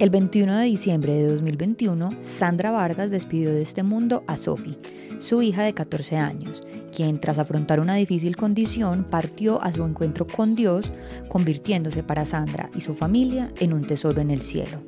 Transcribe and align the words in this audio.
El 0.00 0.08
21 0.08 0.56
de 0.56 0.64
diciembre 0.64 1.12
de 1.12 1.28
2021, 1.28 2.08
Sandra 2.22 2.70
Vargas 2.70 3.10
despidió 3.10 3.52
de 3.52 3.60
este 3.60 3.82
mundo 3.82 4.24
a 4.26 4.38
Sophie, 4.38 4.78
su 5.18 5.42
hija 5.42 5.62
de 5.62 5.74
14 5.74 6.16
años, 6.16 6.62
quien 6.90 7.20
tras 7.20 7.38
afrontar 7.38 7.80
una 7.80 7.96
difícil 7.96 8.34
condición 8.34 9.04
partió 9.04 9.62
a 9.62 9.70
su 9.72 9.84
encuentro 9.84 10.26
con 10.26 10.54
Dios, 10.54 10.90
convirtiéndose 11.28 12.02
para 12.02 12.24
Sandra 12.24 12.70
y 12.74 12.80
su 12.80 12.94
familia 12.94 13.52
en 13.60 13.74
un 13.74 13.82
tesoro 13.82 14.22
en 14.22 14.30
el 14.30 14.40
cielo. 14.40 14.80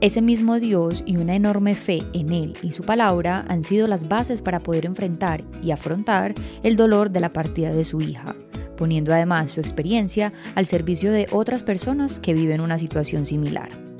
Ese 0.00 0.22
mismo 0.22 0.60
Dios 0.60 1.02
y 1.06 1.16
una 1.16 1.34
enorme 1.34 1.74
fe 1.74 2.04
en 2.12 2.32
Él 2.32 2.56
y 2.62 2.70
su 2.70 2.84
palabra 2.84 3.44
han 3.48 3.64
sido 3.64 3.88
las 3.88 4.06
bases 4.06 4.42
para 4.42 4.60
poder 4.60 4.86
enfrentar 4.86 5.42
y 5.60 5.72
afrontar 5.72 6.36
el 6.62 6.76
dolor 6.76 7.10
de 7.10 7.18
la 7.18 7.32
partida 7.32 7.74
de 7.74 7.82
su 7.82 8.00
hija, 8.00 8.36
poniendo 8.76 9.12
además 9.12 9.50
su 9.50 9.58
experiencia 9.58 10.32
al 10.54 10.66
servicio 10.66 11.10
de 11.10 11.26
otras 11.32 11.64
personas 11.64 12.20
que 12.20 12.32
viven 12.32 12.60
una 12.60 12.78
situación 12.78 13.26
similar. 13.26 13.91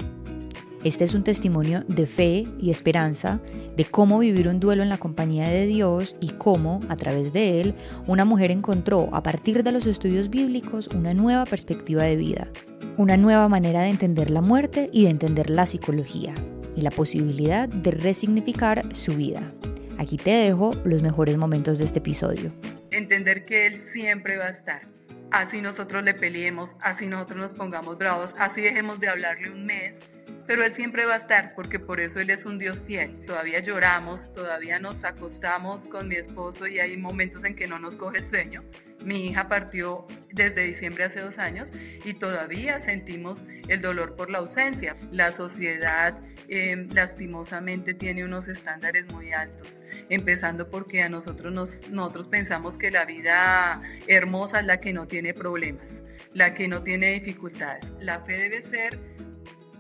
Este 0.85 1.05
es 1.05 1.15
un 1.15 1.23
testimonio 1.23 1.85
de 1.87 2.07
fe 2.07 2.45
y 2.59 2.71
esperanza 2.71 3.41
de 3.77 3.85
cómo 3.85 4.19
vivir 4.19 4.49
un 4.49 4.59
duelo 4.59 4.83
en 4.83 4.89
la 4.89 4.99
compañía 4.99 5.49
de 5.49 5.67
Dios 5.67 6.17
y 6.19 6.31
cómo, 6.31 6.81
a 6.89 6.97
través 6.97 7.33
de 7.33 7.61
él, 7.61 7.75
una 8.09 8.25
mujer 8.25 8.51
encontró, 8.51 9.09
a 9.13 9.23
partir 9.23 9.63
de 9.63 9.71
los 9.71 9.87
estudios 9.87 10.29
bíblicos, 10.29 10.89
una 10.89 11.15
nueva 11.15 11.47
perspectiva 11.47 12.03
de 12.03 12.17
vida, 12.17 12.49
una 12.97 13.17
nueva 13.17 13.49
manera 13.49 13.83
de 13.83 13.91
entender 13.91 14.29
la 14.31 14.41
muerte 14.41 14.91
y 14.93 15.05
de 15.05 15.11
entender 15.11 15.51
la 15.51 15.67
psicología, 15.67 16.35
y 16.75 16.81
la 16.81 16.91
posibilidad 16.91 17.69
de 17.69 17.93
resignificar 17.93 18.83
su 18.93 19.15
vida. 19.15 19.53
Aquí 19.99 20.17
te 20.17 20.31
dejo 20.31 20.73
los 20.85 21.01
mejores 21.01 21.37
momentos 21.37 21.79
de 21.79 21.85
este 21.85 22.01
episodio. 22.01 22.51
Entender 22.91 23.45
que 23.45 23.69
Él 23.69 23.77
siempre 23.77 24.37
va 24.37 24.47
a 24.47 24.51
estar. 24.51 24.89
Así 25.31 25.63
nosotros 25.63 26.03
le 26.03 26.13
peleemos, 26.13 26.75
así 26.81 27.07
nosotros 27.07 27.39
nos 27.39 27.53
pongamos 27.53 27.97
bravos, 27.99 28.35
así 28.39 28.61
dejemos 28.61 29.01
de 29.01 29.09
hablarle 29.09 29.51
un 29.51 29.65
mes, 29.65 30.05
pero 30.47 30.65
Él 30.65 30.73
siempre 30.73 31.07
va 31.07 31.15
a 31.15 31.19
estar 31.19 31.55
porque 31.55 31.79
por 31.79 32.01
eso 32.01 32.21
Él 32.21 32.31
es 32.31 32.45
un 32.45 32.59
Dios 32.59 32.83
fiel. 32.83 33.25
Todavía 33.27 33.61
lloramos, 33.61 34.33
todavía 34.33 34.79
nos 34.79 35.05
acostamos 35.05 35.89
con 35.89 36.09
mi 36.09 36.17
esposo 36.17 36.67
y 36.67 36.79
hay 36.79 36.97
momentos 36.97 37.45
en 37.45 37.55
que 37.55 37.67
no 37.67 37.79
nos 37.79 37.97
coge 37.97 38.19
el 38.19 38.25
sueño. 38.25 38.63
Mi 39.05 39.27
hija 39.27 39.49
partió 39.49 40.07
desde 40.33 40.65
diciembre 40.65 41.05
hace 41.05 41.21
dos 41.21 41.39
años 41.39 41.73
y 42.05 42.15
todavía 42.15 42.79
sentimos 42.79 43.41
el 43.69 43.81
dolor 43.81 44.15
por 44.15 44.31
la 44.31 44.39
ausencia. 44.39 44.97
La 45.11 45.33
sociedad 45.33 46.19
em, 46.49 46.89
lastimosamente 46.93 47.95
tiene 47.95 48.25
unos 48.25 48.47
estándares 48.47 49.07
muy 49.13 49.33
altos, 49.33 49.81
empezando 50.09 50.71
porque 50.71 51.03
a 51.03 51.09
nosotros, 51.09 51.53
nos, 51.53 51.89
nosotros 51.91 52.29
pensamos 52.29 52.79
que 52.79 52.91
la 52.91 53.05
vida 53.05 53.83
hermosa 54.07 54.61
es 54.61 54.67
la 54.67 54.79
que 54.79 54.93
no 54.93 55.09
tiene 55.09 55.35
problemas, 55.35 56.03
la 56.33 56.55
que 56.55 56.69
no 56.69 56.83
tiene 56.83 57.13
dificultades. 57.13 57.93
La 58.01 58.21
fe 58.21 58.35
debe 58.35 58.63
ser 58.63 59.01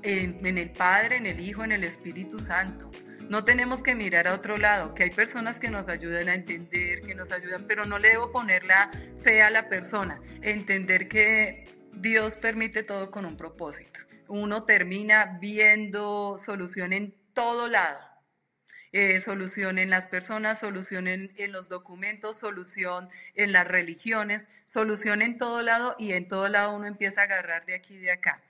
en, 0.02 0.58
el 0.58 0.70
Padre, 0.70 1.16
en 1.16 1.26
el 1.26 1.40
Hijo, 1.40 1.64
en 1.64 1.72
el 1.72 1.84
Espíritu 1.84 2.38
Santo. 2.38 2.90
No 3.28 3.44
tenemos 3.44 3.82
que 3.82 3.94
mirar 3.94 4.26
a 4.26 4.34
otro 4.34 4.58
lado, 4.58 4.94
que 4.94 5.04
hay 5.04 5.10
personas 5.10 5.58
que 5.58 5.70
nos 5.70 5.88
ayudan 5.88 6.28
a 6.28 6.34
entender, 6.34 7.02
que 7.02 7.14
nos 7.14 7.30
ayudan, 7.32 7.66
pero 7.66 7.86
no 7.86 7.98
le 7.98 8.10
debo 8.10 8.30
poner 8.30 8.64
la 8.64 8.90
fe 9.20 9.42
a 9.42 9.50
la 9.50 9.68
persona. 9.68 10.20
Entender 10.42 11.08
que 11.08 11.64
Dios 11.94 12.34
permite 12.34 12.82
todo 12.82 13.10
con 13.10 13.24
un 13.24 13.36
propósito. 13.36 14.00
Uno 14.28 14.64
termina 14.64 15.38
viendo 15.40 16.40
solución 16.44 16.92
en 16.92 17.14
todo 17.32 17.68
lado. 17.68 18.00
Eh, 18.94 19.20
solución 19.20 19.78
en 19.78 19.88
las 19.88 20.04
personas, 20.04 20.58
solución 20.58 21.08
en, 21.08 21.32
en, 21.38 21.50
los 21.50 21.70
documentos, 21.70 22.36
solución 22.36 23.08
en 23.34 23.52
las 23.52 23.66
religiones, 23.66 24.48
solución 24.66 25.22
en 25.22 25.38
todo 25.38 25.62
lado 25.62 25.96
y 25.98 26.12
en 26.12 26.28
todo 26.28 26.46
lado 26.48 26.76
uno 26.76 26.86
empieza 26.86 27.22
a 27.22 27.24
agarrar 27.24 27.64
de 27.64 27.74
aquí 27.74 27.94
y 27.94 27.98
de 28.00 28.12
acá 28.12 28.42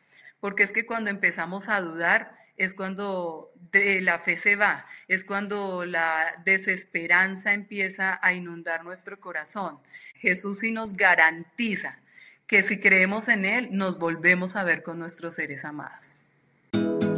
porque 0.42 0.64
es 0.64 0.72
que 0.72 0.84
cuando 0.84 1.08
empezamos 1.08 1.68
a 1.68 1.80
dudar 1.80 2.34
es 2.56 2.74
cuando 2.74 3.52
de 3.70 4.00
la 4.00 4.18
fe 4.18 4.36
se 4.36 4.56
va, 4.56 4.84
es 5.06 5.22
cuando 5.22 5.86
la 5.86 6.42
desesperanza 6.44 7.54
empieza 7.54 8.18
a 8.20 8.32
inundar 8.34 8.84
nuestro 8.84 9.20
corazón. 9.20 9.78
Jesús 10.16 10.58
sí 10.58 10.72
nos 10.72 10.94
garantiza 10.94 12.00
que 12.48 12.64
si 12.64 12.80
creemos 12.80 13.28
en 13.28 13.44
Él, 13.44 13.68
nos 13.70 14.00
volvemos 14.00 14.56
a 14.56 14.64
ver 14.64 14.82
con 14.82 14.98
nuestros 14.98 15.36
seres 15.36 15.64
amados. 15.64 16.24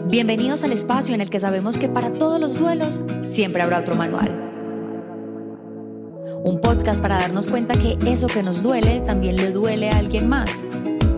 Bienvenidos 0.05 0.63
al 0.63 0.73
espacio 0.73 1.15
en 1.15 1.23
el 1.23 1.31
que 1.31 1.41
sabemos 1.41 1.79
que 1.79 1.89
para 1.89 2.13
todos 2.13 2.39
los 2.39 2.59
duelos 2.59 3.03
siempre 3.23 3.63
habrá 3.63 3.79
otro 3.79 3.97
manual. 3.97 4.29
Un 6.45 6.61
podcast 6.61 7.01
para 7.01 7.17
darnos 7.17 7.47
cuenta 7.47 7.75
que 7.75 7.97
eso 8.07 8.27
que 8.27 8.43
nos 8.43 8.63
duele 8.63 9.01
también 9.01 9.37
le 9.37 9.51
duele 9.51 9.89
a 9.89 9.97
alguien 9.97 10.29
más 10.29 10.63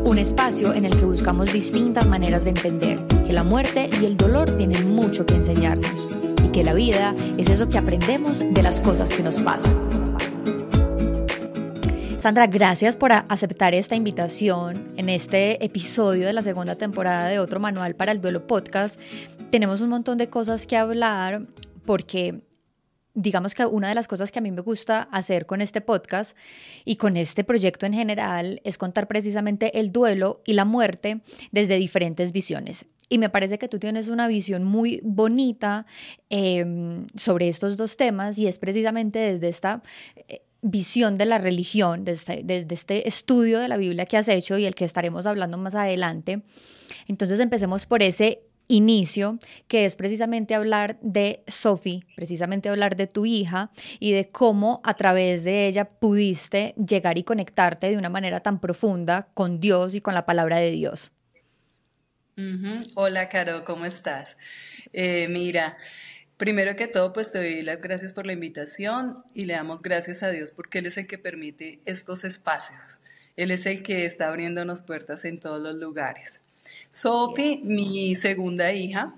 un 0.07 0.19
espacio 0.19 0.73
en 0.73 0.85
el 0.85 0.97
que 0.97 1.05
buscamos 1.05 1.53
distintas 1.53 2.09
maneras 2.09 2.45
de 2.45 2.51
entender 2.51 3.05
que 3.27 3.33
la 3.33 3.43
muerte 3.43 3.91
y 4.01 4.05
el 4.05 4.17
dolor 4.17 4.55
tienen 4.55 4.89
mucho 4.89 5.27
que 5.27 5.35
enseñarnos 5.35 6.09
y 6.45 6.49
que 6.51 6.63
la 6.63 6.75
vida 6.75 7.13
es 7.37 7.51
eso 7.51 7.69
que 7.69 7.77
aprendemos 7.77 8.39
de 8.49 8.63
las 8.63 8.81
cosas 8.81 9.11
que 9.11 9.25
nos 9.25 9.41
pasan. 9.41 9.75
Sandra, 12.19 12.47
gracias 12.47 12.95
por 12.95 13.11
aceptar 13.11 13.75
esta 13.75 13.97
invitación 13.97 14.85
en 14.97 15.09
este 15.09 15.65
episodio 15.65 16.29
de 16.29 16.33
la 16.33 16.43
segunda 16.43 16.77
temporada 16.77 17.27
de 17.27 17.41
Otro 17.41 17.59
Manual 17.59 17.97
para 17.97 18.13
el 18.13 18.21
Duelo 18.21 18.47
Podcast. 18.47 19.01
Tenemos 19.51 19.81
un 19.81 19.89
montón 19.89 20.19
de 20.19 20.29
cosas 20.29 20.69
que 20.69 20.77
hablar 20.77 21.43
porque 21.85 22.46
digamos 23.17 23.55
que 23.55 23.65
una 23.65 23.89
de 23.89 23.95
las 23.95 24.07
cosas 24.07 24.31
que 24.31 24.39
a 24.39 24.43
mí 24.43 24.53
me 24.53 24.61
gusta 24.61 25.09
hacer 25.11 25.47
con 25.47 25.61
este 25.61 25.81
podcast 25.81 26.37
y 26.85 26.97
con 26.97 27.17
este 27.17 27.43
proyecto 27.43 27.87
en 27.87 27.95
general 27.95 28.61
es 28.63 28.79
contar 28.79 29.09
precisamente 29.09 29.81
el 29.81 29.91
duelo 29.91 30.43
y 30.45 30.53
la 30.53 30.67
muerte 30.67 31.23
desde 31.51 31.77
diferentes 31.77 32.31
visiones. 32.31 32.87
Y 33.09 33.19
me 33.19 33.31
parece 33.31 33.59
que 33.59 33.69
tú 33.69 33.79
tienes 33.79 34.09
una 34.09 34.29
visión 34.29 34.65
muy 34.65 35.01
bonita 35.03 35.87
em, 36.29 37.07
sobre 37.17 37.49
estos 37.49 37.77
dos 37.77 37.97
temas 37.97 38.37
y 38.37 38.47
es 38.47 38.59
precisamente 38.59 39.19
desde 39.19 39.49
esta 39.49 39.83
eh, 40.29 40.43
visión 40.61 41.17
de 41.17 41.25
la 41.25 41.39
religión, 41.39 42.05
desde, 42.05 42.43
desde 42.45 42.75
este 42.75 43.09
estudio 43.09 43.61
de 43.61 43.69
la 43.69 43.79
Biblia 43.79 44.05
que 44.05 44.19
has 44.19 44.29
hecho 44.29 44.59
y 44.59 44.67
el 44.67 44.75
que 44.75 44.85
estaremos 44.85 45.27
hablando 45.27 45.57
más 45.57 45.75
adelante. 45.75 46.43
Entonces 47.09 47.41
empecemos 47.41 47.87
por 47.87 48.03
ese 48.03 48.43
inicio, 48.69 49.39
que 49.69 49.85
es 49.85 49.97
precisamente 49.97 50.55
hablar 50.55 50.99
de 51.01 51.43
Sophie, 51.47 52.05
precisamente 52.17 52.69
hablar 52.69 52.97
de 52.97 53.07
tu 53.07 53.27
hija 53.27 53.71
y 54.01 54.13
de 54.13 54.29
cómo 54.29 54.81
a 54.85 54.95
través 54.95 55.45
de 55.45 55.67
ella 55.67 55.85
pudiste 55.85 56.75
llegar 56.75 57.19
y 57.19 57.25
conectarte 57.25 57.89
de 57.89 57.97
una 57.97 58.09
manera 58.09 58.41
tan 58.41 58.61
profunda 58.61 59.29
con 59.35 59.61
Dios 59.61 59.95
y 59.95 60.01
con 60.01 60.15
la 60.15 60.27
palabra 60.27 60.59
de 60.59 60.71
Dios. 60.71 61.11
Hola, 62.97 63.31
Caro, 63.31 63.65
¿cómo 63.65 63.87
estás? 63.87 64.37
Eh, 64.93 65.27
mira, 65.29 65.79
primero 66.37 66.77
que 66.77 66.87
todo, 66.87 67.13
pues 67.13 67.33
te 67.33 67.39
doy 67.39 67.63
las 67.63 67.81
gracias 67.81 68.13
por 68.13 68.27
la 68.27 68.35
invitación 68.35 69.25
y 69.35 69.47
le 69.47 69.55
damos 69.55 69.81
gracias 69.81 70.23
a 70.23 70.31
Dios 70.31 70.51
porque 70.55 70.81
Él 70.81 70.87
es 70.87 70.99
el 70.99 71.07
que 71.07 71.17
permite 71.17 71.81
estos 71.87 72.25
espacios. 72.25 72.99
Él 73.37 73.51
es 73.51 73.65
el 73.67 73.83
que 73.83 74.05
está 74.05 74.29
abriéndonos 74.29 74.83
puertas 74.83 75.25
en 75.25 75.41
todos 75.41 75.61
los 75.61 75.77
lugares. 75.77 76.43
Sophie, 76.91 77.61
mi 77.63 78.15
segunda 78.15 78.73
hija. 78.73 79.15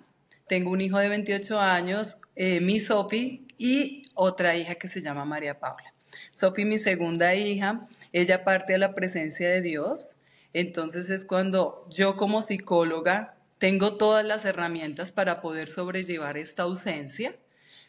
Tengo 0.46 0.70
un 0.70 0.80
hijo 0.80 0.98
de 0.98 1.08
28 1.08 1.60
años, 1.60 2.16
eh, 2.34 2.60
mi 2.60 2.78
Sophie, 2.78 3.42
y 3.58 4.02
otra 4.14 4.56
hija 4.56 4.76
que 4.76 4.88
se 4.88 5.02
llama 5.02 5.24
María 5.24 5.58
Paula. 5.58 5.92
Sophie, 6.30 6.64
mi 6.64 6.78
segunda 6.78 7.34
hija, 7.34 7.86
ella 8.12 8.44
parte 8.44 8.72
de 8.72 8.78
la 8.78 8.94
presencia 8.94 9.48
de 9.48 9.62
Dios. 9.62 10.20
Entonces 10.52 11.10
es 11.10 11.24
cuando 11.24 11.86
yo 11.90 12.16
como 12.16 12.42
psicóloga 12.42 13.36
tengo 13.58 13.96
todas 13.96 14.24
las 14.24 14.44
herramientas 14.44 15.12
para 15.12 15.40
poder 15.40 15.68
sobrellevar 15.68 16.36
esta 16.36 16.62
ausencia, 16.62 17.34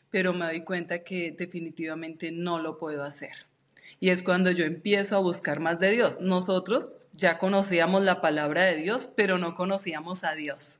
pero 0.10 0.34
me 0.34 0.46
doy 0.46 0.64
cuenta 0.64 1.04
que 1.04 1.32
definitivamente 1.32 2.32
no 2.32 2.60
lo 2.60 2.78
puedo 2.78 3.04
hacer. 3.04 3.49
Y 4.00 4.10
es 4.10 4.24
cuando 4.24 4.52
yo 4.52 4.66
empiezo 4.66 5.16
a 5.16 5.20
buscar 5.20 5.60
más 5.60 5.80
de 5.80 5.92
Dios. 5.92 6.22
Nosotros 6.22 7.10
ya 7.14 7.38
conocíamos 7.38 8.04
la 8.04 8.22
palabra 8.22 8.64
de 8.64 8.76
Dios, 8.76 9.08
pero 9.16 9.38
no 9.38 9.56
conocíamos 9.56 10.24
a 10.24 10.36
Dios. 10.36 10.80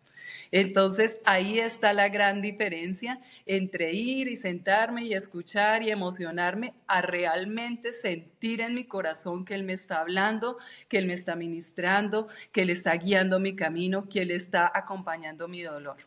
Entonces 0.52 1.20
ahí 1.26 1.60
está 1.60 1.94
la 1.94 2.10
gran 2.10 2.42
diferencia 2.42 3.22
entre 3.46 3.94
ir 3.94 4.28
y 4.28 4.36
sentarme 4.36 5.06
y 5.06 5.14
escuchar 5.14 5.84
y 5.84 5.92
emocionarme 5.92 6.74
a 6.88 7.02
realmente 7.02 7.94
sentir 7.94 8.62
en 8.62 8.74
mi 8.74 8.84
corazón 8.84 9.46
que 9.46 9.54
Él 9.54 9.64
me 9.64 9.74
está 9.74 10.02
hablando, 10.02 10.58
que 10.88 10.98
Él 10.98 11.06
me 11.06 11.14
está 11.14 11.36
ministrando, 11.36 12.28
que 12.52 12.64
Él 12.64 12.72
está 12.72 12.96
guiando 12.96 13.40
mi 13.40 13.56
camino, 13.56 14.10
que 14.10 14.22
Él 14.22 14.32
está 14.32 14.72
acompañando 14.74 15.48
mi 15.48 15.62
dolor. 15.62 15.98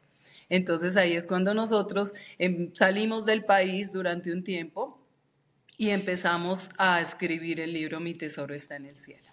Entonces 0.48 0.96
ahí 0.96 1.12
es 1.14 1.26
cuando 1.26 1.54
nosotros 1.54 2.12
em, 2.38 2.74
salimos 2.74 3.24
del 3.24 3.44
país 3.44 3.92
durante 3.92 4.32
un 4.32 4.42
tiempo 4.42 5.01
y 5.78 5.90
empezamos 5.90 6.70
a 6.78 7.00
escribir 7.00 7.60
el 7.60 7.72
libro 7.72 8.00
Mi 8.00 8.14
tesoro 8.14 8.54
está 8.54 8.76
en 8.76 8.86
el 8.86 8.96
cielo. 8.96 9.28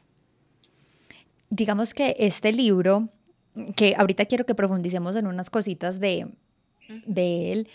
Digamos 1.50 1.94
que 1.94 2.16
este 2.20 2.54
libro, 2.54 3.10
que 3.76 3.96
ahorita 3.98 4.26
quiero 4.26 4.46
que 4.46 4.56
profundicemos 4.56 5.16
en 5.16 5.28
unas 5.28 5.50
cositas 5.50 6.00
de, 6.00 6.28
de 7.06 7.52
él, 7.52 7.70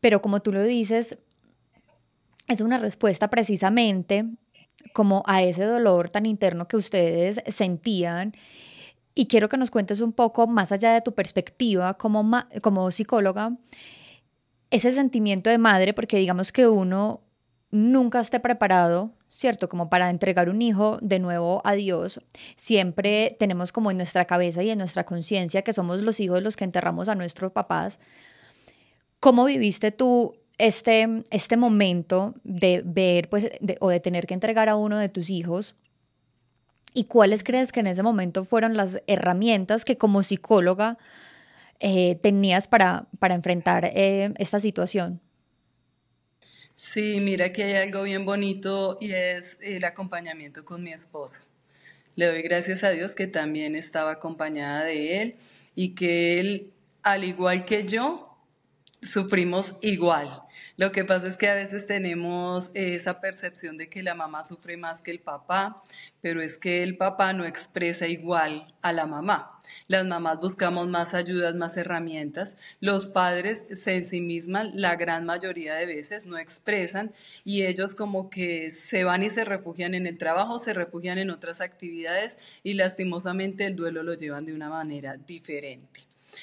pero 0.00 0.22
como 0.22 0.40
tú 0.40 0.52
lo 0.52 0.62
dices, 0.62 1.18
es 2.46 2.60
una 2.60 2.78
respuesta 2.78 3.28
precisamente 3.30 4.26
como 4.92 5.22
a 5.26 5.42
ese 5.42 5.64
dolor 5.64 6.08
tan 6.10 6.26
interno 6.26 6.68
que 6.68 6.76
ustedes 6.76 7.42
sentían 7.48 8.34
Y 9.14 9.26
quiero 9.26 9.48
que 9.48 9.56
nos 9.56 9.70
cuentes 9.70 10.00
un 10.00 10.12
poco, 10.12 10.46
más 10.46 10.72
allá 10.72 10.92
de 10.92 11.00
tu 11.00 11.14
perspectiva 11.14 11.94
como, 11.94 12.28
como 12.60 12.90
psicóloga, 12.90 13.56
ese 14.70 14.90
sentimiento 14.90 15.50
de 15.50 15.58
madre, 15.58 15.94
porque 15.94 16.16
digamos 16.16 16.50
que 16.50 16.66
uno 16.66 17.23
nunca 17.74 18.20
esté 18.20 18.38
preparado, 18.38 19.10
¿cierto? 19.28 19.68
Como 19.68 19.90
para 19.90 20.08
entregar 20.08 20.48
un 20.48 20.62
hijo 20.62 20.98
de 21.02 21.18
nuevo 21.18 21.60
a 21.64 21.74
Dios. 21.74 22.20
Siempre 22.56 23.36
tenemos 23.40 23.72
como 23.72 23.90
en 23.90 23.96
nuestra 23.96 24.26
cabeza 24.26 24.62
y 24.62 24.70
en 24.70 24.78
nuestra 24.78 25.04
conciencia 25.04 25.62
que 25.62 25.72
somos 25.72 26.00
los 26.02 26.20
hijos 26.20 26.40
los 26.40 26.56
que 26.56 26.62
enterramos 26.62 27.08
a 27.08 27.16
nuestros 27.16 27.50
papás. 27.50 27.98
¿Cómo 29.18 29.44
viviste 29.44 29.90
tú 29.90 30.36
este, 30.56 31.24
este 31.30 31.56
momento 31.56 32.34
de 32.44 32.82
ver 32.84 33.28
pues, 33.28 33.50
o 33.80 33.88
de 33.88 33.98
tener 33.98 34.28
que 34.28 34.34
entregar 34.34 34.68
a 34.68 34.76
uno 34.76 34.96
de 34.98 35.08
tus 35.08 35.28
hijos? 35.28 35.74
¿Y 36.92 37.04
cuáles 37.04 37.42
crees 37.42 37.72
que 37.72 37.80
en 37.80 37.88
ese 37.88 38.04
momento 38.04 38.44
fueron 38.44 38.76
las 38.76 39.02
herramientas 39.08 39.84
que 39.84 39.98
como 39.98 40.22
psicóloga 40.22 40.96
eh, 41.80 42.14
tenías 42.22 42.68
para, 42.68 43.08
para 43.18 43.34
enfrentar 43.34 43.84
eh, 43.86 44.32
esta 44.38 44.60
situación? 44.60 45.23
Sí, 46.76 47.20
mira 47.20 47.52
que 47.52 47.62
hay 47.62 47.74
algo 47.74 48.02
bien 48.02 48.24
bonito 48.24 48.98
y 49.00 49.12
es 49.12 49.58
el 49.62 49.84
acompañamiento 49.84 50.64
con 50.64 50.82
mi 50.82 50.92
esposo. 50.92 51.46
Le 52.16 52.26
doy 52.26 52.42
gracias 52.42 52.82
a 52.82 52.90
Dios 52.90 53.14
que 53.14 53.28
también 53.28 53.76
estaba 53.76 54.12
acompañada 54.12 54.82
de 54.82 55.22
él 55.22 55.36
y 55.76 55.94
que 55.94 56.40
él, 56.40 56.72
al 57.04 57.22
igual 57.22 57.64
que 57.64 57.84
yo, 57.84 58.36
sufrimos 59.02 59.76
igual. 59.82 60.42
Lo 60.76 60.90
que 60.90 61.04
pasa 61.04 61.28
es 61.28 61.36
que 61.36 61.48
a 61.48 61.54
veces 61.54 61.86
tenemos 61.86 62.72
esa 62.74 63.20
percepción 63.20 63.76
de 63.76 63.88
que 63.88 64.02
la 64.02 64.16
mamá 64.16 64.42
sufre 64.42 64.76
más 64.76 65.00
que 65.00 65.12
el 65.12 65.20
papá, 65.20 65.84
pero 66.20 66.42
es 66.42 66.58
que 66.58 66.82
el 66.82 66.96
papá 66.96 67.32
no 67.34 67.44
expresa 67.44 68.08
igual 68.08 68.74
a 68.82 68.92
la 68.92 69.06
mamá. 69.06 69.53
Las 69.88 70.04
mamás 70.06 70.40
buscamos 70.40 70.88
más 70.88 71.14
ayudas, 71.14 71.54
más 71.54 71.76
herramientas. 71.76 72.56
Los 72.80 73.06
padres 73.06 73.64
se 73.70 73.96
ensimisman, 73.96 74.72
la 74.74 74.96
gran 74.96 75.24
mayoría 75.24 75.74
de 75.74 75.86
veces 75.86 76.26
no 76.26 76.38
expresan 76.38 77.12
y 77.44 77.64
ellos 77.64 77.94
como 77.94 78.30
que 78.30 78.70
se 78.70 79.04
van 79.04 79.22
y 79.22 79.30
se 79.30 79.44
refugian 79.44 79.94
en 79.94 80.06
el 80.06 80.18
trabajo, 80.18 80.58
se 80.58 80.74
refugian 80.74 81.18
en 81.18 81.30
otras 81.30 81.60
actividades 81.60 82.38
y 82.62 82.74
lastimosamente 82.74 83.66
el 83.66 83.76
duelo 83.76 84.02
lo 84.02 84.14
llevan 84.14 84.44
de 84.44 84.54
una 84.54 84.70
manera 84.70 85.16
diferente. 85.16 86.00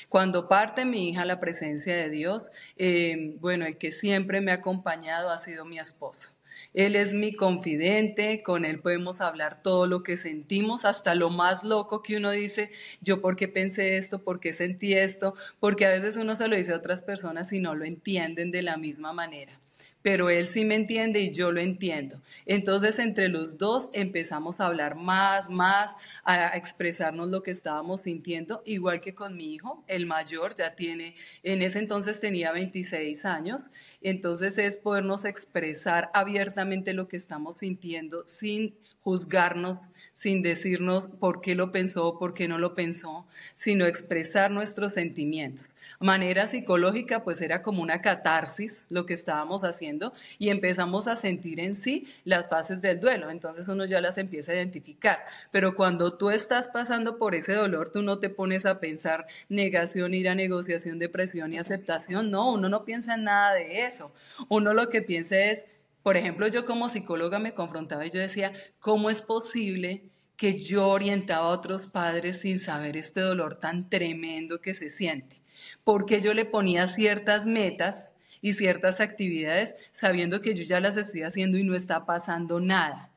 Cuando 0.09 0.47
parte 0.47 0.85
mi 0.85 1.09
hija 1.09 1.23
a 1.23 1.25
la 1.25 1.39
presencia 1.39 1.95
de 1.95 2.09
Dios, 2.09 2.49
eh, 2.77 3.35
bueno, 3.39 3.65
el 3.65 3.77
que 3.77 3.91
siempre 3.91 4.41
me 4.41 4.51
ha 4.51 4.55
acompañado 4.55 5.29
ha 5.29 5.37
sido 5.37 5.65
mi 5.65 5.79
esposo. 5.79 6.27
Él 6.73 6.95
es 6.95 7.13
mi 7.13 7.33
confidente, 7.33 8.43
con 8.43 8.65
él 8.65 8.79
podemos 8.79 9.21
hablar 9.21 9.61
todo 9.61 9.87
lo 9.87 10.03
que 10.03 10.17
sentimos, 10.17 10.85
hasta 10.85 11.15
lo 11.15 11.29
más 11.29 11.63
loco 11.63 12.01
que 12.01 12.17
uno 12.17 12.31
dice, 12.31 12.71
yo 13.01 13.21
por 13.21 13.35
qué 13.35 13.47
pensé 13.47 13.97
esto, 13.97 14.23
por 14.23 14.39
qué 14.39 14.53
sentí 14.53 14.93
esto, 14.93 15.35
porque 15.59 15.85
a 15.85 15.91
veces 15.91 16.15
uno 16.15 16.35
se 16.35 16.47
lo 16.47 16.55
dice 16.55 16.73
a 16.73 16.77
otras 16.77 17.01
personas 17.01 17.53
y 17.53 17.59
no 17.59 17.75
lo 17.75 17.85
entienden 17.85 18.51
de 18.51 18.61
la 18.63 18.77
misma 18.77 19.13
manera 19.13 19.60
pero 20.01 20.29
él 20.29 20.47
sí 20.47 20.65
me 20.65 20.75
entiende 20.75 21.19
y 21.19 21.31
yo 21.31 21.51
lo 21.51 21.61
entiendo. 21.61 22.21
Entonces 22.45 22.99
entre 22.99 23.29
los 23.29 23.57
dos 23.57 23.89
empezamos 23.93 24.59
a 24.59 24.67
hablar 24.67 24.95
más, 24.95 25.49
más, 25.49 25.95
a 26.23 26.55
expresarnos 26.57 27.29
lo 27.29 27.43
que 27.43 27.51
estábamos 27.51 28.01
sintiendo, 28.01 28.61
igual 28.65 29.01
que 29.01 29.13
con 29.13 29.35
mi 29.35 29.53
hijo, 29.53 29.83
el 29.87 30.05
mayor 30.05 30.55
ya 30.55 30.75
tiene, 30.75 31.15
en 31.43 31.61
ese 31.61 31.79
entonces 31.79 32.19
tenía 32.19 32.51
26 32.51 33.25
años, 33.25 33.69
entonces 34.01 34.57
es 34.57 34.77
podernos 34.77 35.25
expresar 35.25 36.09
abiertamente 36.13 36.93
lo 36.93 37.07
que 37.07 37.17
estamos 37.17 37.57
sintiendo 37.57 38.25
sin 38.25 38.75
juzgarnos, 39.01 39.79
sin 40.13 40.41
decirnos 40.41 41.07
por 41.19 41.41
qué 41.41 41.55
lo 41.55 41.71
pensó, 41.71 42.19
por 42.19 42.33
qué 42.33 42.47
no 42.47 42.57
lo 42.57 42.75
pensó, 42.75 43.25
sino 43.53 43.85
expresar 43.85 44.51
nuestros 44.51 44.93
sentimientos 44.93 45.75
manera 46.01 46.47
psicológica, 46.47 47.23
pues 47.23 47.41
era 47.41 47.61
como 47.61 47.81
una 47.81 48.01
catarsis 48.01 48.85
lo 48.89 49.05
que 49.05 49.13
estábamos 49.13 49.63
haciendo 49.63 50.13
y 50.39 50.49
empezamos 50.49 51.07
a 51.07 51.15
sentir 51.15 51.59
en 51.59 51.73
sí 51.73 52.07
las 52.25 52.49
fases 52.49 52.81
del 52.81 52.99
duelo. 52.99 53.29
Entonces 53.29 53.67
uno 53.67 53.85
ya 53.85 54.01
las 54.01 54.17
empieza 54.17 54.51
a 54.51 54.55
identificar. 54.55 55.23
Pero 55.51 55.75
cuando 55.75 56.17
tú 56.17 56.29
estás 56.31 56.67
pasando 56.67 57.17
por 57.17 57.35
ese 57.35 57.53
dolor, 57.53 57.89
tú 57.89 58.01
no 58.01 58.19
te 58.19 58.29
pones 58.29 58.65
a 58.65 58.79
pensar 58.79 59.27
negación, 59.47 60.13
ira, 60.13 60.35
negociación, 60.35 60.99
depresión 60.99 61.53
y 61.53 61.59
aceptación. 61.59 62.31
No, 62.31 62.51
uno 62.51 62.67
no 62.67 62.83
piensa 62.83 63.15
en 63.15 63.25
nada 63.25 63.53
de 63.53 63.85
eso. 63.85 64.11
Uno 64.49 64.73
lo 64.73 64.89
que 64.89 65.01
piensa 65.01 65.37
es, 65.37 65.65
por 66.03 66.17
ejemplo, 66.17 66.47
yo 66.47 66.65
como 66.65 66.89
psicóloga 66.89 67.39
me 67.39 67.51
confrontaba 67.51 68.05
y 68.05 68.09
yo 68.09 68.19
decía, 68.19 68.51
¿cómo 68.79 69.09
es 69.09 69.21
posible? 69.21 70.10
Que 70.41 70.55
yo 70.55 70.87
orientaba 70.87 71.45
a 71.45 71.49
otros 71.49 71.85
padres 71.85 72.39
sin 72.39 72.57
saber 72.57 72.97
este 72.97 73.19
dolor 73.19 73.59
tan 73.59 73.91
tremendo 73.91 74.59
que 74.59 74.73
se 74.73 74.89
siente 74.89 75.35
porque 75.83 76.19
yo 76.19 76.33
le 76.33 76.45
ponía 76.45 76.87
ciertas 76.87 77.45
metas 77.45 78.15
y 78.41 78.53
ciertas 78.53 79.01
actividades 79.01 79.75
sabiendo 79.91 80.41
que 80.41 80.55
yo 80.55 80.63
ya 80.63 80.79
las 80.79 80.97
estoy 80.97 81.21
haciendo 81.21 81.59
y 81.59 81.63
no 81.63 81.75
está 81.75 82.07
pasando 82.07 82.59
nada. 82.59 83.11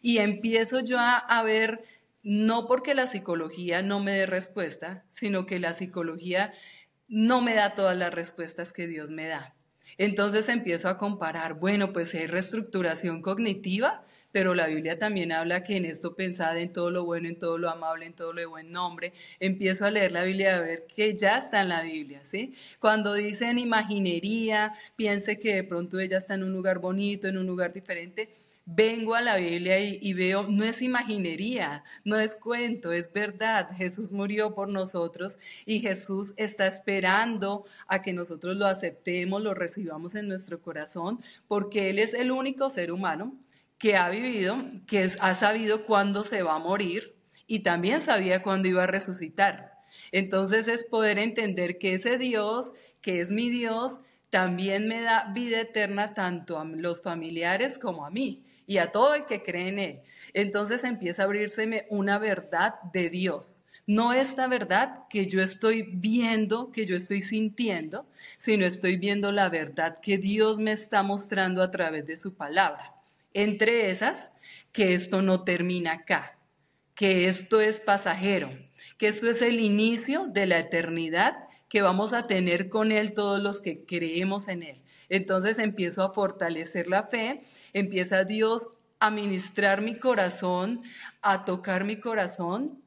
Y 0.00 0.18
empiezo 0.20 0.80
yo 0.80 0.96
a, 0.98 1.42
ver, 1.42 1.84
no 2.22 2.66
porque 2.66 2.94
la 2.94 3.06
psicología 3.06 3.82
no 3.82 4.00
me 4.00 4.12
dé 4.12 4.24
respuesta, 4.24 5.04
sino 5.10 5.44
que 5.44 5.60
la 5.60 5.74
psicología 5.74 6.54
no 7.08 7.42
me 7.42 7.52
da 7.52 7.74
todas 7.74 7.98
las 7.98 8.14
respuestas 8.14 8.72
que 8.72 8.86
Dios 8.86 9.10
me 9.10 9.26
da. 9.26 9.54
Entonces 9.98 10.48
empiezo 10.48 10.88
a 10.88 10.96
comparar, 10.96 11.58
bueno, 11.58 11.92
pues 11.92 12.14
hay 12.14 12.26
reestructuración 12.26 13.20
cognitiva, 13.20 14.06
pero 14.32 14.54
la 14.54 14.66
Biblia 14.66 14.98
también 14.98 15.32
habla 15.32 15.62
que 15.62 15.76
en 15.76 15.84
esto 15.84 16.14
pensad 16.14 16.58
en 16.58 16.72
todo 16.72 16.90
lo 16.90 17.04
bueno, 17.04 17.28
en 17.28 17.38
todo 17.38 17.58
lo 17.58 17.70
amable, 17.70 18.06
en 18.06 18.14
todo 18.14 18.32
lo 18.32 18.40
de 18.40 18.46
buen 18.46 18.70
nombre. 18.70 19.12
Empiezo 19.40 19.84
a 19.84 19.90
leer 19.90 20.12
la 20.12 20.24
Biblia 20.24 20.56
a 20.56 20.60
ver 20.60 20.86
que 20.86 21.14
ya 21.14 21.38
está 21.38 21.62
en 21.62 21.68
la 21.68 21.82
Biblia, 21.82 22.20
¿sí? 22.24 22.54
Cuando 22.78 23.14
dicen 23.14 23.58
imaginería, 23.58 24.72
piense 24.96 25.38
que 25.38 25.54
de 25.54 25.64
pronto 25.64 25.98
ella 25.98 26.18
está 26.18 26.34
en 26.34 26.44
un 26.44 26.52
lugar 26.52 26.78
bonito, 26.78 27.26
en 27.28 27.38
un 27.38 27.46
lugar 27.46 27.72
diferente. 27.72 28.32
Vengo 28.66 29.16
a 29.16 29.20
la 29.20 29.36
Biblia 29.36 29.80
y, 29.80 29.98
y 30.00 30.12
veo, 30.12 30.46
no 30.48 30.64
es 30.64 30.80
imaginería, 30.80 31.82
no 32.04 32.20
es 32.20 32.36
cuento, 32.36 32.92
es 32.92 33.12
verdad. 33.12 33.70
Jesús 33.76 34.12
murió 34.12 34.54
por 34.54 34.68
nosotros 34.68 35.38
y 35.66 35.80
Jesús 35.80 36.34
está 36.36 36.68
esperando 36.68 37.64
a 37.88 38.00
que 38.00 38.12
nosotros 38.12 38.56
lo 38.56 38.66
aceptemos, 38.66 39.42
lo 39.42 39.54
recibamos 39.54 40.14
en 40.14 40.28
nuestro 40.28 40.62
corazón, 40.62 41.18
porque 41.48 41.90
Él 41.90 41.98
es 41.98 42.14
el 42.14 42.30
único 42.30 42.70
ser 42.70 42.92
humano 42.92 43.36
que 43.80 43.96
ha 43.96 44.10
vivido, 44.10 44.62
que 44.86 45.08
ha 45.20 45.34
sabido 45.34 45.84
cuándo 45.84 46.24
se 46.24 46.42
va 46.42 46.56
a 46.56 46.58
morir 46.58 47.16
y 47.46 47.60
también 47.60 48.00
sabía 48.00 48.42
cuándo 48.42 48.68
iba 48.68 48.84
a 48.84 48.86
resucitar. 48.86 49.72
Entonces 50.12 50.68
es 50.68 50.84
poder 50.84 51.18
entender 51.18 51.78
que 51.78 51.94
ese 51.94 52.18
Dios, 52.18 52.72
que 53.00 53.20
es 53.20 53.32
mi 53.32 53.48
Dios, 53.48 53.98
también 54.28 54.86
me 54.86 55.00
da 55.00 55.32
vida 55.34 55.62
eterna 55.62 56.12
tanto 56.12 56.58
a 56.58 56.64
los 56.64 57.00
familiares 57.00 57.78
como 57.78 58.04
a 58.04 58.10
mí 58.10 58.44
y 58.66 58.76
a 58.76 58.92
todo 58.92 59.14
el 59.14 59.24
que 59.24 59.42
cree 59.42 59.68
en 59.68 59.78
Él. 59.78 60.00
Entonces 60.34 60.84
empieza 60.84 61.22
a 61.22 61.24
abrírseme 61.24 61.86
una 61.88 62.18
verdad 62.18 62.74
de 62.92 63.08
Dios. 63.08 63.64
No 63.86 64.12
esta 64.12 64.46
verdad 64.46 65.06
que 65.08 65.26
yo 65.26 65.40
estoy 65.40 65.88
viendo, 65.94 66.70
que 66.70 66.84
yo 66.84 66.96
estoy 66.96 67.22
sintiendo, 67.22 68.06
sino 68.36 68.66
estoy 68.66 68.98
viendo 68.98 69.32
la 69.32 69.48
verdad 69.48 69.96
que 70.00 70.18
Dios 70.18 70.58
me 70.58 70.72
está 70.72 71.02
mostrando 71.02 71.62
a 71.62 71.70
través 71.70 72.06
de 72.06 72.18
su 72.18 72.34
palabra. 72.34 72.99
Entre 73.32 73.90
esas, 73.90 74.32
que 74.72 74.94
esto 74.94 75.22
no 75.22 75.44
termina 75.44 75.92
acá, 75.92 76.38
que 76.94 77.26
esto 77.26 77.60
es 77.60 77.80
pasajero, 77.80 78.50
que 78.98 79.08
esto 79.08 79.28
es 79.28 79.42
el 79.42 79.60
inicio 79.60 80.26
de 80.28 80.46
la 80.46 80.58
eternidad 80.58 81.34
que 81.68 81.82
vamos 81.82 82.12
a 82.12 82.26
tener 82.26 82.68
con 82.68 82.92
Él 82.92 83.14
todos 83.14 83.40
los 83.40 83.62
que 83.62 83.84
creemos 83.84 84.48
en 84.48 84.64
Él. 84.64 84.82
Entonces 85.08 85.58
empiezo 85.58 86.02
a 86.02 86.12
fortalecer 86.12 86.88
la 86.88 87.04
fe, 87.04 87.42
empieza 87.72 88.24
Dios 88.24 88.66
a 88.98 89.10
ministrar 89.10 89.80
mi 89.80 89.96
corazón, 89.96 90.82
a 91.22 91.44
tocar 91.44 91.84
mi 91.84 91.96
corazón, 91.96 92.79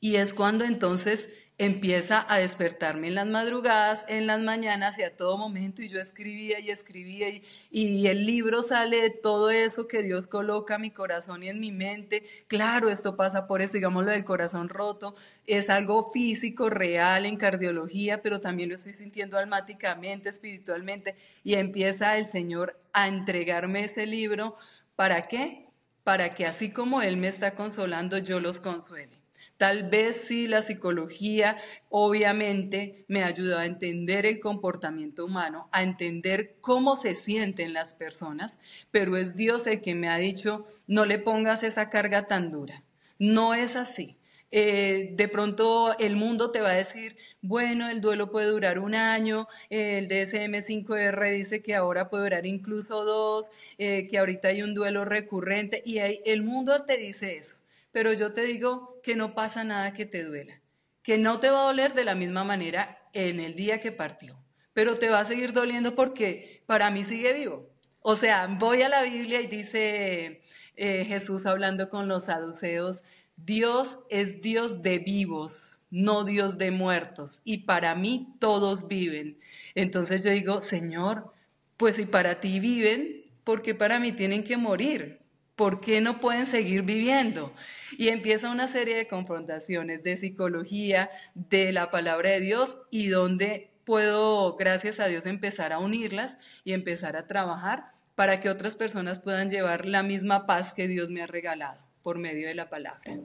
y 0.00 0.16
es 0.16 0.32
cuando 0.32 0.64
entonces 0.64 1.28
empieza 1.58 2.24
a 2.32 2.38
despertarme 2.38 3.08
en 3.08 3.16
las 3.16 3.26
madrugadas, 3.26 4.06
en 4.08 4.26
las 4.26 4.40
mañanas 4.40 4.98
y 4.98 5.02
a 5.02 5.14
todo 5.14 5.36
momento. 5.36 5.82
Y 5.82 5.90
yo 5.90 6.00
escribía 6.00 6.58
y 6.58 6.70
escribía 6.70 7.28
y, 7.70 8.06
el 8.06 8.24
libro 8.24 8.62
sale 8.62 9.02
de 9.02 9.10
todo 9.10 9.50
eso 9.50 9.86
que 9.86 10.02
Dios 10.02 10.26
coloca 10.26 10.76
en 10.76 10.80
mi 10.80 10.90
corazón 10.90 11.42
y 11.42 11.50
en 11.50 11.60
mi 11.60 11.70
mente. 11.70 12.24
Claro, 12.48 12.88
esto 12.88 13.14
pasa 13.14 13.46
por 13.46 13.60
eso, 13.60 13.74
digamos 13.74 14.06
lo 14.06 14.12
del 14.12 14.24
corazón 14.24 14.70
roto. 14.70 15.14
Es 15.46 15.68
algo 15.68 16.10
físico, 16.10 16.70
real 16.70 17.26
en 17.26 17.36
cardiología, 17.36 18.22
pero 18.22 18.40
también 18.40 18.70
lo 18.70 18.76
estoy 18.76 18.94
sintiendo 18.94 19.36
almáticamente, 19.36 20.30
espiritualmente. 20.30 21.14
Y 21.44 21.56
empieza 21.56 22.16
el 22.16 22.24
Señor 22.24 22.80
a 22.94 23.06
entregarme 23.06 23.84
ese 23.84 24.06
libro. 24.06 24.56
¿Para 24.96 25.28
qué? 25.28 25.66
Para 26.04 26.30
que 26.30 26.46
así 26.46 26.72
como 26.72 27.02
Él 27.02 27.18
me 27.18 27.28
está 27.28 27.54
consolando, 27.54 28.16
yo 28.16 28.40
los 28.40 28.60
consuele. 28.60 29.19
Tal 29.60 29.90
vez 29.90 30.16
sí 30.16 30.46
la 30.46 30.62
psicología 30.62 31.54
obviamente 31.90 33.04
me 33.08 33.24
ayuda 33.24 33.60
a 33.60 33.66
entender 33.66 34.24
el 34.24 34.40
comportamiento 34.40 35.26
humano, 35.26 35.68
a 35.70 35.82
entender 35.82 36.56
cómo 36.62 36.96
se 36.96 37.14
sienten 37.14 37.74
las 37.74 37.92
personas, 37.92 38.58
pero 38.90 39.18
es 39.18 39.36
Dios 39.36 39.66
el 39.66 39.82
que 39.82 39.94
me 39.94 40.08
ha 40.08 40.16
dicho, 40.16 40.64
no 40.86 41.04
le 41.04 41.18
pongas 41.18 41.62
esa 41.62 41.90
carga 41.90 42.26
tan 42.26 42.50
dura. 42.50 42.82
No 43.18 43.52
es 43.52 43.76
así. 43.76 44.16
Eh, 44.50 45.10
de 45.12 45.28
pronto 45.28 45.94
el 45.98 46.16
mundo 46.16 46.52
te 46.52 46.62
va 46.62 46.70
a 46.70 46.76
decir, 46.76 47.18
bueno, 47.42 47.90
el 47.90 48.00
duelo 48.00 48.30
puede 48.30 48.46
durar 48.46 48.78
un 48.78 48.94
año, 48.94 49.46
el 49.68 50.08
DSM5R 50.08 51.34
dice 51.34 51.60
que 51.60 51.74
ahora 51.74 52.08
puede 52.08 52.22
durar 52.22 52.46
incluso 52.46 53.04
dos, 53.04 53.50
eh, 53.76 54.06
que 54.06 54.16
ahorita 54.16 54.48
hay 54.48 54.62
un 54.62 54.72
duelo 54.72 55.04
recurrente 55.04 55.82
y 55.84 55.98
el 55.98 56.40
mundo 56.40 56.86
te 56.86 56.96
dice 56.96 57.36
eso. 57.36 57.56
Pero 57.92 58.12
yo 58.14 58.32
te 58.32 58.46
digo 58.46 58.89
que 59.02 59.16
no 59.16 59.34
pasa 59.34 59.64
nada 59.64 59.92
que 59.92 60.06
te 60.06 60.24
duela, 60.24 60.60
que 61.02 61.18
no 61.18 61.40
te 61.40 61.50
va 61.50 61.62
a 61.62 61.66
doler 61.66 61.94
de 61.94 62.04
la 62.04 62.14
misma 62.14 62.44
manera 62.44 62.98
en 63.12 63.40
el 63.40 63.54
día 63.54 63.80
que 63.80 63.92
partió, 63.92 64.38
pero 64.72 64.96
te 64.96 65.08
va 65.08 65.20
a 65.20 65.24
seguir 65.24 65.52
doliendo 65.52 65.94
porque 65.94 66.62
para 66.66 66.90
mí 66.90 67.04
sigue 67.04 67.32
vivo. 67.32 67.70
O 68.02 68.16
sea, 68.16 68.46
voy 68.46 68.82
a 68.82 68.88
la 68.88 69.02
Biblia 69.02 69.40
y 69.40 69.46
dice 69.46 70.42
eh, 70.76 71.04
Jesús 71.04 71.44
hablando 71.46 71.88
con 71.88 72.08
los 72.08 72.24
saduceos, 72.24 73.04
Dios 73.36 73.98
es 74.08 74.42
Dios 74.42 74.82
de 74.82 74.98
vivos, 74.98 75.86
no 75.90 76.24
Dios 76.24 76.56
de 76.56 76.70
muertos, 76.70 77.42
y 77.44 77.58
para 77.58 77.94
mí 77.94 78.34
todos 78.38 78.88
viven. 78.88 79.38
Entonces 79.74 80.22
yo 80.22 80.30
digo, 80.30 80.60
Señor, 80.60 81.32
pues 81.76 81.96
si 81.96 82.06
para 82.06 82.40
ti 82.40 82.60
viven, 82.60 83.24
¿por 83.44 83.62
qué 83.62 83.74
para 83.74 83.98
mí 83.98 84.12
tienen 84.12 84.44
que 84.44 84.56
morir? 84.56 85.19
¿Por 85.60 85.78
qué 85.78 86.00
no 86.00 86.20
pueden 86.20 86.46
seguir 86.46 86.84
viviendo? 86.84 87.52
Y 87.98 88.08
empieza 88.08 88.50
una 88.50 88.66
serie 88.66 88.96
de 88.96 89.06
confrontaciones 89.06 90.02
de 90.02 90.16
psicología, 90.16 91.10
de 91.34 91.70
la 91.70 91.90
palabra 91.90 92.30
de 92.30 92.40
Dios 92.40 92.78
y 92.90 93.08
donde 93.08 93.70
puedo, 93.84 94.56
gracias 94.56 95.00
a 95.00 95.06
Dios, 95.06 95.26
empezar 95.26 95.74
a 95.74 95.78
unirlas 95.78 96.38
y 96.64 96.72
empezar 96.72 97.14
a 97.14 97.26
trabajar 97.26 97.92
para 98.14 98.40
que 98.40 98.48
otras 98.48 98.74
personas 98.74 99.20
puedan 99.20 99.50
llevar 99.50 99.84
la 99.84 100.02
misma 100.02 100.46
paz 100.46 100.72
que 100.72 100.88
Dios 100.88 101.10
me 101.10 101.20
ha 101.20 101.26
regalado 101.26 101.78
por 102.00 102.16
medio 102.16 102.48
de 102.48 102.54
la 102.54 102.70
palabra. 102.70 103.18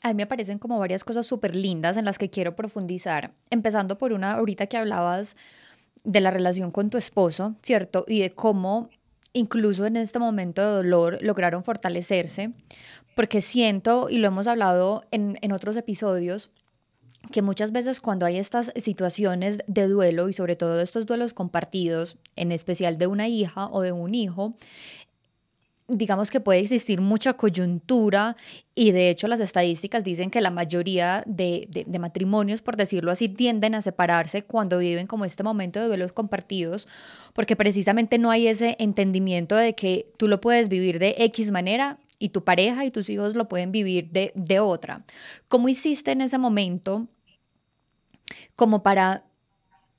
A 0.00 0.08
mí 0.08 0.14
me 0.14 0.26
parecen 0.26 0.58
como 0.58 0.80
varias 0.80 1.04
cosas 1.04 1.26
súper 1.26 1.54
lindas 1.54 1.96
en 1.96 2.04
las 2.04 2.18
que 2.18 2.28
quiero 2.28 2.56
profundizar, 2.56 3.34
empezando 3.50 3.98
por 3.98 4.12
una 4.12 4.32
ahorita 4.32 4.66
que 4.66 4.78
hablabas 4.78 5.36
de 6.02 6.20
la 6.20 6.32
relación 6.32 6.72
con 6.72 6.90
tu 6.90 6.98
esposo, 6.98 7.54
¿cierto? 7.62 8.04
Y 8.08 8.20
de 8.20 8.30
cómo 8.30 8.90
incluso 9.32 9.86
en 9.86 9.96
este 9.96 10.18
momento 10.18 10.62
de 10.62 10.76
dolor 10.76 11.18
lograron 11.20 11.64
fortalecerse, 11.64 12.52
porque 13.14 13.40
siento, 13.40 14.08
y 14.10 14.18
lo 14.18 14.28
hemos 14.28 14.46
hablado 14.46 15.04
en, 15.10 15.38
en 15.42 15.52
otros 15.52 15.76
episodios, 15.76 16.50
que 17.32 17.42
muchas 17.42 17.72
veces 17.72 18.00
cuando 18.00 18.26
hay 18.26 18.38
estas 18.38 18.72
situaciones 18.76 19.58
de 19.66 19.88
duelo 19.88 20.28
y 20.28 20.32
sobre 20.32 20.56
todo 20.56 20.80
estos 20.80 21.04
duelos 21.04 21.34
compartidos, 21.34 22.16
en 22.36 22.52
especial 22.52 22.96
de 22.96 23.06
una 23.06 23.28
hija 23.28 23.66
o 23.66 23.82
de 23.82 23.92
un 23.92 24.14
hijo, 24.14 24.54
digamos 25.88 26.30
que 26.30 26.40
puede 26.40 26.60
existir 26.60 27.00
mucha 27.00 27.32
coyuntura 27.32 28.36
y 28.74 28.92
de 28.92 29.08
hecho 29.08 29.26
las 29.26 29.40
estadísticas 29.40 30.04
dicen 30.04 30.30
que 30.30 30.42
la 30.42 30.50
mayoría 30.50 31.24
de, 31.26 31.66
de, 31.86 31.98
matrimonios, 31.98 32.60
por 32.60 32.76
decirlo 32.76 33.10
así, 33.10 33.28
tienden 33.28 33.74
a 33.74 33.80
separarse 33.80 34.42
cuando 34.42 34.78
viven 34.78 35.06
como 35.06 35.24
este 35.24 35.42
momento 35.42 35.80
de 35.80 35.86
duelos 35.86 36.12
compartidos, 36.12 36.86
porque 37.32 37.56
precisamente 37.56 38.18
no 38.18 38.30
hay 38.30 38.48
ese 38.48 38.76
entendimiento 38.78 39.56
de 39.56 39.74
que 39.74 40.12
tú 40.18 40.28
lo 40.28 40.42
puedes 40.42 40.68
vivir 40.68 40.98
de 40.98 41.14
X 41.18 41.50
manera 41.50 41.98
y 42.18 42.28
tu 42.28 42.44
pareja 42.44 42.84
y 42.84 42.90
tus 42.90 43.08
hijos 43.08 43.34
lo 43.34 43.48
pueden 43.48 43.72
vivir 43.72 44.10
de, 44.10 44.32
de 44.34 44.60
otra. 44.60 45.04
¿Cómo 45.48 45.70
hiciste 45.70 46.12
en 46.12 46.20
ese 46.20 46.36
momento 46.36 47.08
como 48.56 48.82
para 48.82 49.24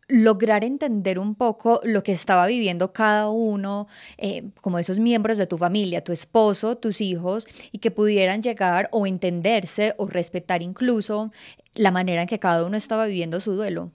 lograr 0.09 0.63
entender 0.63 1.19
un 1.19 1.35
poco 1.35 1.79
lo 1.83 2.03
que 2.03 2.11
estaba 2.11 2.47
viviendo 2.47 2.91
cada 2.91 3.29
uno, 3.29 3.87
eh, 4.17 4.49
como 4.61 4.79
esos 4.79 4.97
miembros 4.97 5.37
de 5.37 5.47
tu 5.47 5.57
familia, 5.57 6.03
tu 6.03 6.11
esposo, 6.11 6.77
tus 6.77 6.99
hijos, 6.99 7.45
y 7.71 7.77
que 7.77 7.91
pudieran 7.91 8.41
llegar 8.41 8.89
o 8.91 9.05
entenderse 9.05 9.93
o 9.97 10.07
respetar 10.07 10.61
incluso 10.61 11.31
la 11.75 11.91
manera 11.91 12.23
en 12.23 12.27
que 12.27 12.39
cada 12.39 12.65
uno 12.65 12.75
estaba 12.75 13.05
viviendo 13.05 13.39
su 13.39 13.53
duelo. 13.53 13.91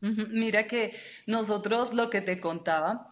Mira 0.00 0.64
que 0.64 0.92
nosotros 1.26 1.94
lo 1.94 2.10
que 2.10 2.20
te 2.20 2.38
contaba, 2.38 3.08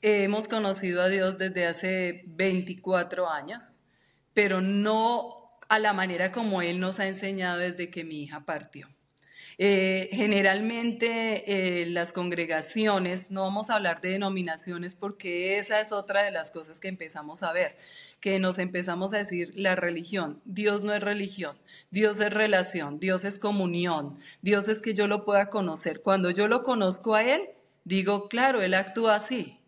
hemos 0.00 0.46
conocido 0.46 1.02
a 1.02 1.08
Dios 1.08 1.38
desde 1.38 1.66
hace 1.66 2.22
24 2.28 3.28
años, 3.28 3.88
pero 4.32 4.60
no 4.60 5.46
a 5.68 5.78
la 5.80 5.92
manera 5.92 6.30
como 6.30 6.62
Él 6.62 6.78
nos 6.78 7.00
ha 7.00 7.08
enseñado 7.08 7.58
desde 7.58 7.90
que 7.90 8.04
mi 8.04 8.22
hija 8.22 8.44
partió. 8.44 8.88
Eh, 9.58 10.10
generalmente 10.12 11.80
eh, 11.82 11.86
las 11.86 12.12
congregaciones, 12.12 13.30
no 13.30 13.42
vamos 13.42 13.70
a 13.70 13.76
hablar 13.76 14.02
de 14.02 14.10
denominaciones 14.10 14.94
porque 14.94 15.56
esa 15.56 15.80
es 15.80 15.92
otra 15.92 16.22
de 16.24 16.30
las 16.30 16.50
cosas 16.50 16.78
que 16.78 16.88
empezamos 16.88 17.42
a 17.42 17.54
ver, 17.54 17.78
que 18.20 18.38
nos 18.38 18.58
empezamos 18.58 19.14
a 19.14 19.18
decir 19.18 19.54
la 19.56 19.74
religión. 19.74 20.42
Dios 20.44 20.84
no 20.84 20.92
es 20.92 21.02
religión, 21.02 21.56
Dios 21.90 22.20
es 22.20 22.34
relación, 22.34 23.00
Dios 23.00 23.24
es 23.24 23.38
comunión, 23.38 24.18
Dios 24.42 24.68
es 24.68 24.82
que 24.82 24.92
yo 24.92 25.08
lo 25.08 25.24
pueda 25.24 25.48
conocer. 25.48 26.02
Cuando 26.02 26.30
yo 26.30 26.48
lo 26.48 26.62
conozco 26.62 27.14
a 27.14 27.24
Él, 27.24 27.48
digo, 27.84 28.28
claro, 28.28 28.60
Él 28.60 28.74
actúa 28.74 29.16
así. 29.16 29.58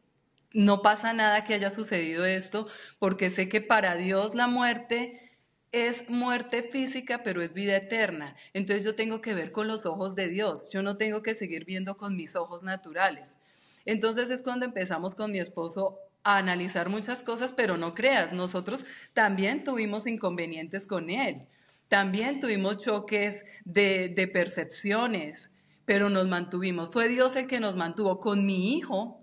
No 0.52 0.83
pasa 0.83 1.14
nada 1.14 1.45
que 1.45 1.54
haya 1.54 1.71
sucedido 1.71 2.26
esto 2.26 2.66
porque 2.99 3.30
sé 3.30 3.49
que 3.49 3.61
para 3.62 3.97
Dios 3.97 4.35
la 4.35 4.49
muerte 4.49 5.27
es 5.72 6.08
muerte 6.08 6.62
física, 6.62 7.22
pero 7.22 7.42
es 7.42 7.52
vida 7.52 7.76
eterna. 7.76 8.34
Entonces 8.52 8.84
yo 8.84 8.94
tengo 8.94 9.20
que 9.20 9.34
ver 9.34 9.52
con 9.52 9.68
los 9.68 9.84
ojos 9.87 10.16
de 10.16 10.28
Dios. 10.28 10.70
Yo 10.72 10.82
no 10.82 10.96
tengo 10.96 11.22
que 11.22 11.34
seguir 11.34 11.64
viendo 11.64 11.96
con 11.96 12.16
mis 12.16 12.37
ojos 12.37 12.62
naturales. 12.62 13.38
Entonces 13.84 14.30
es 14.30 14.42
cuando 14.42 14.66
empezamos 14.66 15.14
con 15.14 15.32
mi 15.32 15.38
esposo 15.38 15.98
a 16.22 16.38
analizar 16.38 16.88
muchas 16.88 17.22
cosas, 17.22 17.52
pero 17.52 17.76
no 17.76 17.94
creas, 17.94 18.32
nosotros 18.32 18.84
también 19.12 19.64
tuvimos 19.64 20.06
inconvenientes 20.06 20.87
con 20.87 21.10
él. 21.10 21.46
También 21.88 22.38
tuvimos 22.38 22.78
choques 22.78 23.46
de, 23.64 24.30
percepciones, 24.32 25.54
pero 25.87 26.10
nos 26.10 26.26
mantuvimos. 26.26 26.90
Fue 26.90 27.08
Dios 27.08 27.34
el 27.37 27.46
que 27.46 27.60
nos 27.60 27.76
mantuvo. 27.76 28.20
Con 28.20 28.44
mi 28.44 28.76
hijo, 28.76 29.17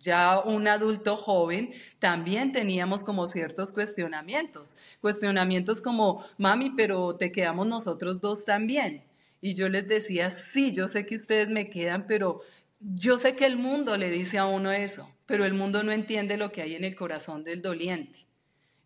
ya 0.00 0.40
un 0.40 0.66
adulto 0.66 1.16
joven, 1.16 1.70
también 1.98 2.52
teníamos 2.52 3.02
como 3.02 3.26
ciertos 3.26 3.70
cuestionamientos. 3.70 4.74
Cuestionamientos 5.00 5.80
como, 5.80 6.24
mami, 6.38 6.70
pero 6.70 7.16
te 7.16 7.30
quedamos 7.30 7.66
nosotros 7.66 8.20
dos 8.20 8.44
también. 8.44 9.04
Y 9.40 9.54
yo 9.54 9.68
les 9.68 9.86
decía, 9.86 10.30
sí, 10.30 10.72
yo 10.72 10.88
sé 10.88 11.06
que 11.06 11.16
ustedes 11.16 11.50
me 11.50 11.70
quedan, 11.70 12.06
pero 12.06 12.40
yo 12.80 13.18
sé 13.18 13.36
que 13.36 13.44
el 13.44 13.56
mundo 13.56 13.96
le 13.96 14.10
dice 14.10 14.38
a 14.38 14.46
uno 14.46 14.72
eso, 14.72 15.08
pero 15.26 15.44
el 15.44 15.54
mundo 15.54 15.82
no 15.82 15.92
entiende 15.92 16.36
lo 16.36 16.50
que 16.50 16.62
hay 16.62 16.74
en 16.74 16.84
el 16.84 16.96
corazón 16.96 17.44
del 17.44 17.62
doliente. 17.62 18.29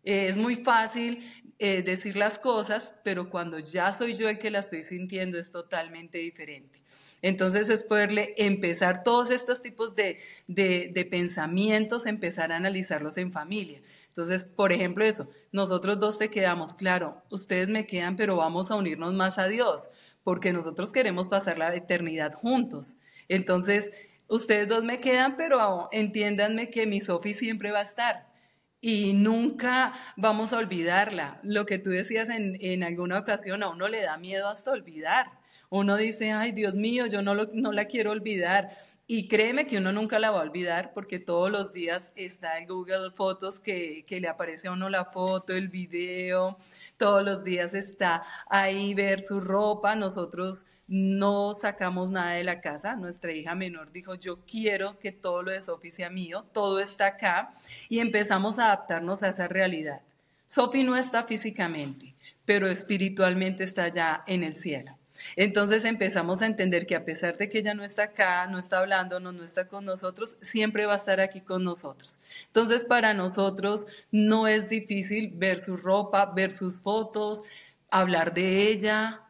Es 0.05 0.37
muy 0.37 0.55
fácil 0.55 1.23
eh, 1.57 1.83
decir 1.83 2.15
las 2.15 2.37
cosas, 2.37 2.93
pero 3.03 3.29
cuando 3.29 3.57
ya 3.59 3.91
soy 3.91 4.13
yo 4.15 4.29
el 4.29 4.37
que 4.37 4.51
las 4.51 4.65
estoy 4.65 4.83
sintiendo 4.83 5.39
es 5.39 5.51
totalmente 5.51 6.17
diferente. 6.19 6.79
Entonces 7.21 7.69
es 7.69 7.85
poderle 7.85 8.35
empezar 8.37 9.03
todos 9.03 9.31
estos 9.31 9.63
tipos 9.63 9.95
de, 9.95 10.19
de, 10.47 11.07
pensamientos, 11.09 12.05
empezar 12.05 12.51
a 12.51 12.57
analizarlos 12.57 13.17
en 13.17 13.31
familia. 13.31 13.81
Entonces, 14.09 14.43
por 14.43 14.73
ejemplo, 14.73 15.03
eso, 15.05 15.29
nosotros 15.51 15.97
dos 15.97 16.19
te 16.19 16.29
quedamos, 16.29 16.73
claro, 16.73 17.23
ustedes 17.31 17.69
me 17.69 17.87
quedan, 17.87 18.15
pero 18.15 18.35
vamos 18.35 18.69
a 18.69 18.75
unirnos 18.75 19.13
más 19.13 19.39
a 19.39 19.47
Dios, 19.47 19.87
porque 20.23 20.53
nosotros 20.53 20.91
queremos 20.91 21.27
pasar 21.27 21.57
la 21.57 21.73
eternidad 21.73 22.33
juntos. 22.33 22.97
Entonces, 23.27 23.91
ustedes 24.27 24.67
dos 24.67 24.83
me 24.83 24.99
quedan, 24.99 25.35
pero 25.35 25.87
entiéndanme 25.91 26.69
que 26.69 26.85
mi 26.85 26.99
Sofi 26.99 27.33
siempre 27.33 27.71
va 27.71 27.79
a 27.79 27.83
estar 27.83 28.34
y 28.81 29.13
nunca 29.13 29.93
vamos 30.15 30.53
a 30.53 30.57
olvidarla. 30.57 31.39
Lo 31.43 31.65
que 31.65 31.79
tú 31.79 31.89
decías 31.89 32.29
en, 32.29 32.57
en, 32.61 32.83
alguna 32.83 33.19
ocasión, 33.19 33.63
a 33.63 33.69
uno 33.69 33.87
le 33.87 34.01
da 34.01 34.17
miedo 34.17 34.47
hasta 34.47 34.71
olvidar. 34.71 35.31
Uno 35.69 35.97
dice, 35.97 36.31
ay 36.31 36.51
Dios 36.51 36.75
mío, 36.75 37.05
yo 37.07 37.21
no, 37.21 37.35
no 37.35 37.71
la 37.71 37.85
quiero 37.85 38.11
olvidar. 38.11 38.69
Y 39.07 39.27
créeme 39.27 39.67
que 39.67 39.77
uno 39.77 39.91
nunca 39.91 40.17
la 40.17 40.31
va 40.31 40.39
a 40.39 40.43
olvidar 40.43 40.93
porque 40.93 41.19
todos 41.19 41.51
los 41.51 41.73
días 41.73 42.11
está 42.15 42.57
en 42.57 42.67
Google 42.67 43.11
Fotos 43.13 43.59
que, 43.59 44.03
que, 44.07 44.19
le 44.19 44.27
aparece 44.27 44.67
a 44.67 44.71
uno 44.71 44.89
la 44.89 45.05
foto, 45.05 45.53
el 45.53 45.67
video, 45.69 46.57
todos 46.97 47.23
los 47.23 47.43
días 47.43 47.75
está 47.75 48.23
ahí 48.47 48.95
ver 48.95 49.21
su 49.21 49.41
ropa. 49.41 49.95
Nosotros 49.95 50.65
no 50.87 51.53
sacamos 51.53 52.11
nada 52.11 52.31
de 52.31 52.43
la 52.43 52.61
casa. 52.61 52.95
Nuestra 52.95 53.31
hija 53.31 53.55
menor 53.55 53.91
dijo, 53.91 54.15
yo 54.15 54.39
quiero 54.45 54.99
que 54.99 55.11
todo 55.11 55.43
lo 55.43 55.51
de 55.51 55.61
Sofi 55.61 55.89
sea 55.89 56.09
mío, 56.09 56.45
todo 56.53 56.79
está 56.79 57.07
acá 57.07 57.53
y 57.89 57.99
empezamos 57.99 58.59
a 58.59 58.65
adaptarnos 58.65 59.23
a 59.23 59.29
esa 59.29 59.47
realidad. 59.47 60.01
Sofi 60.45 60.83
no 60.83 60.95
está 60.95 61.23
físicamente, 61.23 62.15
pero 62.45 62.67
espiritualmente 62.67 63.63
está 63.63 63.87
ya 63.87 64.23
en 64.27 64.43
el 64.43 64.53
cielo. 64.53 64.97
Entonces 65.35 65.85
empezamos 65.85 66.41
a 66.41 66.45
entender 66.45 66.85
que 66.85 66.95
a 66.95 67.05
pesar 67.05 67.37
de 67.37 67.49
que 67.49 67.59
ella 67.59 67.73
no 67.73 67.83
está 67.83 68.03
acá, 68.03 68.47
no 68.47 68.59
está 68.59 68.79
hablándonos, 68.79 69.33
no 69.33 69.43
está 69.43 69.67
con 69.67 69.85
nosotros, 69.85 70.37
siempre 70.41 70.85
va 70.85 70.93
a 70.93 70.97
estar 70.97 71.19
aquí 71.19 71.41
con 71.41 71.63
nosotros. 71.63 72.19
Entonces 72.47 72.83
para 72.83 73.13
nosotros 73.13 73.85
no 74.11 74.47
es 74.47 74.69
difícil 74.69 75.31
ver 75.33 75.59
su 75.59 75.77
ropa, 75.77 76.25
ver 76.27 76.53
sus 76.53 76.81
fotos, 76.81 77.41
hablar 77.89 78.33
de 78.33 78.67
ella. 78.69 79.24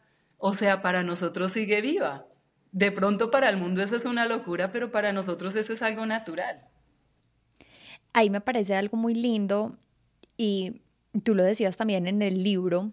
O 0.47 0.53
sea, 0.53 0.83
para 0.83 1.01
nosotros 1.01 1.53
sigue 1.53 1.81
viva. 1.81 2.27
De 2.71 2.91
pronto 2.91 3.31
para 3.31 3.49
el 3.49 3.57
mundo 3.57 3.81
eso 3.81 3.95
es 3.95 4.05
una 4.05 4.27
locura, 4.27 4.71
pero 4.71 4.91
para 4.91 5.11
nosotros 5.11 5.55
eso 5.55 5.73
es 5.73 5.81
algo 5.81 6.05
natural. 6.05 6.61
Ahí 8.13 8.29
me 8.29 8.41
parece 8.41 8.75
algo 8.75 8.95
muy 8.95 9.15
lindo 9.15 9.75
y 10.37 10.83
tú 11.23 11.33
lo 11.33 11.41
decías 11.41 11.77
también 11.77 12.05
en 12.05 12.21
el 12.21 12.43
libro, 12.43 12.91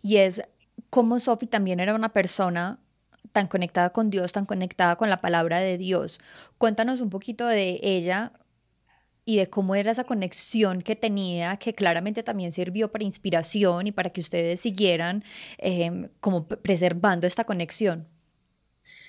Y 0.00 0.16
es 0.16 0.40
como 0.88 1.20
Sophie 1.20 1.48
también 1.48 1.80
era 1.80 1.94
una 1.94 2.14
persona 2.14 2.78
tan 3.32 3.46
conectada 3.46 3.90
con 3.90 4.08
Dios, 4.08 4.32
tan 4.32 4.46
conectada 4.46 4.96
con 4.96 5.10
la 5.10 5.20
palabra 5.20 5.58
de 5.58 5.76
Dios. 5.76 6.18
Cuéntanos 6.56 7.02
un 7.02 7.10
poquito 7.10 7.46
de 7.46 7.78
ella 7.82 8.32
y 9.24 9.36
de 9.36 9.48
cómo 9.48 9.74
era 9.74 9.90
esa 9.90 10.04
conexión 10.04 10.82
que 10.82 10.96
tenía, 10.96 11.56
que 11.56 11.72
claramente 11.72 12.22
también 12.22 12.52
sirvió 12.52 12.90
para 12.92 13.04
inspiración 13.04 13.86
y 13.86 13.92
para 13.92 14.10
que 14.10 14.20
ustedes 14.20 14.60
siguieran 14.60 15.24
eh, 15.58 16.08
como 16.20 16.46
preservando 16.46 17.26
esta 17.26 17.44
conexión. 17.44 18.08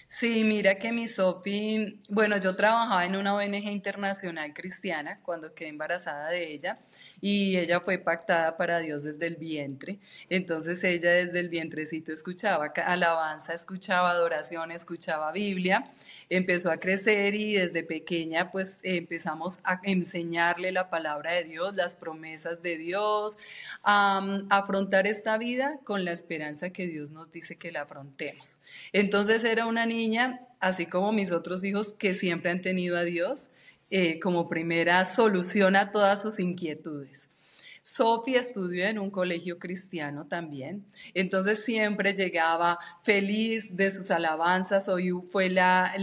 Sí, 0.08 0.44
mira 0.44 0.76
que 0.76 0.92
mi 0.92 1.08
Sofi, 1.08 2.00
bueno, 2.10 2.38
yo 2.38 2.56
trabajaba 2.56 3.06
en 3.06 3.16
una 3.16 3.34
ONG 3.36 3.66
internacional 3.72 4.54
cristiana 4.54 5.20
cuando 5.24 5.54
quedé 5.54 5.70
embarazada 5.70 6.30
de 6.30 6.54
ella 6.54 6.80
y 7.22 7.58
ella 7.58 7.82
fue 7.82 7.98
pactada 7.98 8.56
para 8.56 8.80
Dios 8.80 9.04
desde 9.04 9.26
el 9.28 9.36
vientre. 9.36 10.00
Entonces 10.30 10.84
ella 10.84 11.12
desde 11.12 11.40
el 11.40 11.50
vientrecito 11.50 12.14
escuchaba 12.14 12.72
alabanza, 12.86 13.54
escuchaba 13.54 14.12
adoración, 14.12 14.72
escuchaba 14.72 15.32
Biblia 15.32 15.92
empezó 16.30 16.72
a 16.72 16.78
crecer 16.78 17.36
y 17.36 17.54
desde 17.54 17.84
pequeña 17.84 18.52
pues 18.52 18.82
empezamos 18.84 19.60
a 19.64 19.80
enseñarle 19.84 20.72
la 20.72 20.90
palabra 20.90 21.34
de 21.34 21.44
Dios, 21.44 21.76
las 21.76 21.96
promesas 21.96 22.64
de 22.64 22.78
Dios, 22.78 23.38
a, 23.84 24.22
afrontar 24.50 25.08
esta 25.08 25.38
vida 25.38 25.80
con 25.84 26.06
la 26.06 26.12
esperanza 26.12 26.70
que 26.72 26.88
Dios 26.88 27.12
nos 27.12 27.32
dice 27.32 27.58
que 27.58 27.72
la 27.72 27.82
afrontemos. 27.82 28.60
Entonces 28.94 29.44
era 29.44 29.66
una 29.66 29.86
niña, 29.86 29.95
así 30.60 30.86
como 30.86 31.12
mis 31.12 31.32
otros 31.32 31.64
hijos, 31.64 31.94
que 31.94 32.14
siempre 32.14 32.52
han 32.52 32.62
tenido 32.62 32.98
a 32.98 33.04
Dios 33.04 33.50
eh, 33.90 34.20
como 34.20 34.50
primera 34.50 35.06
solución 35.06 35.76
a 35.76 35.92
todas 35.92 36.22
sus 36.22 36.40
inquietudes. 36.40 37.30
Sofía 37.86 38.40
estudió 38.40 38.88
en 38.88 38.98
un 38.98 39.12
colegio 39.12 39.60
cristiano 39.60 40.26
también, 40.26 40.84
entonces 41.14 41.64
siempre 41.64 42.16
llegaba 42.16 42.80
feliz 43.04 43.78
de 43.78 43.92
sus 43.92 44.10
alabanzas, 44.10 44.88
hoy 44.88 45.12
fue 45.30 45.52
la, 45.52 45.94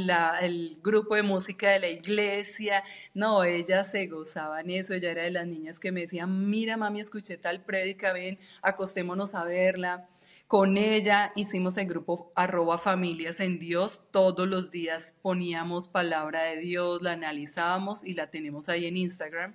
el 0.41 0.79
grupo 0.81 1.17
de 1.17 1.25
música 1.25 1.71
de 1.71 1.81
la 1.81 1.89
iglesia, 1.89 2.85
no, 3.15 3.43
ella 3.43 3.83
se 3.83 4.07
gozaba 4.07 4.61
en 4.61 4.71
eso, 4.71 4.95
ella 4.95 5.11
era 5.11 5.25
de 5.25 5.33
las 5.33 5.45
niñas 5.45 5.81
que 5.81 5.91
me 5.91 6.03
decían, 6.03 6.49
mira 6.49 6.77
mami, 6.77 7.01
escuché 7.01 7.37
tal 7.37 7.65
prédica, 7.65 8.13
ven, 8.13 8.39
acostémonos 8.63 9.35
a 9.35 9.45
verla. 9.45 10.09
Con 10.47 10.77
ella 10.77 11.33
hicimos 11.35 11.79
el 11.79 11.87
grupo 11.87 12.31
arroba 12.35 12.77
familias 12.77 13.41
en 13.41 13.59
Dios. 13.59 14.03
Todos 14.11 14.47
los 14.47 14.71
días 14.71 15.15
poníamos 15.23 15.89
palabra 15.89 16.43
de 16.43 16.59
Dios, 16.59 17.03
la 17.03 17.13
analizábamos 17.13 18.05
y 18.05 18.15
la 18.15 18.31
tenemos 18.31 18.69
ahí 18.69 18.87
en 18.87 18.99
Instagram. 18.99 19.55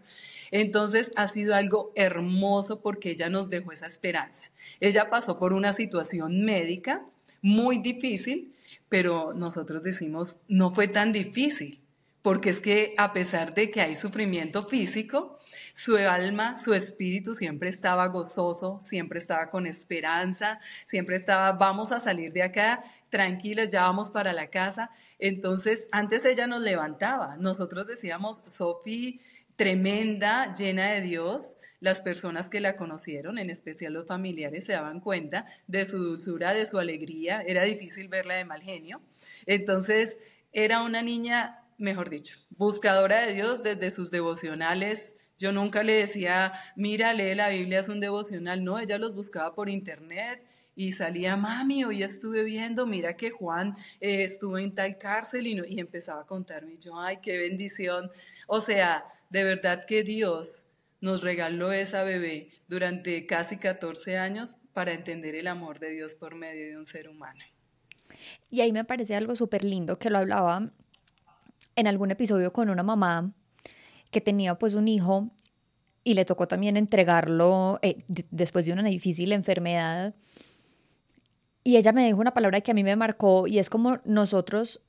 Entonces 0.49 1.11
ha 1.15 1.27
sido 1.27 1.53
algo 1.53 1.91
hermoso 1.95 2.81
porque 2.81 3.11
ella 3.11 3.29
nos 3.29 3.49
dejó 3.49 3.71
esa 3.71 3.85
esperanza. 3.85 4.45
Ella 4.79 5.09
pasó 5.09 5.37
por 5.37 5.53
una 5.53 5.71
situación 5.73 6.43
médica 6.43 7.05
muy 7.41 7.77
difícil, 7.77 8.53
pero 8.89 9.31
nosotros 9.33 9.83
decimos, 9.83 10.45
no 10.47 10.73
fue 10.73 10.87
tan 10.87 11.11
difícil, 11.11 11.79
porque 12.27 12.49
es 12.49 12.59
que 12.59 12.93
a 12.97 13.13
pesar 13.13 13.53
de 13.53 13.71
que 13.71 13.79
hay 13.79 13.95
sufrimiento 13.95 14.61
físico, 14.61 15.39
su 15.71 15.95
alma, 15.95 16.57
su 16.57 16.73
espíritu 16.73 17.33
siempre 17.33 17.69
estaba 17.69 18.05
gozoso, 18.07 18.81
siempre 18.81 19.17
estaba 19.17 19.49
con 19.49 19.65
esperanza, 19.65 20.59
siempre 20.85 21.15
estaba, 21.15 21.53
vamos 21.53 21.93
a 21.93 22.01
salir 22.01 22.33
de 22.33 22.43
acá 22.43 22.83
tranquilas, 23.07 23.71
ya 23.71 23.83
vamos 23.83 24.09
para 24.09 24.33
la 24.33 24.47
casa. 24.47 24.91
Entonces, 25.19 25.87
antes 25.93 26.25
ella 26.25 26.47
nos 26.47 26.59
levantaba, 26.59 27.37
nosotros 27.37 27.87
decíamos, 27.87 28.41
Sofi, 28.45 29.21
tremenda, 29.55 30.53
llena 30.53 30.87
de 30.87 30.99
Dios. 30.99 31.55
Las 31.79 32.01
personas 32.01 32.49
que 32.49 32.59
la 32.59 32.75
conocieron, 32.75 33.37
en 33.37 33.49
especial 33.49 33.93
los 33.93 34.05
familiares, 34.05 34.65
se 34.65 34.73
daban 34.73 34.99
cuenta 34.99 35.45
de 35.67 35.85
su 35.85 35.95
dulzura, 35.97 36.53
de 36.53 36.65
su 36.65 36.77
alegría. 36.77 37.41
Era 37.47 37.63
difícil 37.63 38.09
verla 38.09 38.33
de 38.33 38.43
mal 38.43 38.61
genio. 38.61 38.99
Entonces, 39.45 40.35
era 40.51 40.81
una 40.81 41.01
niña, 41.01 41.63
mejor 41.77 42.09
dicho, 42.09 42.37
buscadora 42.49 43.25
de 43.25 43.33
Dios 43.33 43.63
desde 43.63 43.91
sus 43.91 44.11
devocionales. 44.11 45.29
Yo 45.37 45.51
nunca 45.51 45.83
le 45.83 45.93
decía, 45.93 46.53
mira, 46.75 47.13
lee 47.13 47.35
la 47.35 47.49
Biblia, 47.49 47.79
es 47.79 47.87
un 47.87 47.99
devocional. 47.99 48.63
No, 48.63 48.79
ella 48.79 48.97
los 48.97 49.13
buscaba 49.13 49.53
por 49.53 49.69
internet 49.69 50.43
y 50.75 50.91
salía, 50.91 51.37
mami, 51.37 51.83
hoy 51.83 52.03
estuve 52.03 52.43
viendo, 52.43 52.85
mira 52.85 53.15
que 53.15 53.31
Juan 53.31 53.75
eh, 53.99 54.23
estuvo 54.23 54.57
en 54.57 54.73
tal 54.73 54.97
cárcel 54.97 55.47
y, 55.47 55.59
y 55.67 55.79
empezaba 55.79 56.21
a 56.21 56.25
contarme. 56.25 56.77
Yo, 56.77 56.99
ay, 56.99 57.17
qué 57.21 57.37
bendición. 57.37 58.09
O 58.47 58.61
sea, 58.61 59.05
de 59.29 59.43
verdad 59.43 59.83
que 59.85 60.03
Dios 60.03 60.69
nos 61.01 61.23
regaló 61.23 61.71
esa 61.71 62.03
bebé 62.03 62.49
durante 62.67 63.25
casi 63.25 63.57
14 63.57 64.17
años 64.17 64.57
para 64.73 64.93
entender 64.93 65.35
el 65.35 65.47
amor 65.47 65.79
de 65.79 65.91
Dios 65.91 66.15
por 66.15 66.35
medio 66.35 66.67
de 66.67 66.77
un 66.77 66.85
ser 66.85 67.07
humano. 67.07 67.43
Y 68.49 68.61
ahí 68.61 68.71
me 68.71 68.85
parece 68.85 69.15
algo 69.15 69.35
súper 69.35 69.63
lindo 69.63 69.99
que 69.99 70.09
lo 70.09 70.17
hablaba 70.17 70.71
en 71.77 71.87
algún 71.87 72.11
episodio 72.11 72.51
con 72.51 72.69
una 72.69 72.83
mamá 72.83 73.31
que 74.11 74.19
tenía 74.19 74.55
pues 74.55 74.73
un 74.73 74.89
hijo 74.89 75.29
y 76.03 76.15
le 76.15 76.25
tocó 76.25 76.47
también 76.47 76.75
entregarlo 76.75 77.79
eh, 77.81 77.97
después 78.07 78.65
de 78.65 78.73
una 78.73 78.83
difícil 78.83 79.31
enfermedad. 79.31 80.15
Y 81.63 81.77
ella 81.77 81.91
me 81.91 82.05
dijo 82.05 82.19
una 82.19 82.33
palabra 82.33 82.61
que 82.61 82.71
a 82.71 82.73
mí 82.73 82.83
me 82.83 82.95
marcó 82.95 83.47
y 83.47 83.59
es 83.59 83.69
como 83.69 83.99
nosotros 84.05 84.81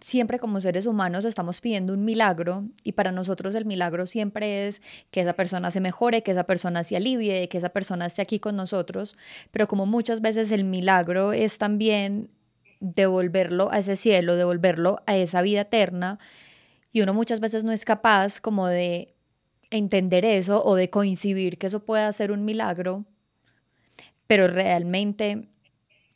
siempre 0.00 0.38
como 0.38 0.60
seres 0.60 0.86
humanos 0.86 1.24
estamos 1.24 1.60
pidiendo 1.60 1.92
un 1.94 2.04
milagro 2.04 2.64
y 2.82 2.92
para 2.92 3.12
nosotros 3.12 3.54
el 3.54 3.64
milagro 3.64 4.06
siempre 4.06 4.66
es 4.66 4.82
que 5.10 5.20
esa 5.20 5.34
persona 5.34 5.70
se 5.70 5.80
mejore, 5.80 6.22
que 6.22 6.32
esa 6.32 6.44
persona 6.44 6.84
se 6.84 6.96
alivie, 6.96 7.48
que 7.48 7.58
esa 7.58 7.70
persona 7.70 8.06
esté 8.06 8.22
aquí 8.22 8.38
con 8.38 8.56
nosotros, 8.56 9.16
pero 9.52 9.68
como 9.68 9.86
muchas 9.86 10.20
veces 10.20 10.50
el 10.50 10.64
milagro 10.64 11.32
es 11.32 11.58
también 11.58 12.30
devolverlo 12.80 13.70
a 13.72 13.78
ese 13.78 13.96
cielo, 13.96 14.36
devolverlo 14.36 15.02
a 15.06 15.16
esa 15.16 15.42
vida 15.42 15.62
eterna 15.62 16.18
y 16.92 17.02
uno 17.02 17.12
muchas 17.12 17.40
veces 17.40 17.64
no 17.64 17.72
es 17.72 17.84
capaz 17.84 18.40
como 18.40 18.66
de 18.66 19.14
entender 19.70 20.24
eso 20.24 20.64
o 20.64 20.74
de 20.76 20.90
coincidir 20.90 21.58
que 21.58 21.66
eso 21.66 21.84
pueda 21.84 22.12
ser 22.12 22.32
un 22.32 22.44
milagro, 22.44 23.04
pero 24.26 24.48
realmente 24.48 25.48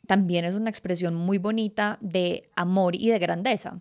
también 0.07 0.45
es 0.45 0.55
una 0.55 0.69
expresión 0.69 1.13
muy 1.15 1.37
bonita 1.37 1.97
de 2.01 2.49
amor 2.55 2.95
y 2.95 3.09
de 3.09 3.19
grandeza. 3.19 3.79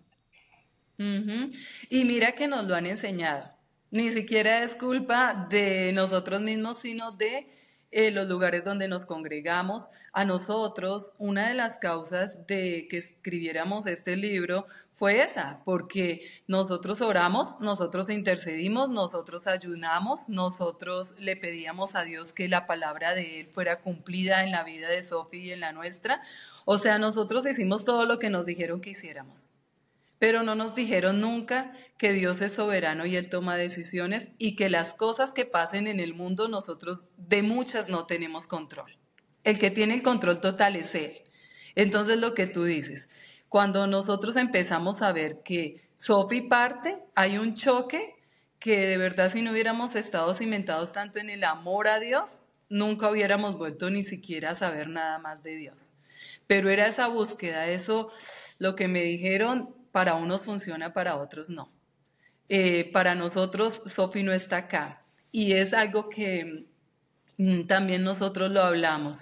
Y 0.99 2.05
mira 2.05 2.33
que 2.33 2.47
nos 2.47 2.66
lo 2.66 2.75
han 2.75 2.85
enseñado. 2.85 3.51
Ni 3.90 4.11
siquiera 4.11 4.62
es 4.62 4.75
culpa 4.75 5.47
de 5.49 5.93
nosotros 5.95 6.43
mismos, 6.43 6.81
sino 6.81 7.12
de 7.12 7.47
eh, 7.90 8.11
los 8.11 8.29
lugares 8.29 8.64
donde 8.64 8.88
nos 8.88 9.05
congregamos. 9.05 9.88
A 10.12 10.24
nosotros, 10.24 11.12
una 11.18 11.48
de 11.48 11.55
las 11.55 11.79
causas 11.79 12.46
de 12.46 12.87
que 12.88 12.96
escribiéramos 12.96 13.87
este 13.87 14.16
libro 14.16 14.66
fue 14.92 15.22
esa, 15.22 15.62
porque 15.64 16.20
nosotros 16.46 17.00
oramos, 17.00 17.61
nosotros 17.61 18.11
intercedimos, 18.11 18.90
nosotros 18.90 19.46
ayunamos, 19.46 20.29
nosotros 20.29 21.14
le 21.18 21.37
pedíamos 21.37 21.94
a 21.94 22.05
Dios 22.05 22.33
que 22.33 22.48
la 22.48 22.66
palabra 22.66 23.14
de 23.14 23.40
Él 23.40 23.48
fuera 23.48 23.81
cumplida 23.81 24.44
en 24.44 24.53
la 24.53 24.62
vida 24.62 24.88
de 24.88 25.03
Sofía 25.03 25.44
y 25.44 25.50
en 25.53 25.61
la 25.61 25.72
nuestra. 25.72 26.20
O 26.66 26.79
sea, 26.79 26.98
nosotros 26.98 27.46
hicimos 27.46 27.85
todo 27.85 28.05
lo 28.05 28.18
que 28.18 28.31
nos 28.31 28.44
dijeron 28.44 28.81
que 28.81 28.90
hiciéramos 28.90 29.60
pero 30.21 30.43
no 30.43 30.55
nos 30.55 30.75
dijeron 30.75 31.19
nunca 31.19 31.73
que 31.97 32.13
Dios 32.13 32.43
es 32.43 32.53
soberano 32.53 33.07
y 33.07 33.17
Él 33.17 33.31
toma 33.31 33.57
decisiones 33.57 34.33
y 34.37 34.55
que 34.55 34.69
las 34.69 34.93
cosas 34.93 35.33
que 35.33 35.47
pasen 35.47 35.87
en 35.87 35.99
el 35.99 36.13
mundo 36.13 36.47
nosotros 36.47 37.15
de 37.17 37.43
muchas 37.43 37.89
no 37.89 38.05
tenemos 38.05 38.47
control. 38.47 38.99
El 39.45 39.59
que 39.59 39.71
tiene 39.71 39.95
el 39.95 40.03
control 40.03 40.39
total 40.39 40.77
es 40.77 40.95
Él. 40.95 41.25
Entonces 41.75 42.19
lo 42.19 42.35
que 42.35 42.47
tú 42.47 42.65
dices, 42.65 43.09
cuando 43.49 43.87
nosotros 43.87 44.37
empezamos 44.37 45.01
a 45.01 45.13
ver 45.13 45.43
que 45.43 45.89
Sofi 45.95 46.43
parte, 46.43 47.03
hay 47.15 47.39
un 47.39 47.55
choque 47.55 48.15
que 48.59 48.87
de 48.87 48.99
verdad 48.99 49.33
si 49.33 49.41
no 49.41 49.53
hubiéramos 49.53 49.95
estado 49.95 50.35
cimentados 50.35 50.93
tanto 50.93 51.19
en 51.19 51.31
el 51.31 51.45
amor 51.45 51.89
a 51.89 51.99
Dios, 51.99 52.43
nunca 52.69 53.11
hubiéramos 53.11 53.57
vuelto 53.57 53.89
ni 53.89 54.03
siquiera 54.03 54.51
a 54.51 54.55
saber 54.55 54.91
nada 54.91 55.19
más 55.19 55.43
de 55.43 55.57
Dios. 55.57 55.95
Pero 56.47 56.69
era 56.69 56.87
esa 56.87 57.07
búsqueda, 57.07 57.69
eso, 57.69 58.11
lo 58.59 58.75
que 58.75 58.87
me 58.87 59.03
dijeron, 59.03 59.80
para 59.92 60.14
unos 60.14 60.44
funciona, 60.44 60.92
para 60.92 61.16
otros 61.16 61.50
no. 61.50 61.72
Eh, 62.48 62.90
para 62.92 63.14
nosotros, 63.14 63.81
Sofi 63.87 64.22
no 64.22 64.33
está 64.33 64.59
acá. 64.59 65.05
Y 65.33 65.53
es 65.53 65.72
algo 65.72 66.09
que 66.09 66.66
mm, 67.38 67.62
también 67.66 68.03
nosotros 68.03 68.53
lo 68.53 68.62
hablamos. 68.62 69.18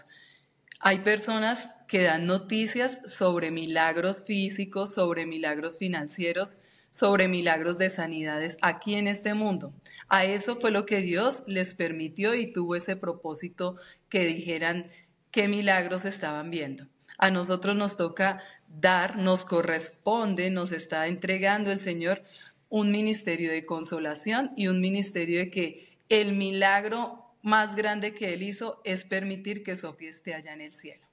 Hay 0.81 1.01
personas 1.01 1.85
que 1.89 2.05
dan 2.05 2.27
noticias 2.27 2.99
sobre 3.07 3.51
milagros 3.51 4.25
físicos, 4.25 4.93
sobre 4.93 5.27
milagros 5.27 5.77
financieros, 5.77 6.63
sobre 6.91 7.29
milagros 7.29 7.79
de 7.79 7.91
sanidades 7.91 8.59
aquí 8.63 8.95
en 8.95 9.09
este 9.09 9.35
mundo. 9.35 9.75
A 10.09 10.25
eso 10.25 10.57
fue 10.57 10.71
lo 10.71 10.87
que 10.87 11.01
Dios 11.01 11.43
les 11.47 11.75
permitió 11.75 12.35
y 12.35 12.53
tuvo 12.53 12.77
ese 12.77 12.97
propósito 12.97 13.77
que 14.09 14.25
dijeran 14.25 14.89
qué 15.31 15.49
milagros 15.49 16.05
estaban 16.05 16.51
viendo. 16.51 16.87
A 17.19 17.31
nosotros 17.31 17.77
nos 17.77 17.97
toca 17.97 18.41
dar, 18.69 19.17
nos 19.17 19.45
corresponde, 19.45 20.51
nos 20.51 20.73
está 20.73 21.07
entregando 21.07 21.71
el 21.71 21.79
Señor 21.79 22.23
un 22.69 22.91
ministerio 22.91 23.51
de 23.51 23.65
consolación 23.65 24.53
y 24.57 24.69
un 24.69 24.81
ministerio 24.81 25.39
de 25.39 25.51
que 25.51 25.97
el 26.09 26.35
milagro 26.35 27.25
más 27.43 27.75
grande 27.75 28.15
que 28.15 28.35
Él 28.35 28.43
hizo 28.43 28.81
es 28.85 29.05
permitir 29.05 29.63
que 29.63 29.77
Sofía 29.77 30.11
esté 30.11 30.35
allá 30.35 30.53
en 30.53 30.61
el 30.61 30.73
cielo. 30.73 31.07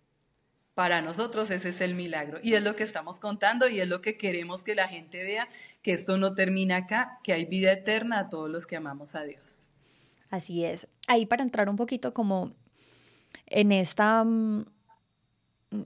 Para 0.74 1.02
nosotros 1.02 1.50
ese 1.52 1.70
es 1.70 1.80
el 1.80 1.96
milagro 1.96 2.40
y 2.44 2.54
es 2.54 2.64
lo 2.64 2.76
que 2.76 2.84
estamos 2.84 3.22
contando 3.22 3.70
y 3.70 3.80
es 3.80 3.88
lo 3.88 4.02
que 4.02 4.18
queremos 4.18 4.66
que 4.66 4.76
la 4.76 4.90
gente 4.90 5.24
vea, 5.24 5.48
que 5.82 5.94
esto 5.94 6.18
no 6.18 6.36
termina 6.36 6.78
acá, 6.78 7.20
que 7.24 7.32
hay 7.32 7.46
vida 7.46 7.72
eterna 7.72 8.20
a 8.20 8.30
todos 8.30 8.50
los 8.50 8.68
que 8.68 8.76
amamos 8.76 9.16
a 9.16 9.24
Dios. 9.24 9.70
Así 10.30 10.66
es. 10.66 10.88
Ahí 11.08 11.26
para 11.26 11.44
entrar 11.44 11.70
un 11.70 11.78
poquito 11.78 12.14
como 12.14 12.54
en 13.46 13.72
esta, 13.72 14.26
mm, 14.26 14.66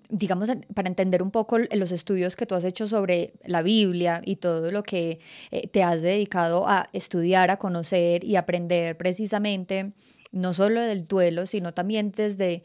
digamos, 0.09 0.49
para 0.73 0.87
entender 0.87 1.23
un 1.23 1.31
poco 1.31 1.57
los 1.57 1.91
estudios 1.91 2.35
que 2.35 2.45
tú 2.45 2.55
has 2.55 2.65
hecho 2.65 2.87
sobre 2.87 3.33
la 3.45 3.61
Biblia 3.61 4.21
y 4.25 4.37
todo 4.37 4.71
lo 4.71 4.83
que 4.83 5.19
eh, 5.51 5.67
te 5.67 5.83
has 5.83 6.01
dedicado 6.01 6.67
a 6.67 6.89
estudiar, 6.93 7.49
a 7.51 7.57
conocer 7.57 8.23
y 8.23 8.35
aprender 8.35 8.97
precisamente, 8.97 9.93
no 10.31 10.53
solo 10.53 10.81
del 10.81 11.05
duelo, 11.05 11.45
sino 11.45 11.73
también 11.73 12.11
desde 12.11 12.63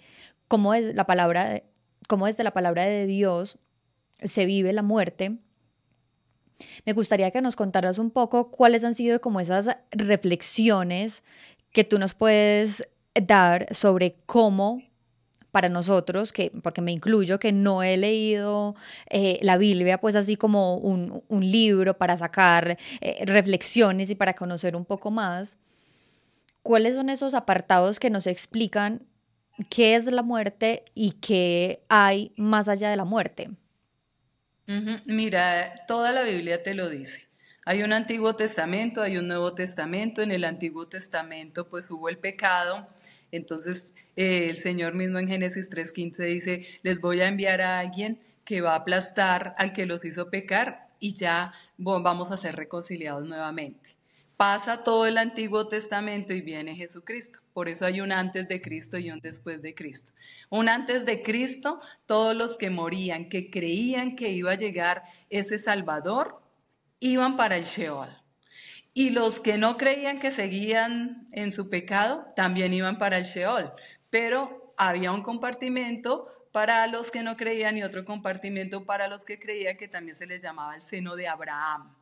cómo 0.49 0.75
es 0.75 0.95
la 0.95 1.07
palabra 1.07 1.63
cómo 2.09 2.27
desde 2.27 2.45
la 2.45 2.53
palabra 2.53 2.85
de 2.85 3.07
Dios 3.07 3.59
se 4.23 4.47
vive 4.47 4.73
la 4.73 4.83
muerte, 4.83 5.39
me 6.85 6.93
gustaría 6.93 7.31
que 7.31 7.43
nos 7.43 7.57
contaras 7.57 7.99
un 7.99 8.11
poco 8.11 8.51
cuáles 8.51 8.85
han 8.85 8.95
sido 8.95 9.21
como 9.21 9.41
esas 9.41 9.77
reflexiones 9.91 11.25
que 11.73 11.85
tú 11.85 11.99
nos 11.99 12.15
puedes 12.15 12.89
dar 13.15 13.67
sobre 13.75 14.15
cómo 14.27 14.83
para 15.55 15.69
nosotros, 15.69 16.33
que, 16.33 16.51
porque 16.63 16.83
me 16.83 16.91
incluyo, 16.91 17.39
que 17.39 17.53
no 17.53 17.85
he 17.85 17.97
leído 17.97 18.75
eh, 19.09 19.39
la 19.41 19.57
Biblia, 19.57 20.01
pues 20.01 20.17
así 20.17 20.35
como 20.37 20.79
un, 20.79 21.23
libro 21.31 21.97
para 21.97 22.17
sacar 22.17 22.77
eh, 23.01 23.25
reflexiones 23.25 24.11
y 24.11 24.17
para 24.17 24.35
conocer 24.35 24.75
un 24.75 24.85
poco 24.85 25.13
más, 25.13 25.57
¿cuáles 26.63 26.97
son 26.97 27.09
esos 27.09 27.35
apartados 27.35 28.01
que 28.01 28.11
nos 28.11 28.27
explican 28.27 29.07
qué 29.71 29.95
es 29.95 30.07
la 30.07 30.23
muerte 30.23 30.85
y 30.95 31.13
qué 31.13 31.85
hay 31.89 32.33
más 32.37 32.69
allá 32.69 32.91
de 32.91 32.97
la 32.97 33.05
muerte. 33.05 33.51
Mira, 35.07 35.75
toda 35.87 36.13
la 36.13 36.23
Biblia 36.23 36.63
te 36.63 36.75
lo 36.75 36.89
dice. 36.89 37.27
Hay 37.67 37.83
un 37.83 37.93
Antiguo 37.93 38.35
Testamento, 38.35 39.03
hay 39.03 39.17
un 39.19 39.29
Nuevo 39.29 39.55
Testamento. 39.55 40.23
En 40.23 40.31
el 40.31 40.45
Antiguo 40.45 40.89
Testamento 40.89 41.69
pues 41.69 41.91
hubo 41.91 42.09
el 42.09 42.19
pecado. 42.19 42.89
Entonces 43.37 43.95
eh, 44.17 44.47
el 44.49 44.59
Señor 44.59 44.95
mismo 44.95 45.19
en 45.19 45.29
Génesis 45.29 45.71
3.15 45.71 46.25
dice, 46.27 46.67
les 46.83 47.01
voy 47.01 47.21
a 47.21 47.29
enviar 47.29 47.61
a 47.61 47.81
alguien 47.81 48.21
que 48.45 48.61
va 48.61 48.73
a 48.73 48.77
aplastar 48.77 49.55
al 49.59 49.73
que 49.73 49.87
los 49.87 50.05
hizo 50.05 50.31
pecar 50.31 50.89
y 51.01 51.15
ya 51.15 51.53
vamos 51.77 52.31
a 52.31 52.37
ser 52.37 52.57
reconciliados 52.57 53.27
nuevamente. 53.27 53.91
Pasa 54.37 54.83
todo 54.83 55.07
el 55.07 55.19
Antiguo 55.19 55.69
Testamento 55.69 56.33
y 56.33 56.43
viene 56.43 56.75
Jesucristo. 56.75 57.41
Por 57.53 57.69
eso 57.69 57.87
hay 57.87 58.01
un 58.01 58.13
antes 58.13 58.49
de 58.49 58.61
Cristo 58.61 58.99
y 58.99 59.11
un 59.11 59.21
después 59.21 59.63
de 59.63 59.75
Cristo. 59.75 60.13
Un 60.51 60.69
antes 60.69 61.07
de 61.07 61.23
Cristo, 61.23 61.81
todos 62.07 62.37
los 62.37 62.57
que 62.57 62.71
morían, 62.71 63.29
que 63.29 63.51
creían 63.51 64.17
que 64.17 64.31
iba 64.31 64.53
a 64.53 64.57
llegar 64.57 65.05
ese 65.31 65.59
Salvador, 65.59 66.41
iban 67.01 67.37
para 67.37 67.57
el 67.57 67.65
Sheol. 67.65 68.09
Y 68.95 69.11
los 69.11 69.41
que 69.41 69.59
no 69.59 69.77
creían 69.77 70.19
que 70.19 70.31
seguían 70.31 71.29
en 71.33 71.53
su 71.53 71.69
pecado, 71.69 72.27
también 72.35 72.73
iban 72.73 72.97
para 72.97 73.19
el 73.19 73.25
Sheol. 73.25 73.73
Pero 74.09 74.73
había 74.79 75.13
un 75.13 75.23
compartimento 75.23 76.29
para 76.53 76.87
los 76.87 77.11
que 77.11 77.23
no 77.23 77.37
creían 77.37 77.77
y 77.77 77.83
otro 77.83 78.05
compartimento 78.05 78.87
para 78.87 79.09
los 79.09 79.25
que 79.25 79.39
creían 79.39 79.77
que 79.77 79.89
también 79.89 80.15
se 80.15 80.27
les 80.27 80.41
llamaba 80.41 80.77
el 80.77 80.83
seno 80.83 81.17
de 81.17 81.29
Abraham 81.29 81.95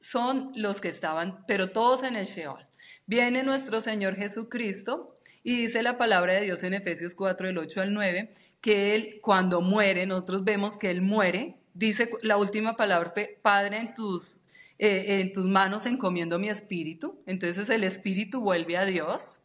son 0.00 0.52
los 0.54 0.80
que 0.80 0.88
estaban, 0.88 1.44
pero 1.46 1.70
todos 1.70 2.02
en 2.02 2.16
el 2.16 2.26
Sheol. 2.26 2.66
Viene 3.06 3.42
nuestro 3.42 3.80
Señor 3.80 4.14
Jesucristo 4.14 5.18
y 5.42 5.56
dice 5.56 5.82
la 5.82 5.96
palabra 5.96 6.34
de 6.34 6.42
Dios 6.42 6.62
en 6.62 6.74
Efesios 6.74 7.14
4, 7.14 7.48
del 7.48 7.58
8 7.58 7.82
al 7.82 7.94
9, 7.94 8.34
que 8.60 8.94
Él 8.94 9.20
cuando 9.22 9.60
muere, 9.60 10.06
nosotros 10.06 10.44
vemos 10.44 10.76
que 10.76 10.90
Él 10.90 11.02
muere, 11.02 11.56
dice 11.74 12.10
la 12.22 12.36
última 12.36 12.76
palabra 12.76 13.12
Padre, 13.42 13.78
en 13.78 13.94
tus, 13.94 14.35
eh, 14.78 15.20
en 15.20 15.32
tus 15.32 15.48
manos 15.48 15.86
encomiendo 15.86 16.38
mi 16.38 16.48
espíritu. 16.48 17.22
Entonces 17.26 17.68
el 17.70 17.84
espíritu 17.84 18.40
vuelve 18.40 18.76
a 18.76 18.84
Dios. 18.84 19.38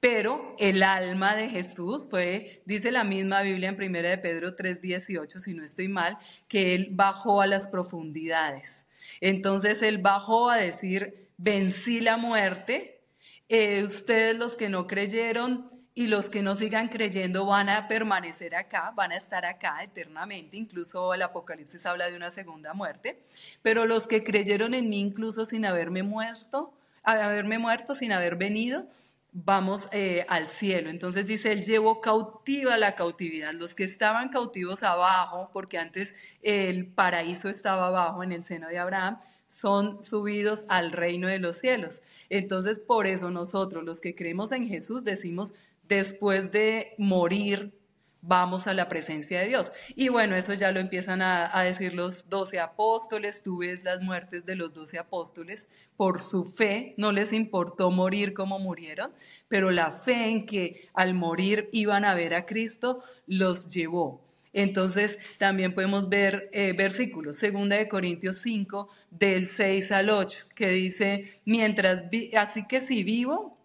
Pero 0.00 0.56
el 0.58 0.82
alma 0.82 1.34
de 1.34 1.50
Jesús 1.50 2.06
fue, 2.08 2.62
dice 2.64 2.90
la 2.90 3.04
misma 3.04 3.42
Biblia 3.42 3.68
en 3.68 3.74
1 3.74 4.08
de 4.08 4.18
Pedro 4.18 4.56
3:18, 4.56 5.38
si 5.38 5.54
no 5.54 5.62
estoy 5.62 5.88
mal, 5.88 6.18
que 6.48 6.74
él 6.74 6.88
bajó 6.90 7.42
a 7.42 7.46
las 7.46 7.68
profundidades. 7.68 8.86
Entonces 9.20 9.82
él 9.82 9.98
bajó 9.98 10.48
a 10.48 10.56
decir, 10.56 11.28
vencí 11.36 12.00
la 12.00 12.16
muerte, 12.16 13.02
eh, 13.50 13.84
ustedes 13.84 14.38
los 14.38 14.56
que 14.56 14.70
no 14.70 14.86
creyeron 14.86 15.66
y 15.94 16.06
los 16.06 16.28
que 16.28 16.42
no 16.42 16.56
sigan 16.56 16.88
creyendo 16.88 17.44
van 17.46 17.68
a 17.68 17.88
permanecer 17.88 18.54
acá, 18.54 18.92
van 18.94 19.12
a 19.12 19.16
estar 19.16 19.44
acá 19.44 19.82
eternamente, 19.82 20.56
incluso 20.56 21.12
el 21.14 21.22
Apocalipsis 21.22 21.84
habla 21.86 22.08
de 22.08 22.16
una 22.16 22.30
segunda 22.30 22.74
muerte, 22.74 23.22
pero 23.62 23.86
los 23.86 24.06
que 24.06 24.22
creyeron 24.22 24.74
en 24.74 24.88
mí 24.88 25.00
incluso 25.00 25.44
sin 25.44 25.64
haberme 25.64 26.02
muerto, 26.02 26.72
haberme 27.02 27.58
muerto, 27.58 27.94
sin 27.94 28.12
haber 28.12 28.36
venido, 28.36 28.86
vamos 29.32 29.88
eh, 29.92 30.24
al 30.28 30.48
cielo. 30.48 30.90
Entonces 30.90 31.26
dice, 31.26 31.52
Él 31.52 31.64
llevó 31.64 32.00
cautiva 32.00 32.76
la 32.76 32.94
cautividad. 32.94 33.52
Los 33.54 33.74
que 33.74 33.84
estaban 33.84 34.28
cautivos 34.28 34.82
abajo, 34.82 35.50
porque 35.52 35.78
antes 35.78 36.14
el 36.42 36.86
paraíso 36.86 37.48
estaba 37.48 37.88
abajo 37.88 38.22
en 38.22 38.32
el 38.32 38.42
seno 38.42 38.68
de 38.68 38.78
Abraham, 38.78 39.18
son 39.46 40.02
subidos 40.02 40.64
al 40.68 40.92
reino 40.92 41.26
de 41.26 41.40
los 41.40 41.58
cielos. 41.58 42.02
Entonces, 42.28 42.78
por 42.78 43.06
eso 43.06 43.30
nosotros, 43.30 43.82
los 43.84 44.00
que 44.00 44.14
creemos 44.14 44.52
en 44.52 44.68
Jesús, 44.68 45.04
decimos, 45.04 45.52
después 45.90 46.52
de 46.52 46.94
morir, 46.98 47.74
vamos 48.22 48.66
a 48.66 48.74
la 48.74 48.88
presencia 48.88 49.40
de 49.40 49.48
Dios. 49.48 49.72
Y 49.96 50.08
bueno, 50.08 50.36
eso 50.36 50.54
ya 50.54 50.70
lo 50.70 50.78
empiezan 50.78 51.20
a, 51.20 51.62
decir 51.62 51.94
los 51.94 52.30
doce 52.30 52.60
apóstoles, 52.60 53.42
tú 53.42 53.58
ves 53.58 53.84
las 53.84 54.00
muertes 54.00 54.46
de 54.46 54.54
los 54.54 54.72
doce 54.72 54.98
apóstoles, 54.98 55.66
por 55.96 56.22
su 56.22 56.44
fe 56.44 56.94
no 56.96 57.12
les 57.12 57.32
importó 57.32 57.90
morir 57.90 58.32
como 58.32 58.58
murieron, 58.58 59.12
pero 59.48 59.70
la 59.70 59.90
fe 59.90 60.28
en 60.28 60.46
que 60.46 60.88
al 60.94 61.12
morir 61.14 61.68
iban 61.72 62.04
a 62.04 62.14
ver 62.14 62.34
a 62.34 62.46
Cristo 62.46 63.02
los 63.26 63.72
llevó. 63.72 64.22
Entonces 64.52 65.18
también 65.38 65.74
podemos 65.74 66.08
ver 66.08 66.50
eh, 66.52 66.72
versículos, 66.72 67.36
segunda 67.36 67.76
de 67.76 67.88
Corintios 67.88 68.38
5, 68.38 68.88
del 69.10 69.46
6 69.46 69.92
al 69.92 70.10
8, 70.10 70.38
que 70.54 70.68
dice, 70.68 71.40
mientras, 71.44 72.04
así 72.36 72.66
que 72.66 72.80
si 72.80 73.02
vivo, 73.02 73.56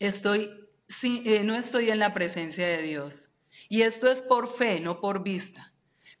estoy, 0.00 0.50
eh, 1.02 1.42
no 1.44 1.56
estoy 1.56 1.90
en 1.90 1.98
la 1.98 2.12
presencia 2.12 2.66
de 2.66 2.82
Dios 2.82 3.28
y 3.68 3.82
esto 3.82 4.10
es 4.10 4.22
por 4.22 4.52
fe, 4.52 4.80
no 4.80 5.00
por 5.00 5.22
vista. 5.22 5.72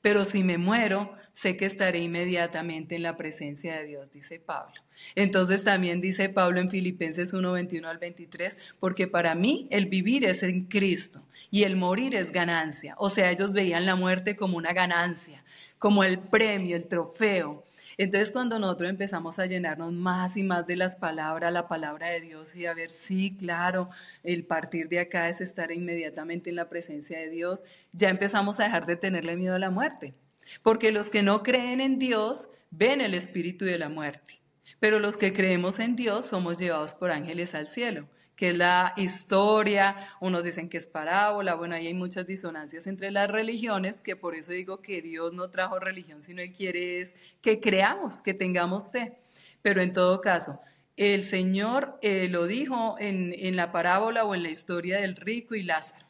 Pero 0.02 0.24
si 0.24 0.44
me 0.44 0.56
muero, 0.56 1.14
sé 1.32 1.56
que 1.56 1.66
estaré 1.66 1.98
inmediatamente 1.98 2.94
en 2.96 3.02
la 3.02 3.18
presencia 3.18 3.76
de 3.76 3.84
Dios, 3.84 4.10
dice 4.10 4.38
Pablo. 4.38 4.80
Entonces 5.14 5.64
también 5.64 6.00
dice 6.00 6.30
Pablo 6.30 6.60
en 6.60 6.70
Filipenses 6.70 7.32
1, 7.32 7.52
21 7.52 7.88
al 7.88 7.98
23, 7.98 8.74
porque 8.80 9.08
para 9.08 9.34
mí 9.34 9.68
el 9.70 9.86
vivir 9.86 10.24
es 10.24 10.42
en 10.42 10.66
Cristo 10.66 11.26
y 11.50 11.64
el 11.64 11.76
morir 11.76 12.14
es 12.14 12.32
ganancia. 12.32 12.94
O 12.98 13.10
sea, 13.10 13.30
ellos 13.30 13.52
veían 13.52 13.84
la 13.84 13.94
muerte 13.94 14.36
como 14.36 14.56
una 14.56 14.72
ganancia, 14.72 15.44
como 15.78 16.02
el 16.02 16.18
premio, 16.18 16.76
el 16.76 16.86
trofeo. 16.86 17.66
Entonces 18.02 18.30
cuando 18.30 18.58
nosotros 18.58 18.88
empezamos 18.88 19.38
a 19.38 19.44
llenarnos 19.44 19.92
más 19.92 20.38
y 20.38 20.42
más 20.42 20.66
de 20.66 20.74
las 20.74 20.96
palabras, 20.96 21.52
la 21.52 21.68
palabra 21.68 22.08
de 22.08 22.22
Dios 22.22 22.56
y 22.56 22.64
a 22.64 22.72
ver, 22.72 22.88
sí, 22.88 23.36
claro, 23.36 23.90
el 24.22 24.46
partir 24.46 24.88
de 24.88 25.00
acá 25.00 25.28
es 25.28 25.42
estar 25.42 25.70
inmediatamente 25.70 26.48
en 26.48 26.56
la 26.56 26.70
presencia 26.70 27.18
de 27.18 27.28
Dios, 27.28 27.62
ya 27.92 28.08
empezamos 28.08 28.58
a 28.58 28.62
dejar 28.62 28.86
de 28.86 28.96
tenerle 28.96 29.36
miedo 29.36 29.54
a 29.54 29.58
la 29.58 29.68
muerte. 29.68 30.14
Porque 30.62 30.92
los 30.92 31.10
que 31.10 31.22
no 31.22 31.42
creen 31.42 31.82
en 31.82 31.98
Dios 31.98 32.48
ven 32.70 33.02
el 33.02 33.12
espíritu 33.12 33.66
de 33.66 33.78
la 33.78 33.90
muerte. 33.90 34.40
Pero 34.78 34.98
los 34.98 35.18
que 35.18 35.34
creemos 35.34 35.78
en 35.78 35.94
Dios 35.94 36.24
somos 36.24 36.56
llevados 36.56 36.94
por 36.94 37.10
ángeles 37.10 37.54
al 37.54 37.68
cielo 37.68 38.08
que 38.40 38.48
es 38.48 38.56
la 38.56 38.94
historia, 38.96 39.94
unos 40.18 40.44
dicen 40.44 40.70
que 40.70 40.78
es 40.78 40.86
parábola, 40.86 41.56
bueno, 41.56 41.74
ahí 41.74 41.88
hay 41.88 41.92
muchas 41.92 42.26
disonancias 42.26 42.86
entre 42.86 43.10
las 43.10 43.28
religiones, 43.28 44.00
que 44.00 44.16
por 44.16 44.34
eso 44.34 44.50
digo 44.52 44.80
que 44.80 45.02
Dios 45.02 45.34
no 45.34 45.50
trajo 45.50 45.78
religión, 45.78 46.22
sino 46.22 46.40
Él 46.40 46.50
quiere 46.50 47.04
que 47.42 47.60
creamos, 47.60 48.22
que 48.22 48.32
tengamos 48.32 48.90
fe. 48.90 49.18
Pero 49.60 49.82
en 49.82 49.92
todo 49.92 50.22
caso, 50.22 50.62
el 50.96 51.22
Señor 51.22 51.98
eh, 52.00 52.28
lo 52.30 52.46
dijo 52.46 52.96
en, 52.98 53.34
en 53.36 53.56
la 53.56 53.72
parábola 53.72 54.24
o 54.24 54.34
en 54.34 54.42
la 54.42 54.48
historia 54.48 55.00
del 55.00 55.16
rico 55.16 55.54
y 55.54 55.62
Lázaro, 55.62 56.06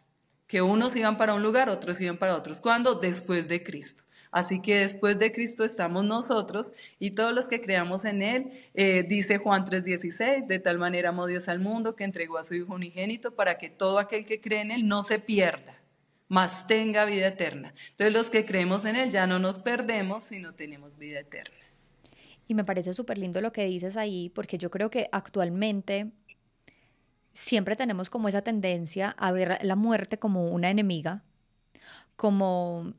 que 0.47 0.63
unos 0.63 0.95
iban 0.95 1.19
para 1.19 1.35
un 1.35 1.43
lugar, 1.43 1.69
otros 1.69 2.01
iban 2.01 2.17
para 2.17 2.37
otros. 2.37 2.61
¿Cuándo? 2.61 2.95
Después 2.95 3.49
de 3.49 3.65
Cristo. 3.65 4.05
Así 4.31 4.63
que 4.63 4.79
después 4.79 5.19
de 5.19 5.33
Cristo 5.33 5.65
estamos 5.65 6.05
nosotros 6.05 6.71
y 6.99 7.13
todos 7.13 7.35
los 7.35 7.49
que 7.49 7.61
creamos 7.61 8.05
en 8.05 8.23
Él, 8.23 8.53
eh, 8.75 9.05
dice 9.09 9.39
Juan 9.39 9.65
3:16, 9.65 10.47
de 10.47 10.59
tal 10.61 10.79
manera 10.79 11.09
amó 11.09 11.27
Dios 11.27 11.49
al 11.49 11.59
mundo 11.59 11.97
que 11.97 12.05
entregó 12.05 12.39
a 12.39 12.45
su 12.45 12.55
Hijo 12.55 12.75
unigénito 12.75 13.35
para 13.35 13.59
que 13.59 13.71
todo 13.71 13.99
aquel 13.99 14.27
que 14.27 14.41
cree 14.41 14.61
en 14.61 14.71
Él 14.71 14.87
no 14.87 15.03
se 15.03 15.19
pierda, 15.19 15.81
mas 16.29 16.69
tenga 16.69 17.05
vida 17.07 17.27
eterna. 17.27 17.75
Entonces 17.91 18.13
los 18.13 18.31
que 18.31 18.45
creemos 18.45 18.85
en 18.85 18.97
Él 18.97 19.11
ya 19.11 19.27
no 19.27 19.41
nos 19.41 19.59
perdemos, 19.59 20.25
sino 20.25 20.55
tenemos 20.55 20.97
vida 20.97 21.21
eterna. 21.21 21.57
Y 22.47 22.55
me 22.55 22.65
parece 22.65 22.95
súper 22.95 23.19
lindo 23.19 23.41
lo 23.41 23.53
que 23.53 23.65
dices 23.65 23.97
ahí, 23.97 24.29
porque 24.29 24.59
yo 24.59 24.71
creo 24.71 24.91
que 24.91 25.09
actualmente 25.11 26.13
siempre 27.35 27.75
tenemos 27.75 28.11
como 28.11 28.29
esa 28.29 28.43
tendencia 28.43 29.11
a 29.19 29.33
ver 29.33 29.59
la 29.63 29.77
muerte 29.77 30.19
como 30.19 30.51
una 30.51 30.71
enemiga, 30.71 31.23
como 32.17 32.93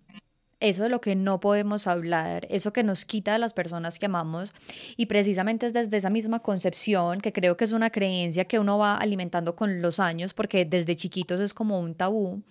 eso 0.61 0.83
de 0.83 0.89
lo 0.89 1.01
que 1.01 1.15
no 1.15 1.39
podemos 1.39 1.87
hablar, 1.87 2.47
eso 2.49 2.71
que 2.71 2.83
nos 2.83 3.03
quita 3.03 3.35
a 3.35 3.37
las 3.37 3.53
personas 3.53 3.99
que 3.99 4.05
amamos. 4.05 4.53
Y 4.95 5.07
precisamente 5.07 5.65
es 5.65 5.73
desde 5.73 5.97
esa 5.97 6.09
misma 6.09 6.39
concepción, 6.39 7.19
que 7.19 7.33
creo 7.33 7.57
que 7.57 7.65
es 7.65 7.73
una 7.73 7.89
creencia 7.89 8.45
que 8.45 8.59
uno 8.59 8.77
va 8.77 8.95
alimentando 8.95 9.55
con 9.55 9.81
los 9.81 9.99
años, 9.99 10.33
porque 10.33 10.63
desde 10.63 10.95
chiquitos 10.95 11.39
es 11.41 11.53
como 11.53 11.79
un 11.79 11.95
tabú, 11.95 12.41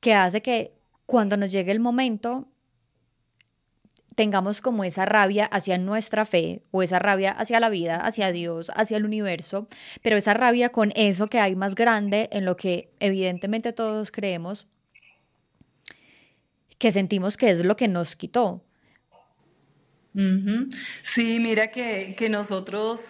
que 0.00 0.14
hace 0.14 0.40
que 0.40 0.72
cuando 1.06 1.36
nos 1.36 1.52
llegue 1.52 1.72
el 1.72 1.80
momento 1.80 2.48
tengamos 4.14 4.60
como 4.60 4.84
esa 4.84 5.06
rabia 5.06 5.44
hacia 5.46 5.76
nuestra 5.78 6.24
fe 6.24 6.62
o 6.70 6.82
esa 6.82 6.98
rabia 6.98 7.32
hacia 7.32 7.60
la 7.60 7.68
vida, 7.68 7.96
hacia 7.96 8.32
Dios, 8.32 8.70
hacia 8.76 8.96
el 8.96 9.04
universo, 9.04 9.66
pero 10.02 10.16
esa 10.16 10.34
rabia 10.34 10.68
con 10.68 10.92
eso 10.94 11.26
que 11.26 11.40
hay 11.40 11.56
más 11.56 11.74
grande 11.74 12.28
en 12.32 12.44
lo 12.44 12.56
que 12.56 12.92
evidentemente 13.00 13.72
todos 13.72 14.12
creemos 14.12 14.66
que 16.78 16.92
sentimos 16.92 17.36
que 17.36 17.50
es 17.50 17.64
lo 17.64 17.76
que 17.76 17.88
nos 17.88 18.16
quitó. 18.16 18.64
Sí, 21.02 21.40
mira 21.40 21.68
que, 21.68 22.14
que, 22.16 22.28
nosotros 22.28 23.00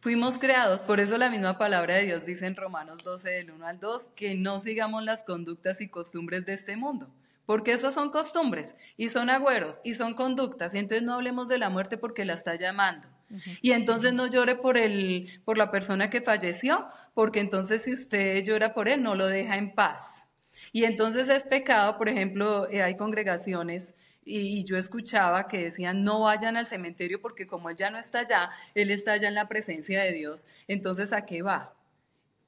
fuimos 0.00 0.38
creados, 0.38 0.80
por 0.80 1.00
eso 1.00 1.16
la 1.16 1.30
misma 1.30 1.56
palabra 1.56 1.96
de 1.96 2.04
Dios 2.04 2.26
dice 2.26 2.46
en 2.46 2.54
Romanos 2.54 3.00
12 3.02 3.30
del 3.30 3.50
1 3.52 3.66
al 3.66 3.80
2, 3.80 4.10
que 4.14 4.34
no 4.34 4.60
sigamos 4.60 5.02
las 5.02 5.24
conductas 5.24 5.80
y 5.80 5.88
costumbres 5.88 6.44
de 6.44 6.52
este 6.52 6.76
mundo, 6.76 7.08
porque 7.46 7.72
esas 7.72 7.94
son 7.94 8.10
costumbres 8.10 8.74
y 8.98 9.08
son 9.08 9.30
agüeros 9.30 9.80
y 9.84 9.94
son 9.94 10.12
conductas, 10.12 10.74
y 10.74 10.78
entonces 10.78 11.02
no 11.02 11.14
hablemos 11.14 11.48
de 11.48 11.56
la 11.56 11.70
muerte 11.70 11.96
porque 11.96 12.26
la 12.26 12.34
está 12.34 12.54
llamando. 12.56 13.08
Y 13.62 13.72
entonces 13.72 14.12
no 14.12 14.26
llore 14.26 14.56
por 14.56 14.76
el, 14.76 15.40
por 15.44 15.56
la 15.56 15.70
persona 15.70 16.10
que 16.10 16.20
falleció, 16.20 16.88
porque 17.14 17.40
entonces 17.40 17.82
si 17.82 17.94
usted 17.94 18.44
llora 18.44 18.74
por 18.74 18.88
él, 18.88 19.02
no 19.02 19.14
lo 19.14 19.26
deja 19.26 19.56
en 19.56 19.72
paz. 19.72 20.24
Y 20.72 20.84
entonces 20.84 21.28
es 21.28 21.44
pecado, 21.44 21.98
por 21.98 22.08
ejemplo, 22.08 22.68
eh, 22.70 22.82
hay 22.82 22.96
congregaciones 22.96 23.94
y, 24.24 24.64
yo 24.64 24.76
escuchaba 24.76 25.48
que 25.48 25.64
decían 25.64 26.04
no 26.04 26.20
vayan 26.20 26.56
al 26.56 26.66
cementerio 26.66 27.20
porque 27.20 27.46
como 27.46 27.70
él 27.70 27.76
ya 27.76 27.90
no 27.90 27.98
está 27.98 28.20
allá, 28.20 28.50
él 28.74 28.90
está 28.90 29.12
allá 29.12 29.28
en 29.28 29.34
la 29.34 29.48
presencia 29.48 30.02
de 30.02 30.12
Dios. 30.12 30.46
Entonces, 30.68 31.12
¿a 31.12 31.26
qué 31.26 31.42
va? 31.42 31.74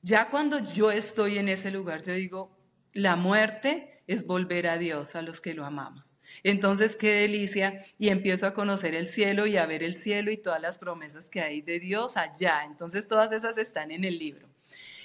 Ya 0.02 0.28
cuando 0.28 0.58
yo 0.58 0.90
estoy 0.90 1.38
en 1.38 1.48
ese 1.48 1.70
lugar, 1.70 2.02
yo 2.02 2.12
digo, 2.12 2.56
la 2.92 3.16
muerte 3.16 4.02
es 4.06 4.26
volver 4.26 4.66
a 4.66 4.78
Dios, 4.78 5.14
a 5.14 5.22
los 5.22 5.40
que 5.40 5.54
lo 5.54 5.64
amamos. 5.64 6.16
Entonces, 6.42 6.96
qué 6.96 7.12
delicia. 7.12 7.84
Y 7.98 8.08
empiezo 8.08 8.46
a 8.46 8.54
conocer 8.54 8.94
el 8.94 9.06
cielo 9.06 9.46
y 9.46 9.56
a 9.56 9.66
ver 9.66 9.82
el 9.82 9.94
cielo 9.94 10.30
y 10.30 10.36
todas 10.36 10.60
las 10.60 10.78
promesas 10.78 11.30
que 11.30 11.40
hay 11.40 11.62
de 11.62 11.78
Dios 11.78 12.16
allá. 12.16 12.64
Entonces, 12.64 13.08
todas 13.08 13.32
esas 13.32 13.58
están 13.58 13.90
en 13.90 14.04
el 14.04 14.18
libro. 14.18 14.48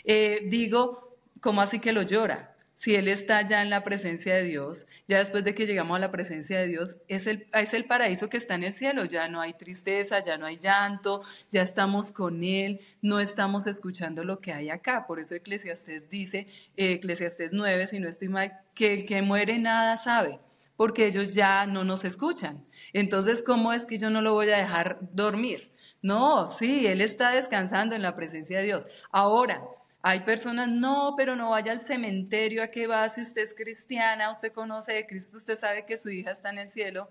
Eh, 0.03 0.41
digo, 0.45 1.17
¿cómo 1.41 1.61
así 1.61 1.79
que 1.79 1.93
lo 1.93 2.01
llora? 2.01 2.56
Si 2.77 2.93
Él 2.93 3.07
está 3.07 3.41
ya 3.41 3.63
en 3.63 3.71
la 3.71 3.83
presencia 3.83 4.35
de 4.35 4.43
Dios, 4.43 4.85
ya 5.07 5.17
después 5.17 5.43
de 5.43 5.55
que 5.55 5.65
llegamos 5.65 5.97
a 5.97 5.99
la 5.99 6.11
presencia 6.11 6.59
de 6.59 6.67
Dios, 6.67 6.97
es 7.07 7.25
el, 7.25 7.47
es 7.51 7.73
el 7.73 7.85
paraíso 7.85 8.29
que 8.29 8.37
está 8.37 8.53
en 8.53 8.63
el 8.63 8.71
cielo, 8.71 9.03
ya 9.03 9.27
no 9.27 9.41
hay 9.41 9.53
tristeza, 9.53 10.23
ya 10.23 10.37
no 10.37 10.45
hay 10.45 10.57
llanto, 10.57 11.23
ya 11.49 11.63
estamos 11.63 12.11
con 12.11 12.43
Él, 12.43 12.79
no 13.01 13.19
estamos 13.19 13.65
escuchando 13.65 14.23
lo 14.23 14.41
que 14.41 14.53
hay 14.53 14.69
acá. 14.69 15.07
Por 15.07 15.19
eso 15.19 15.33
Eclesiastés 15.33 16.07
dice, 16.07 16.45
eh, 16.75 16.91
Eclesiastés 16.91 17.51
9, 17.51 17.87
si 17.87 17.99
no 17.99 18.07
estoy 18.07 18.29
mal, 18.29 18.53
que 18.75 18.93
el 18.93 19.05
que 19.07 19.23
muere 19.23 19.57
nada 19.57 19.97
sabe, 19.97 20.39
porque 20.75 21.07
ellos 21.07 21.33
ya 21.33 21.65
no 21.65 21.83
nos 21.83 22.03
escuchan. 22.03 22.63
Entonces, 22.93 23.41
¿cómo 23.41 23.73
es 23.73 23.87
que 23.87 23.97
yo 23.97 24.11
no 24.11 24.21
lo 24.21 24.33
voy 24.33 24.51
a 24.51 24.57
dejar 24.57 24.99
dormir? 25.13 25.73
No, 26.03 26.51
sí, 26.51 26.85
Él 26.85 27.01
está 27.01 27.31
descansando 27.31 27.95
en 27.95 28.03
la 28.03 28.13
presencia 28.13 28.59
de 28.59 28.65
Dios. 28.65 28.85
Ahora, 29.09 29.63
hay 30.07 30.21
personas, 30.21 30.69
no, 30.69 31.15
pero 31.17 31.35
no 31.35 31.49
vaya 31.49 31.73
al 31.73 31.81
cementerio, 31.81 32.63
¿a 32.63 32.67
qué 32.67 32.87
va? 32.87 33.09
Si 33.09 33.19
usted 33.19 33.41
es 33.41 33.53
cristiana, 33.53 34.31
usted 34.31 34.53
conoce 34.53 34.93
de 34.93 35.05
Cristo, 35.05 35.37
usted 35.37 35.57
sabe 35.57 35.85
que 35.85 35.97
su 35.97 36.09
hija 36.09 36.31
está 36.31 36.49
en 36.49 36.59
el 36.59 36.69
cielo. 36.69 37.09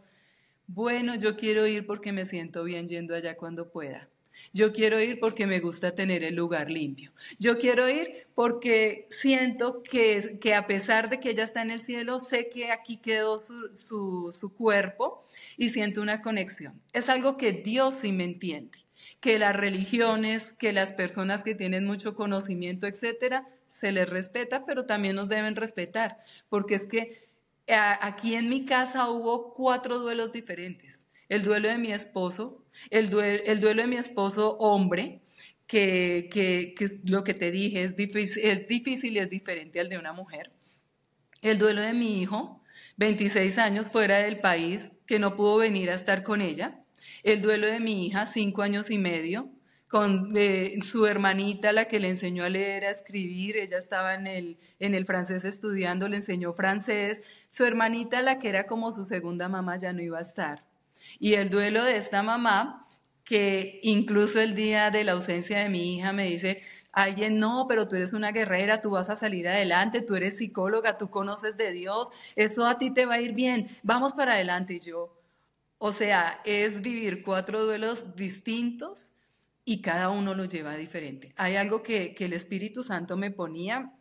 Bueno, 0.66 1.14
yo 1.14 1.36
quiero 1.36 1.66
ir 1.66 1.86
porque 1.86 2.12
me 2.12 2.24
siento 2.24 2.64
bien 2.64 2.88
yendo 2.88 3.14
allá 3.14 3.36
cuando 3.36 3.70
pueda. 3.70 4.08
Yo 4.54 4.72
quiero 4.72 4.98
ir 4.98 5.18
porque 5.18 5.46
me 5.46 5.60
gusta 5.60 5.94
tener 5.94 6.24
el 6.24 6.36
lugar 6.36 6.72
limpio. 6.72 7.12
Yo 7.38 7.58
quiero 7.58 7.86
ir 7.86 8.28
porque 8.34 9.06
siento 9.10 9.82
que, 9.82 10.38
que 10.40 10.54
a 10.54 10.66
pesar 10.66 11.10
de 11.10 11.20
que 11.20 11.30
ella 11.30 11.44
está 11.44 11.60
en 11.60 11.72
el 11.72 11.80
cielo, 11.80 12.18
sé 12.20 12.48
que 12.48 12.70
aquí 12.70 12.96
quedó 12.96 13.36
su, 13.36 13.74
su, 13.74 14.34
su 14.38 14.54
cuerpo 14.54 15.26
y 15.58 15.68
siento 15.68 16.00
una 16.00 16.22
conexión. 16.22 16.80
Es 16.94 17.10
algo 17.10 17.36
que 17.36 17.52
Dios 17.52 17.96
sí 18.00 18.12
me 18.12 18.24
entiende 18.24 18.85
que 19.20 19.38
las 19.38 19.56
religiones, 19.56 20.52
que 20.52 20.72
las 20.72 20.92
personas 20.92 21.42
que 21.42 21.54
tienen 21.54 21.86
mucho 21.86 22.14
conocimiento, 22.14 22.86
etcétera, 22.86 23.48
se 23.66 23.92
les 23.92 24.08
respeta, 24.08 24.64
pero 24.64 24.86
también 24.86 25.16
nos 25.16 25.28
deben 25.28 25.56
respetar, 25.56 26.18
porque 26.48 26.74
es 26.74 26.86
que 26.86 27.26
aquí 28.00 28.34
en 28.34 28.48
mi 28.48 28.64
casa 28.64 29.10
hubo 29.10 29.54
cuatro 29.54 29.98
duelos 29.98 30.32
diferentes. 30.32 31.08
El 31.28 31.42
duelo 31.42 31.68
de 31.68 31.78
mi 31.78 31.92
esposo, 31.92 32.64
el 32.90 33.10
duelo, 33.10 33.42
el 33.46 33.60
duelo 33.60 33.82
de 33.82 33.88
mi 33.88 33.96
esposo 33.96 34.56
hombre, 34.58 35.22
que, 35.66 36.28
que, 36.32 36.74
que, 36.78 36.88
lo 37.10 37.24
que 37.24 37.34
te 37.34 37.50
dije 37.50 37.82
es 37.82 37.96
difícil, 37.96 38.44
es 38.44 38.68
difícil 38.68 39.16
y 39.16 39.18
es 39.18 39.28
diferente 39.28 39.80
al 39.80 39.88
de 39.88 39.98
una 39.98 40.12
mujer. 40.12 40.52
El 41.42 41.58
duelo 41.58 41.80
de 41.80 41.92
mi 41.92 42.20
hijo, 42.20 42.62
26 42.98 43.58
años 43.58 43.88
fuera 43.88 44.18
del 44.18 44.38
país, 44.38 45.00
que 45.06 45.18
no 45.18 45.34
pudo 45.34 45.56
venir 45.56 45.90
a 45.90 45.94
estar 45.94 46.22
con 46.22 46.40
ella 46.40 46.85
el 47.26 47.42
duelo 47.42 47.66
de 47.66 47.80
mi 47.80 48.06
hija, 48.06 48.26
cinco 48.26 48.62
años 48.62 48.88
y 48.88 48.98
medio, 48.98 49.50
con 49.88 50.30
su 50.82 51.06
hermanita, 51.06 51.72
la 51.72 51.86
que 51.86 51.98
le 51.98 52.08
enseñó 52.08 52.44
a 52.44 52.48
leer, 52.48 52.84
a 52.84 52.90
escribir, 52.90 53.56
ella 53.56 53.78
estaba 53.78 54.14
en 54.14 54.28
el, 54.28 54.58
en 54.78 54.94
el 54.94 55.06
francés 55.06 55.44
estudiando, 55.44 56.08
le 56.08 56.16
enseñó 56.16 56.52
francés, 56.52 57.22
su 57.48 57.64
hermanita, 57.64 58.22
la 58.22 58.38
que 58.38 58.48
era 58.48 58.66
como 58.66 58.92
su 58.92 59.04
segunda 59.04 59.48
mamá, 59.48 59.76
ya 59.76 59.92
no 59.92 60.02
iba 60.02 60.18
a 60.18 60.22
estar. 60.22 60.64
Y 61.18 61.34
el 61.34 61.50
duelo 61.50 61.84
de 61.84 61.96
esta 61.96 62.22
mamá, 62.22 62.84
que 63.24 63.80
incluso 63.82 64.40
el 64.40 64.54
día 64.54 64.92
de 64.92 65.02
la 65.02 65.12
ausencia 65.12 65.58
de 65.58 65.68
mi 65.68 65.96
hija 65.96 66.12
me 66.12 66.26
dice, 66.26 66.62
alguien, 66.92 67.38
no, 67.40 67.66
pero 67.68 67.88
tú 67.88 67.96
eres 67.96 68.12
una 68.12 68.30
guerrera, 68.30 68.80
tú 68.80 68.90
vas 68.90 69.10
a 69.10 69.16
salir 69.16 69.48
adelante, 69.48 70.00
tú 70.00 70.14
eres 70.14 70.36
psicóloga, 70.38 70.96
tú 70.96 71.10
conoces 71.10 71.56
de 71.56 71.72
Dios, 71.72 72.08
eso 72.36 72.66
a 72.66 72.78
ti 72.78 72.90
te 72.90 73.04
va 73.04 73.14
a 73.14 73.20
ir 73.20 73.32
bien, 73.32 73.68
vamos 73.82 74.12
para 74.12 74.34
adelante. 74.34 74.74
Y 74.74 74.80
yo, 74.80 75.15
o 75.78 75.92
sea, 75.92 76.40
es 76.44 76.80
vivir 76.80 77.22
cuatro 77.22 77.64
duelos 77.64 78.16
distintos 78.16 79.10
y 79.64 79.82
cada 79.82 80.10
uno 80.10 80.34
lo 80.34 80.44
lleva 80.44 80.76
diferente. 80.76 81.32
Hay 81.36 81.56
algo 81.56 81.82
que, 81.82 82.14
el 82.18 82.32
Espíritu 82.32 82.84
Santo 82.84 83.16
me 83.16 83.30
ponía 83.30 83.92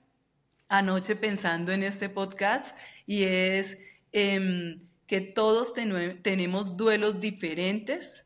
anoche 0.67 1.15
pensando 1.15 1.71
en 1.71 1.83
este 1.83 2.09
podcast 2.09 2.75
y 3.05 3.23
es 3.23 3.77
em, 4.11 4.79
que 5.07 5.21
todos 5.21 5.73
tenemos 5.73 6.77
duelos 6.77 7.19
diferentes, 7.19 8.23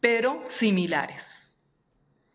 pero 0.00 0.42
similares. 0.44 1.52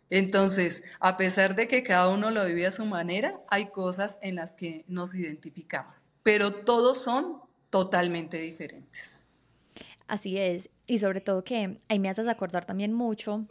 Entonces, 0.09 0.83
a 0.99 1.17
pesar 1.17 1.55
de 1.55 1.67
que 1.67 1.81
cada 1.81 2.09
uno 2.09 2.29
lo 2.29 2.45
vive 2.45 2.67
a 2.67 2.71
su 2.71 2.85
manera, 2.85 3.41
hay 3.49 3.69
cosas 3.69 4.19
en 4.21 4.35
las 4.35 4.55
que 4.55 4.85
nos 4.87 5.15
identificamos, 5.15 6.13
pero 6.23 6.53
todos 6.53 7.01
son 7.01 7.39
totalmente 7.69 8.37
diferentes. 8.37 9.22
Así 10.13 10.37
es, 10.37 10.69
y 10.85 10.99
sobre 10.99 11.21
todo 11.21 11.43
que 11.43 11.79
ahí 11.89 11.97
me 11.97 12.07
haces 12.07 12.27
acordar 12.27 12.65
también 12.65 12.93
mucho, 12.93 13.47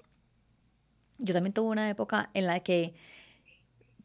yo 1.18 1.34
también 1.34 1.52
tuve 1.52 1.70
una 1.70 1.90
época 1.90 2.30
en 2.34 2.46
la 2.46 2.60
que 2.60 2.94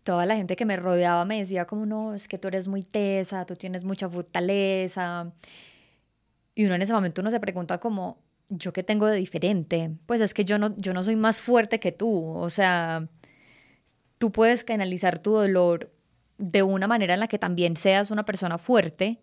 toda 0.02 0.26
la 0.26 0.36
gente 0.36 0.56
que 0.56 0.66
me 0.66 0.76
rodeaba 0.76 1.24
me 1.24 1.38
decía 1.38 1.68
como, 1.68 1.86
no, 1.86 2.16
es 2.16 2.28
que 2.28 2.40
tú 2.40 2.48
eres 2.48 2.68
muy 2.68 2.82
tesa, 2.82 3.46
tú 3.46 3.56
tienes 3.56 3.84
mucha 3.84 4.10
fortaleza, 4.10 5.32
y 6.56 6.66
uno 6.66 6.74
en 6.74 6.82
ese 6.82 6.94
momento 6.94 7.22
uno 7.22 7.30
se 7.30 7.40
pregunta 7.40 7.80
como, 7.80 8.24
¿yo 8.50 8.74
qué 8.74 8.82
tengo 8.82 9.06
de 9.06 9.18
diferente? 9.18 9.92
Pues 10.08 10.20
es 10.20 10.34
que 10.34 10.44
yo 10.44 10.58
no, 10.58 10.76
yo 10.78 10.96
no 10.96 11.04
soy 11.04 11.16
más 11.16 11.40
fuerte 11.40 11.80
que 11.80 11.92
tú, 11.92 12.26
o 12.26 12.50
sea, 12.50 13.08
tú 14.18 14.32
puedes 14.32 14.64
canalizar 14.64 15.20
tu 15.20 15.34
dolor 15.34 15.94
de 16.40 16.64
una 16.64 16.88
manera 16.88 17.14
en 17.14 17.20
la 17.20 17.28
que 17.28 17.38
también 17.38 17.78
seas 17.78 18.10
una 18.10 18.26
persona 18.26 18.58
fuerte, 18.58 19.22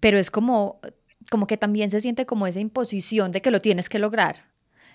pero 0.00 0.18
es 0.18 0.30
como 0.30 0.82
como 1.30 1.46
que 1.46 1.56
también 1.56 1.90
se 1.90 2.00
siente 2.00 2.26
como 2.26 2.46
esa 2.46 2.60
imposición 2.60 3.32
de 3.32 3.40
que 3.40 3.50
lo 3.50 3.60
tienes 3.60 3.88
que 3.88 3.98
lograr. 3.98 4.44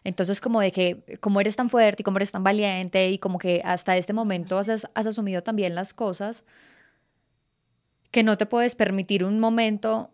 Entonces, 0.04 0.42
como 0.42 0.62
de 0.62 0.72
que, 0.72 1.20
como 1.20 1.42
eres 1.42 1.56
tan 1.56 1.70
fuerte 1.70 2.02
y 2.02 2.04
como 2.04 2.18
eres 2.18 2.32
tan 2.32 2.44
valiente 2.44 3.10
y 3.10 3.20
como 3.20 3.38
que 3.38 3.62
hasta 3.64 3.98
este 3.98 4.14
momento 4.14 4.58
has, 4.58 4.70
has 4.70 5.06
asumido 5.06 5.44
también 5.44 5.76
las 5.76 5.94
cosas, 5.94 6.44
que 8.10 8.24
no 8.24 8.38
te 8.38 8.46
puedes 8.46 8.76
permitir 8.76 9.24
un 9.24 9.40
momento 9.40 10.10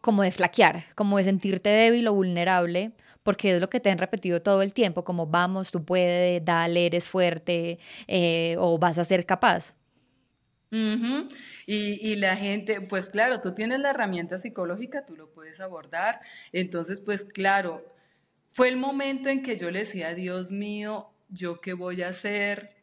como 0.00 0.22
de 0.22 0.30
flaquear, 0.32 0.84
como 0.94 1.18
de 1.18 1.24
sentirte 1.24 1.70
débil 1.70 2.06
o 2.08 2.14
vulnerable, 2.14 2.92
porque 3.22 3.56
es 3.56 3.60
lo 3.60 3.68
que 3.68 3.80
te 3.80 3.90
han 3.90 3.98
repetido 3.98 4.40
todo 4.40 4.62
el 4.62 4.72
tiempo, 4.72 5.04
como 5.04 5.26
vamos, 5.26 5.70
tú 5.70 5.84
puedes, 5.84 6.44
dale, 6.44 6.86
eres 6.86 7.08
fuerte 7.08 7.78
eh, 8.06 8.56
o 8.58 8.78
vas 8.78 8.98
a 8.98 9.04
ser 9.04 9.26
capaz 9.26 9.74
y, 10.70 11.26
y, 11.66 12.16
la 12.16 12.36
gente, 12.36 12.80
pues 12.80 13.08
claro, 13.08 13.40
tú 13.40 13.54
tienes 13.54 13.80
la 13.80 13.90
herramienta 13.90 14.38
psicológica, 14.38 15.04
tú 15.04 15.16
lo 15.16 15.30
puedes 15.30 15.60
abordar. 15.60 16.20
Entonces, 16.52 17.00
pues 17.00 17.24
claro, 17.24 17.86
fue 18.50 18.68
el 18.68 18.76
momento 18.76 19.28
en 19.28 19.42
que 19.42 19.56
yo 19.56 19.70
le 19.70 19.80
decía, 19.80 20.14
Dios 20.14 20.50
mío, 20.50 21.10
¿yo 21.28 21.60
qué 21.60 21.72
voy 21.72 22.02
a 22.02 22.08
hacer? 22.08 22.74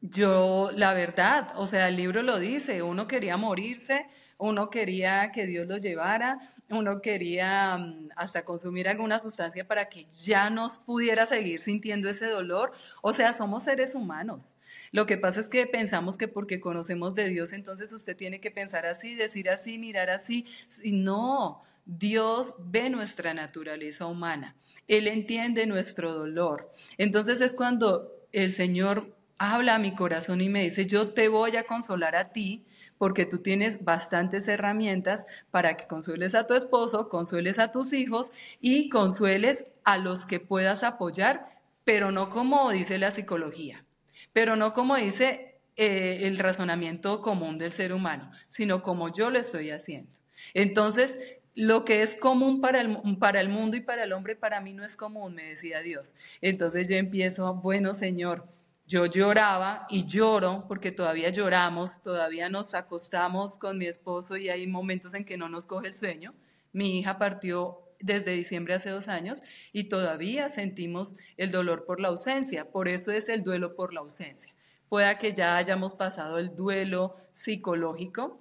Yo, 0.00 0.70
la 0.76 0.94
verdad, 0.94 1.52
o 1.56 1.66
sea, 1.66 1.88
el 1.88 1.96
libro 1.96 2.22
lo 2.22 2.38
dice, 2.38 2.82
uno 2.82 3.06
quería 3.06 3.36
morirse, 3.36 4.08
uno 4.38 4.70
quería 4.70 5.32
que 5.32 5.46
Dios 5.46 5.66
lo 5.66 5.78
llevara, 5.78 6.38
uno 6.70 7.00
quería 7.00 7.76
mm, 7.78 8.10
hasta 8.16 8.44
consumir 8.44 8.88
alguna 8.88 9.18
sustancia 9.18 9.66
para 9.66 9.86
que 9.88 10.04
ya 10.24 10.50
no 10.50 10.70
pudiera 10.84 11.26
seguir 11.26 11.60
sintiendo 11.60 12.08
ese 12.08 12.26
dolor. 12.26 12.72
O 13.02 13.14
sea, 13.14 13.32
somos 13.32 13.64
seres 13.64 13.94
humanos. 13.94 14.55
Lo 14.92 15.06
que 15.06 15.16
pasa 15.16 15.40
es 15.40 15.48
que 15.48 15.66
pensamos 15.66 16.16
que 16.16 16.28
porque 16.28 16.60
conocemos 16.60 17.14
de 17.14 17.28
Dios, 17.28 17.52
entonces 17.52 17.92
usted 17.92 18.16
tiene 18.16 18.40
que 18.40 18.50
pensar 18.50 18.86
así, 18.86 19.14
decir 19.14 19.50
así, 19.50 19.78
mirar 19.78 20.10
así. 20.10 20.46
No, 20.84 21.62
Dios 21.84 22.54
ve 22.66 22.90
nuestra 22.90 23.32
naturaleza 23.34 24.06
humana. 24.06 24.56
Él 24.88 25.06
entiende 25.06 25.66
nuestro 25.66 26.12
dolor. 26.12 26.72
Entonces 26.98 27.40
es 27.40 27.54
cuando 27.54 28.12
el 28.32 28.52
Señor 28.52 29.16
habla 29.38 29.76
a 29.76 29.78
mi 29.78 29.94
corazón 29.94 30.40
y 30.40 30.48
me 30.48 30.62
dice, 30.62 30.86
yo 30.86 31.08
te 31.08 31.28
voy 31.28 31.56
a 31.56 31.64
consolar 31.64 32.16
a 32.16 32.32
ti 32.32 32.64
porque 32.98 33.26
tú 33.26 33.38
tienes 33.38 33.84
bastantes 33.84 34.48
herramientas 34.48 35.26
para 35.50 35.76
que 35.76 35.86
consueles 35.86 36.34
a 36.34 36.46
tu 36.46 36.54
esposo, 36.54 37.08
consueles 37.08 37.58
a 37.58 37.70
tus 37.70 37.92
hijos 37.92 38.32
y 38.60 38.88
consueles 38.88 39.66
a 39.84 39.98
los 39.98 40.24
que 40.24 40.40
puedas 40.40 40.82
apoyar, 40.82 41.60
pero 41.84 42.10
no 42.10 42.30
como 42.30 42.70
dice 42.70 42.98
la 42.98 43.10
psicología, 43.10 43.85
pero 44.36 44.54
no 44.54 44.74
como 44.74 44.96
dice 44.96 45.62
eh, 45.76 46.18
el 46.24 46.36
razonamiento 46.36 47.22
común 47.22 47.56
del 47.56 47.72
ser 47.72 47.94
humano, 47.94 48.30
sino 48.50 48.82
como 48.82 49.10
yo 49.10 49.30
lo 49.30 49.38
estoy 49.38 49.70
haciendo. 49.70 50.12
Entonces, 50.52 51.38
lo 51.54 51.86
que 51.86 52.02
es 52.02 52.16
común 52.16 52.60
para 52.60 52.82
el, 52.82 52.98
para 53.18 53.40
el 53.40 53.48
mundo 53.48 53.78
y 53.78 53.80
para 53.80 54.04
el 54.04 54.12
hombre, 54.12 54.36
para 54.36 54.60
mí 54.60 54.74
no 54.74 54.84
es 54.84 54.94
común, 54.94 55.36
me 55.36 55.44
decía 55.44 55.80
Dios. 55.80 56.12
Entonces 56.42 56.86
yo 56.86 56.96
empiezo, 56.96 57.54
bueno, 57.54 57.94
Señor, 57.94 58.46
yo 58.86 59.06
lloraba 59.06 59.86
y 59.88 60.04
lloro 60.04 60.66
porque 60.68 60.92
todavía 60.92 61.30
lloramos, 61.30 62.02
todavía 62.02 62.50
nos 62.50 62.74
acostamos 62.74 63.56
con 63.56 63.78
mi 63.78 63.86
esposo 63.86 64.36
y 64.36 64.50
hay 64.50 64.66
momentos 64.66 65.14
en 65.14 65.24
que 65.24 65.38
no 65.38 65.48
nos 65.48 65.64
coge 65.64 65.86
el 65.86 65.94
sueño. 65.94 66.34
Mi 66.74 66.98
hija 66.98 67.16
partió 67.16 67.85
desde 68.00 68.32
diciembre 68.32 68.74
hace 68.74 68.90
dos 68.90 69.08
años 69.08 69.40
y 69.72 69.84
todavía 69.84 70.48
sentimos 70.48 71.14
el 71.36 71.50
dolor 71.50 71.84
por 71.84 72.00
la 72.00 72.08
ausencia. 72.08 72.70
Por 72.70 72.88
eso 72.88 73.10
es 73.10 73.28
el 73.28 73.42
duelo 73.42 73.74
por 73.74 73.92
la 73.92 74.00
ausencia. 74.00 74.52
Pueda 74.88 75.16
que 75.16 75.32
ya 75.32 75.56
hayamos 75.56 75.94
pasado 75.94 76.38
el 76.38 76.54
duelo 76.54 77.14
psicológico, 77.32 78.40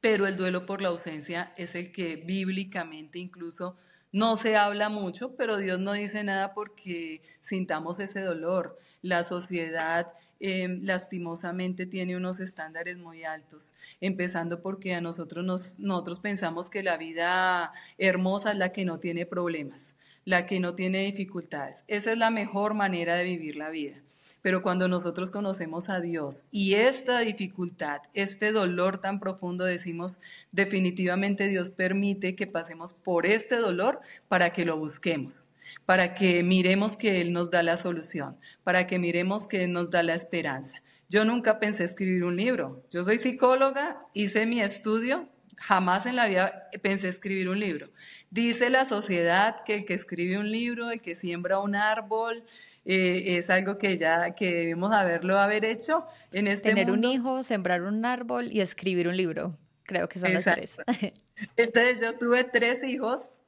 pero 0.00 0.26
el 0.26 0.36
duelo 0.36 0.66
por 0.66 0.80
la 0.82 0.88
ausencia 0.88 1.52
es 1.56 1.74
el 1.74 1.90
que 1.90 2.16
bíblicamente 2.16 3.18
incluso 3.18 3.76
no 4.12 4.36
se 4.36 4.56
habla 4.56 4.88
mucho, 4.88 5.36
pero 5.36 5.56
Dios 5.56 5.78
no 5.78 5.92
dice 5.92 6.24
nada 6.24 6.54
porque 6.54 7.22
sintamos 7.40 7.98
ese 8.00 8.20
dolor. 8.20 8.78
La 9.02 9.22
sociedad 9.22 10.12
em, 10.40 10.80
lastimosamente 10.82 11.86
tiene 11.86 12.16
unos 12.16 12.40
estándares 12.40 12.98
muy 12.98 13.24
altos, 13.24 13.72
empezando 14.00 14.62
porque 14.62 14.94
a 14.94 15.00
nosotros, 15.00 15.44
nos, 15.44 15.78
nosotros 15.80 16.20
pensamos 16.20 16.70
que 16.70 16.82
la 16.82 16.96
vida 16.96 17.72
hermosa 17.98 18.52
es 18.52 18.58
la 18.58 18.72
que 18.72 18.84
no 18.84 18.98
tiene 18.98 19.26
problemas, 19.26 19.96
la 20.24 20.46
que 20.46 20.60
no 20.60 20.74
tiene 20.74 21.04
dificultades. 21.04 21.84
Esa 21.88 22.12
es 22.12 22.18
la 22.18 22.30
mejor 22.30 22.74
manera 22.74 23.16
de 23.16 23.24
vivir 23.24 23.56
la 23.56 23.70
vida. 23.70 24.02
Pero 24.42 24.62
cuando 24.62 24.88
nosotros 24.88 25.30
conocemos 25.30 25.88
a 25.88 26.00
Dios 26.00 26.44
y 26.52 26.74
esta 26.74 27.20
dificultad, 27.20 28.00
este 28.14 28.52
dolor 28.52 28.98
tan 28.98 29.18
profundo, 29.18 29.64
decimos, 29.64 30.18
definitivamente 30.52 31.48
Dios 31.48 31.70
permite 31.70 32.36
que 32.36 32.46
pasemos 32.46 32.92
por 32.92 33.26
este 33.26 33.56
dolor 33.56 34.00
para 34.28 34.50
que 34.50 34.64
lo 34.64 34.76
busquemos, 34.76 35.47
para 35.86 36.14
que 36.14 36.42
miremos 36.42 36.96
que 36.96 37.20
Él 37.20 37.32
nos 37.32 37.50
da 37.50 37.62
la 37.62 37.76
solución, 37.76 38.38
para 38.62 38.86
que 38.86 38.98
miremos 38.98 39.46
que 39.46 39.64
Él 39.64 39.72
nos 39.72 39.90
da 39.90 40.02
la 40.02 40.14
esperanza. 40.14 40.82
Yo 41.08 41.24
nunca 41.24 41.58
pensé 41.58 41.84
escribir 41.84 42.24
un 42.24 42.36
libro. 42.36 42.84
Yo 42.90 43.02
soy 43.02 43.18
psicóloga, 43.18 44.04
hice 44.12 44.44
mi 44.44 44.60
estudio, 44.60 45.28
jamás 45.56 46.06
en 46.06 46.16
la 46.16 46.26
vida 46.26 46.68
pensé 46.82 47.08
escribir 47.08 47.48
un 47.48 47.60
libro. 47.60 47.90
Dice 48.30 48.68
la 48.70 48.84
sociedad 48.84 49.56
que 49.64 49.74
el 49.74 49.84
que 49.84 49.94
escribe 49.94 50.38
un 50.38 50.50
libro, 50.50 50.90
el 50.90 51.00
que 51.00 51.14
siembra 51.14 51.60
un 51.60 51.74
árbol, 51.74 52.44
eh, 52.84 53.36
es 53.36 53.50
algo 53.50 53.78
que 53.78 53.96
ya 53.96 54.30
que 54.32 54.52
debemos 54.52 54.92
haberlo 54.92 55.38
haber 55.38 55.64
hecho 55.64 56.06
en 56.32 56.46
este 56.46 56.70
Tener 56.70 56.90
un 56.90 57.04
hijo, 57.04 57.42
sembrar 57.42 57.82
un 57.82 58.04
árbol 58.04 58.52
y 58.52 58.60
escribir 58.60 59.08
un 59.08 59.16
libro. 59.16 59.58
Creo 59.84 60.08
que 60.08 60.18
son 60.18 60.32
las 60.32 60.44
tres. 60.44 60.76
Entonces 61.56 62.00
yo 62.00 62.18
tuve 62.18 62.44
tres 62.44 62.84
hijos, 62.84 63.38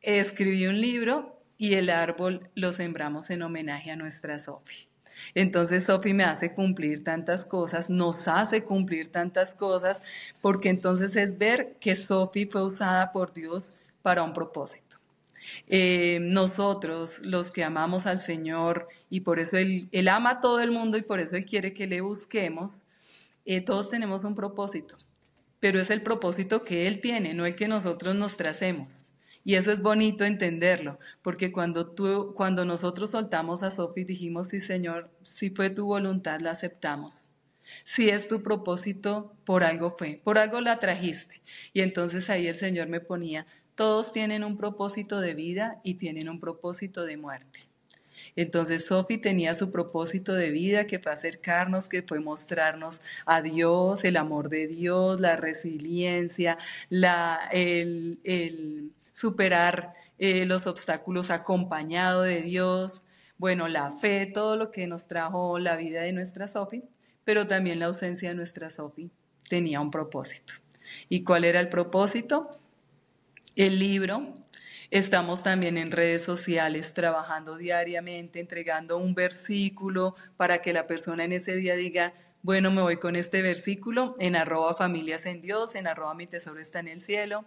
escribí 0.00 0.66
un 0.66 0.80
libro 0.80 1.39
y 1.60 1.74
el 1.74 1.90
árbol 1.90 2.48
lo 2.54 2.72
sembramos 2.72 3.28
en 3.28 3.42
homenaje 3.42 3.90
a 3.90 3.96
nuestra 3.96 4.38
Sofi. 4.38 4.88
Entonces 5.34 5.84
Sofi 5.84 6.14
me 6.14 6.24
hace 6.24 6.54
cumplir 6.54 7.04
tantas 7.04 7.44
cosas, 7.44 7.90
nos 7.90 8.28
hace 8.28 8.64
cumplir 8.64 9.12
tantas 9.12 9.52
cosas, 9.52 10.00
porque 10.40 10.70
entonces 10.70 11.16
es 11.16 11.36
ver 11.36 11.76
que 11.78 11.96
Sofi 11.96 12.46
fue 12.46 12.64
usada 12.64 13.12
por 13.12 13.34
Dios 13.34 13.82
para 14.00 14.22
un 14.22 14.32
propósito. 14.32 14.96
Eh, 15.66 16.18
nosotros, 16.22 17.26
los 17.26 17.50
que 17.50 17.62
amamos 17.62 18.06
al 18.06 18.20
Señor, 18.20 18.88
y 19.10 19.20
por 19.20 19.38
eso 19.38 19.58
él, 19.58 19.90
ama 20.08 20.30
a 20.30 20.40
todo 20.40 20.60
el 20.60 20.70
mundo 20.70 20.96
y 20.96 21.02
por 21.02 21.20
eso 21.20 21.36
Él 21.36 21.44
quiere 21.44 21.74
que 21.74 21.86
le 21.86 22.00
busquemos, 22.00 22.84
eh, 23.44 23.60
todos 23.60 23.90
tenemos 23.90 24.24
un 24.24 24.34
propósito, 24.34 24.96
pero 25.58 25.78
es 25.78 25.90
el 25.90 26.00
propósito 26.00 26.64
que 26.64 26.86
Él 26.86 27.02
tiene, 27.02 27.34
no 27.34 27.44
el 27.44 27.54
que 27.54 27.68
nosotros 27.68 28.14
nos 28.14 28.38
tracemos. 28.38 29.09
Y 29.44 29.54
eso 29.54 29.72
es 29.72 29.80
bonito 29.80 30.24
entenderlo, 30.24 30.98
porque 31.22 31.50
cuando, 31.50 31.86
tú, 31.86 32.34
cuando 32.36 32.64
nosotros 32.64 33.10
soltamos 33.10 33.62
a 33.62 33.70
Sophie 33.70 34.04
dijimos, 34.04 34.48
sí 34.48 34.60
Señor, 34.60 35.10
si 35.22 35.50
fue 35.50 35.70
tu 35.70 35.86
voluntad, 35.86 36.40
la 36.40 36.50
aceptamos. 36.50 37.30
Si 37.84 38.08
es 38.08 38.28
tu 38.28 38.42
propósito, 38.42 39.34
por 39.44 39.64
algo 39.64 39.96
fue, 39.96 40.20
por 40.24 40.38
algo 40.38 40.60
la 40.60 40.78
trajiste. 40.78 41.40
Y 41.72 41.80
entonces 41.80 42.28
ahí 42.28 42.46
el 42.48 42.56
Señor 42.56 42.88
me 42.88 43.00
ponía, 43.00 43.46
todos 43.74 44.12
tienen 44.12 44.44
un 44.44 44.56
propósito 44.56 45.20
de 45.20 45.34
vida 45.34 45.80
y 45.82 45.94
tienen 45.94 46.28
un 46.28 46.40
propósito 46.40 47.04
de 47.04 47.16
muerte. 47.16 47.60
Entonces 48.36 48.86
Sophie 48.86 49.18
tenía 49.18 49.54
su 49.54 49.72
propósito 49.72 50.34
de 50.34 50.50
vida 50.50 50.86
que 50.86 50.98
fue 50.98 51.12
acercarnos, 51.12 51.88
que 51.88 52.02
fue 52.02 52.20
mostrarnos 52.20 53.00
a 53.26 53.42
Dios, 53.42 54.04
el 54.04 54.16
amor 54.16 54.48
de 54.48 54.68
Dios, 54.68 55.20
la 55.20 55.36
resiliencia, 55.36 56.58
la, 56.88 57.38
el, 57.52 58.92
superar 59.20 59.94
eh, 60.18 60.46
los 60.46 60.66
obstáculos 60.66 61.30
acompañado 61.30 62.22
de 62.22 62.42
Dios, 62.42 63.02
bueno, 63.38 63.68
la 63.68 63.90
fe, 63.90 64.26
todo 64.26 64.56
lo 64.56 64.70
que 64.70 64.86
nos 64.86 65.08
trajo 65.08 65.58
la 65.58 65.76
vida 65.76 66.02
de 66.02 66.12
nuestra 66.12 66.48
Sophie, 66.48 66.84
pero 67.24 67.46
también 67.46 67.78
la 67.78 67.86
ausencia 67.86 68.30
de 68.30 68.34
nuestra 68.34 68.70
Sophie 68.70 69.10
tenía 69.48 69.80
un 69.80 69.90
propósito. 69.90 70.52
¿Y 71.08 71.24
cuál 71.24 71.44
era 71.44 71.60
el 71.60 71.68
propósito? 71.68 72.60
el 73.56 73.78
libro. 73.78 74.26
Estamos 74.90 75.42
también 75.42 75.76
en 75.76 75.90
redes 75.90 76.22
sociales 76.22 76.94
trabajando 76.94 77.56
diariamente, 77.56 78.40
entregando 78.40 78.96
un 78.96 79.14
versículo 79.14 80.16
para 80.36 80.62
que 80.62 80.72
la 80.72 80.86
persona 80.86 81.24
en 81.24 81.32
ese 81.32 81.54
día 81.56 81.76
diga, 81.76 82.12
bueno, 82.42 82.70
me 82.70 82.82
voy 82.82 82.96
con 82.96 83.16
este 83.16 83.42
versículo 83.42 84.14
en 84.18 84.34
arroba 84.34 84.74
familias 84.74 85.26
en 85.26 85.42
Dios, 85.42 85.74
en 85.74 85.86
arroba 85.86 86.14
mi 86.14 86.26
tesoro 86.26 86.58
está 86.58 86.80
en 86.80 86.88
el 86.88 87.00
cielo. 87.00 87.44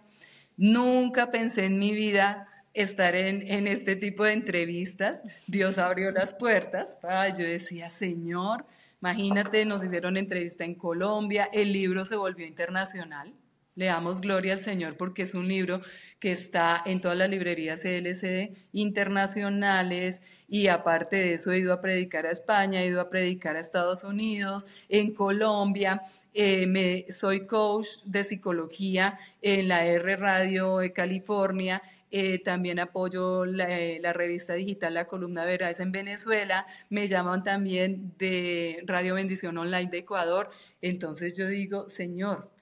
Nunca 0.56 1.30
pensé 1.30 1.66
en 1.66 1.78
mi 1.78 1.92
vida 1.92 2.48
estar 2.74 3.14
en, 3.14 3.48
en 3.50 3.66
este 3.66 3.96
tipo 3.96 4.24
de 4.24 4.32
entrevistas. 4.32 5.24
Dios 5.46 5.78
abrió 5.78 6.10
las 6.10 6.34
puertas. 6.34 6.96
Yo 7.36 7.44
decía, 7.44 7.90
Señor, 7.90 8.66
imagínate, 9.00 9.64
nos 9.64 9.84
hicieron 9.84 10.16
entrevista 10.16 10.64
en 10.64 10.74
Colombia, 10.74 11.48
el 11.52 11.72
libro 11.72 12.04
se 12.04 12.16
volvió 12.16 12.46
internacional. 12.46 13.34
Le 13.76 13.86
damos 13.86 14.20
gloria 14.20 14.52
al 14.52 14.60
Señor 14.60 14.96
porque 14.96 15.22
es 15.22 15.34
un 15.34 15.48
libro 15.48 15.80
que 16.20 16.30
está 16.30 16.80
en 16.86 17.00
todas 17.00 17.18
las 17.18 17.28
librerías 17.28 17.82
CLCD 17.82 18.56
internacionales 18.70 20.22
y 20.54 20.68
aparte 20.68 21.16
de 21.16 21.32
eso 21.32 21.50
he 21.50 21.58
ido 21.58 21.72
a 21.72 21.80
predicar 21.80 22.26
a 22.26 22.30
España, 22.30 22.80
he 22.80 22.86
ido 22.86 23.00
a 23.00 23.08
predicar 23.08 23.56
a 23.56 23.60
Estados 23.60 24.04
Unidos, 24.04 24.64
en 24.88 25.12
Colombia. 25.12 26.02
Eh, 26.32 26.68
me, 26.68 27.06
soy 27.10 27.44
coach 27.46 27.86
de 28.04 28.22
psicología 28.22 29.18
en 29.42 29.66
la 29.66 29.84
R 29.84 30.16
Radio 30.16 30.78
de 30.78 30.92
California. 30.92 31.82
Eh, 32.10 32.38
también 32.38 32.78
apoyo 32.78 33.44
la, 33.44 33.68
eh, 33.80 33.98
la, 34.00 34.12
revista 34.12 34.54
digital 34.54 34.94
La 34.94 35.06
Columna 35.06 35.44
Veraz 35.44 35.80
en 35.80 35.90
Venezuela, 35.90 36.64
me 36.88 37.08
llaman 37.08 37.42
también 37.42 38.14
de 38.16 38.84
Radio 38.86 39.16
Bendición 39.16 39.58
Online 39.58 39.90
de 39.90 39.98
Ecuador. 39.98 40.50
Entonces 40.80 41.36
yo 41.36 41.48
digo, 41.48 41.90
Señor, 41.90 42.54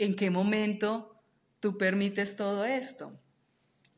¿En 0.00 0.16
qué 0.16 0.30
momento 0.30 1.14
tú 1.60 1.76
permites 1.76 2.34
todo 2.34 2.64
esto? 2.64 3.12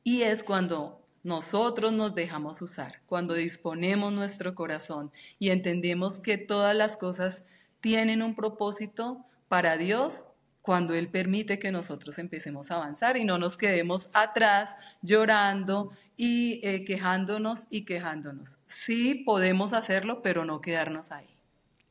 Y 0.02 0.22
es 0.22 0.42
cuando 0.42 1.01
nosotros 1.22 1.92
nos 1.92 2.14
dejamos 2.14 2.60
usar, 2.62 3.00
cuando 3.06 3.34
disponemos 3.34 4.12
nuestro 4.12 4.54
corazón 4.54 5.12
y 5.38 5.50
entendemos 5.50 6.20
que 6.20 6.38
todas 6.38 6.74
las 6.74 6.96
cosas 6.96 7.44
tienen 7.80 8.22
un 8.22 8.34
propósito 8.34 9.24
para 9.48 9.76
Dios 9.76 10.32
cuando 10.62 10.94
Él 10.94 11.08
permite 11.08 11.58
que 11.58 11.72
nosotros 11.72 12.18
empecemos 12.18 12.70
a 12.70 12.76
avanzar 12.76 13.16
y 13.16 13.24
no 13.24 13.36
nos 13.36 13.56
quedemos 13.56 14.08
atrás 14.14 14.76
llorando 15.02 15.90
y 16.16 16.60
eh, 16.62 16.84
quejándonos 16.84 17.66
y 17.68 17.84
quejándonos. 17.84 18.58
Sí 18.66 19.22
podemos 19.26 19.72
hacerlo, 19.72 20.22
pero 20.22 20.44
no 20.44 20.60
quedarnos 20.60 21.10
ahí. 21.10 21.26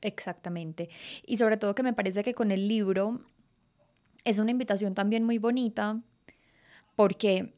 Exactamente. 0.02 0.90
Y 1.26 1.38
sobre 1.38 1.58
todo 1.58 1.76
que 1.76 1.84
me 1.84 1.94
parece 1.94 2.24
que 2.24 2.34
con 2.34 2.52
el 2.52 2.68
libro 2.68 3.22
es 4.24 4.38
una 4.38 4.52
invitación 4.52 4.94
también 4.94 5.24
muy 5.24 5.38
bonita 5.38 6.02
porque 6.96 7.54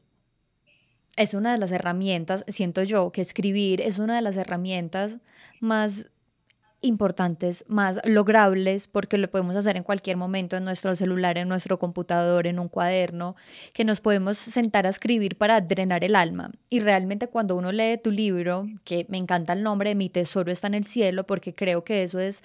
es 1.15 1.33
una 1.33 1.51
de 1.51 1.57
las 1.57 1.71
herramientas, 1.71 2.43
siento 2.47 2.83
yo, 2.83 3.11
que 3.11 3.21
escribir 3.21 3.81
es 3.81 3.99
una 3.99 4.15
de 4.15 4.21
las 4.21 4.37
herramientas 4.37 5.19
más 5.59 6.07
importantes, 6.83 7.63
más 7.67 7.99
logrables, 8.03 8.87
porque 8.87 9.17
lo 9.17 9.29
podemos 9.29 9.55
hacer 9.55 9.77
en 9.77 9.83
cualquier 9.83 10.17
momento 10.17 10.57
en 10.57 10.65
nuestro 10.65 10.95
celular, 10.95 11.37
en 11.37 11.47
nuestro 11.47 11.79
computador, 11.79 12.45
en 12.45 12.59
un 12.59 12.67
cuaderno, 12.67 13.35
que 13.71 13.85
nos 13.85 14.01
podemos 14.01 14.37
sentar 14.37 14.85
a 14.85 14.89
escribir 14.89 15.37
para 15.37 15.61
drenar 15.61 16.03
el 16.03 16.15
alma. 16.15 16.51
Y 16.69 16.81
realmente 16.81 17.27
cuando 17.27 17.55
uno 17.55 17.71
lee 17.71 17.97
tu 18.03 18.11
libro, 18.11 18.67
que 18.83 19.05
me 19.07 19.17
encanta 19.17 19.53
el 19.53 19.63
nombre, 19.63 19.95
Mi 19.95 20.09
tesoro 20.09 20.51
está 20.51 20.67
en 20.67 20.73
el 20.73 20.83
cielo, 20.83 21.25
porque 21.25 21.53
creo 21.53 21.83
que 21.85 22.03
eso 22.03 22.19
es 22.19 22.43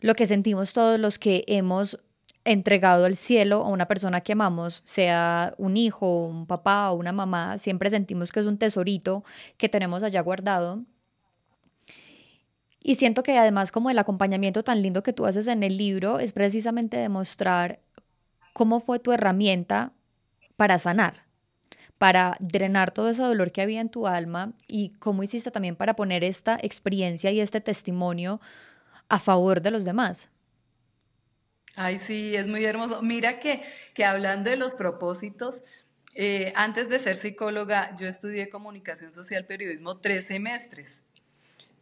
lo 0.00 0.14
que 0.14 0.26
sentimos 0.26 0.72
todos 0.72 0.98
los 0.98 1.18
que 1.18 1.44
hemos 1.46 2.00
entregado 2.46 3.04
al 3.04 3.16
cielo 3.16 3.64
a 3.64 3.68
una 3.68 3.86
persona 3.86 4.20
que 4.22 4.32
amamos, 4.32 4.82
sea 4.84 5.54
un 5.58 5.76
hijo, 5.76 6.26
un 6.26 6.46
papá 6.46 6.90
o 6.90 6.96
una 6.96 7.12
mamá, 7.12 7.58
siempre 7.58 7.90
sentimos 7.90 8.32
que 8.32 8.40
es 8.40 8.46
un 8.46 8.58
tesorito 8.58 9.24
que 9.56 9.68
tenemos 9.68 10.02
allá 10.02 10.20
guardado 10.22 10.84
y 12.88 12.94
siento 12.94 13.24
que 13.24 13.36
además 13.36 13.72
como 13.72 13.90
el 13.90 13.98
acompañamiento 13.98 14.62
tan 14.62 14.80
lindo 14.80 15.02
que 15.02 15.12
tú 15.12 15.26
haces 15.26 15.48
en 15.48 15.64
el 15.64 15.76
libro 15.76 16.20
es 16.20 16.32
precisamente 16.32 16.96
demostrar 16.96 17.80
cómo 18.52 18.78
fue 18.78 19.00
tu 19.00 19.10
herramienta 19.10 19.90
para 20.56 20.78
sanar, 20.78 21.24
para 21.98 22.36
drenar 22.38 22.92
todo 22.92 23.08
ese 23.08 23.22
dolor 23.22 23.50
que 23.50 23.60
había 23.60 23.80
en 23.80 23.88
tu 23.88 24.06
alma 24.06 24.52
y 24.68 24.90
cómo 25.00 25.24
hiciste 25.24 25.50
también 25.50 25.74
para 25.74 25.96
poner 25.96 26.22
esta 26.22 26.60
experiencia 26.62 27.32
y 27.32 27.40
este 27.40 27.60
testimonio 27.60 28.40
a 29.08 29.18
favor 29.18 29.62
de 29.62 29.72
los 29.72 29.84
demás. 29.84 30.30
Ay, 31.76 31.98
sí, 31.98 32.34
es 32.34 32.48
muy 32.48 32.64
hermoso. 32.64 33.02
Mira 33.02 33.38
que, 33.38 33.62
que 33.92 34.04
hablando 34.06 34.48
de 34.48 34.56
los 34.56 34.74
propósitos, 34.74 35.62
eh, 36.14 36.50
antes 36.56 36.88
de 36.88 36.98
ser 36.98 37.16
psicóloga, 37.16 37.94
yo 37.96 38.08
estudié 38.08 38.48
comunicación 38.48 39.10
social, 39.10 39.44
periodismo 39.44 39.98
tres 39.98 40.24
semestres. 40.24 41.04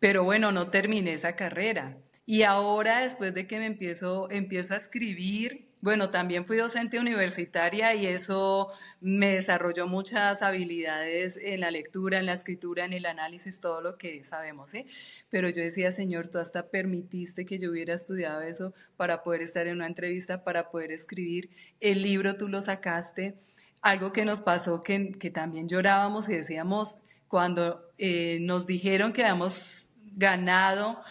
Pero 0.01 0.25
bueno, 0.25 0.51
no 0.51 0.69
terminé 0.69 1.13
esa 1.13 1.37
carrera. 1.37 1.97
Y 2.27 2.43
ahora, 2.43 3.03
después 3.03 3.35
de 3.35 3.47
que 3.47 3.59
me 3.59 3.67
empiezo, 3.67 4.29
empiezo 4.33 4.75
a 4.75 4.79
escribir, 4.79 5.69
bueno, 5.85 6.09
también 6.09 6.47
fui 6.47 6.57
docente 6.57 6.99
universitaria 6.99 7.95
y 7.95 8.07
eso 8.07 8.73
me 9.03 9.33
desarrolló 9.35 9.87
muchas 9.87 10.41
habilidades 10.41 11.37
en 11.37 11.61
la 11.61 11.71
lectura, 11.71 12.19
en 12.19 12.25
la 12.25 12.33
escritura, 12.33 12.87
en 12.87 12.95
el 12.95 13.05
análisis, 13.05 13.61
todo 13.61 13.83
lo 13.83 13.99
que 13.99 14.25
sabemos. 14.25 14.71
Pero 15.29 15.51
yo 15.51 15.61
decía, 15.61 15.93
Señor, 15.93 16.29
tú 16.29 16.39
hasta 16.39 16.71
permitiste 16.71 17.45
que 17.45 17.59
yo 17.59 17.71
hubiera 17.71 17.93
estudiado 17.93 18.41
eso 18.41 18.73
para 18.97 19.23
poder 19.23 19.43
estar 19.43 19.67
en 19.67 19.77
una 19.77 19.87
entrevista, 19.87 20.43
para 20.43 20.71
poder 20.71 20.91
escribir. 20.91 21.51
El 21.81 22.03
libro 22.03 22.35
tú 22.39 22.49
lo 22.49 22.63
sacaste. 22.63 23.35
Algo 23.83 24.11
que 24.11 24.25
nos 24.25 24.41
pasó 24.41 24.81
que, 24.81 25.13
que 25.13 25.29
también 25.29 25.69
llorábamos 25.69 26.31
y 26.31 26.37
decíamos, 26.37 26.97
cuando 27.29 27.93
eh, 27.99 28.39
nos 28.41 28.67
dijeron 28.67 29.13
que 29.13 29.21
habíamos 29.21 29.91
ganado 30.15 31.03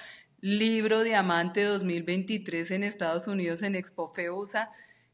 libro 0.44 1.04
Diamante 1.04 1.64
2023 1.64 2.72
en 2.72 2.84
Estados 2.84 3.28
Unidos 3.28 3.62
en 3.62 3.76
Expo 3.76 4.10
Feusa, 4.10 4.74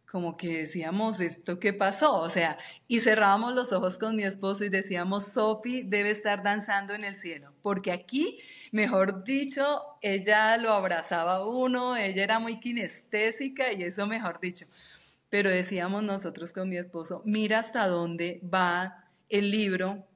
como 0.10 0.36
que 0.36 0.58
decíamos, 0.58 1.20
¿esto 1.20 1.60
qué 1.60 1.72
pasó? 1.72 2.16
O 2.16 2.32
sea, 2.32 2.58
y 2.88 3.00
cerrábamos 3.00 3.54
los 3.54 3.72
ojos 3.72 4.00
con 4.00 4.16
mi 4.16 4.24
esposo 4.24 4.66
y 4.66 4.70
decíamos, 4.70 5.28
Sophie 5.28 5.84
debe 5.86 6.10
estar 6.10 6.42
danzando 6.42 6.96
en 6.96 7.04
el 7.04 7.16
cielo, 7.16 7.54
porque 7.62 7.92
aquí, 7.92 8.40
mejor 8.72 9.24
dicho, 9.24 9.84
ella 10.02 10.58
lo 10.58 10.74
abrazaba 10.74 11.48
uno, 11.48 11.96
ella 11.96 12.24
era 12.24 12.40
muy 12.40 12.60
kinestésica 12.60 13.72
y 13.72 13.84
eso 13.84 14.08
mejor 14.08 14.40
dicho. 14.40 14.66
Pero 15.30 15.52
decíamos 15.52 16.02
nosotros 16.02 16.54
con 16.54 16.70
mi 16.70 16.78
esposo, 16.78 17.22
mira 17.24 17.60
hasta 17.60 17.86
dónde 17.86 18.42
va 18.52 18.96
el 19.30 19.52
libro 19.52 20.09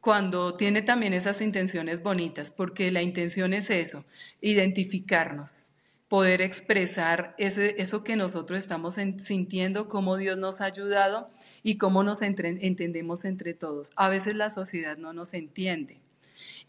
cuando 0.00 0.54
tiene 0.54 0.82
también 0.82 1.12
esas 1.12 1.40
intenciones 1.40 2.02
bonitas, 2.02 2.50
porque 2.50 2.90
la 2.90 3.02
intención 3.02 3.52
es 3.52 3.68
eso, 3.70 4.04
identificarnos, 4.40 5.70
poder 6.08 6.40
expresar 6.42 7.34
ese, 7.38 7.80
eso 7.80 8.02
que 8.02 8.16
nosotros 8.16 8.60
estamos 8.60 8.94
sintiendo, 9.18 9.88
cómo 9.88 10.16
Dios 10.16 10.38
nos 10.38 10.60
ha 10.60 10.64
ayudado 10.64 11.30
y 11.62 11.76
cómo 11.76 12.02
nos 12.02 12.22
entendemos 12.22 13.24
entre 13.24 13.54
todos. 13.54 13.90
A 13.96 14.08
veces 14.08 14.36
la 14.36 14.50
sociedad 14.50 14.96
no 14.96 15.12
nos 15.12 15.34
entiende 15.34 16.00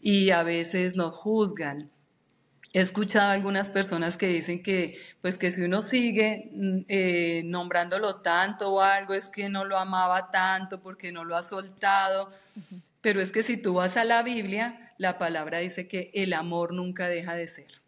y 0.00 0.30
a 0.30 0.42
veces 0.42 0.94
nos 0.94 1.14
juzgan. 1.14 1.90
He 2.74 2.80
escuchado 2.80 3.30
a 3.30 3.32
algunas 3.32 3.68
personas 3.68 4.16
que 4.16 4.28
dicen 4.28 4.62
que, 4.62 4.98
pues 5.20 5.38
que 5.38 5.50
si 5.50 5.62
uno 5.62 5.82
sigue 5.82 6.50
mm, 6.54 6.78
eh, 6.88 7.42
nombrándolo 7.44 8.16
tanto 8.16 8.74
o 8.74 8.80
algo, 8.80 9.14
es 9.14 9.28
que 9.28 9.48
no 9.48 9.64
lo 9.64 9.78
amaba 9.78 10.30
tanto 10.30 10.80
porque 10.80 11.12
no 11.12 11.24
lo 11.24 11.36
ha 11.36 11.42
soltado. 11.42 12.30
Pero 13.02 13.20
es 13.20 13.32
que 13.32 13.42
si 13.42 13.60
tú 13.60 13.74
vas 13.74 13.98
a 13.98 14.04
la 14.04 14.22
Biblia, 14.22 14.94
la 14.96 15.18
palabra 15.18 15.58
dice 15.58 15.88
que 15.88 16.10
el 16.14 16.32
amor 16.32 16.72
nunca 16.72 17.08
deja 17.08 17.34
de 17.34 17.48
ser. 17.48 17.81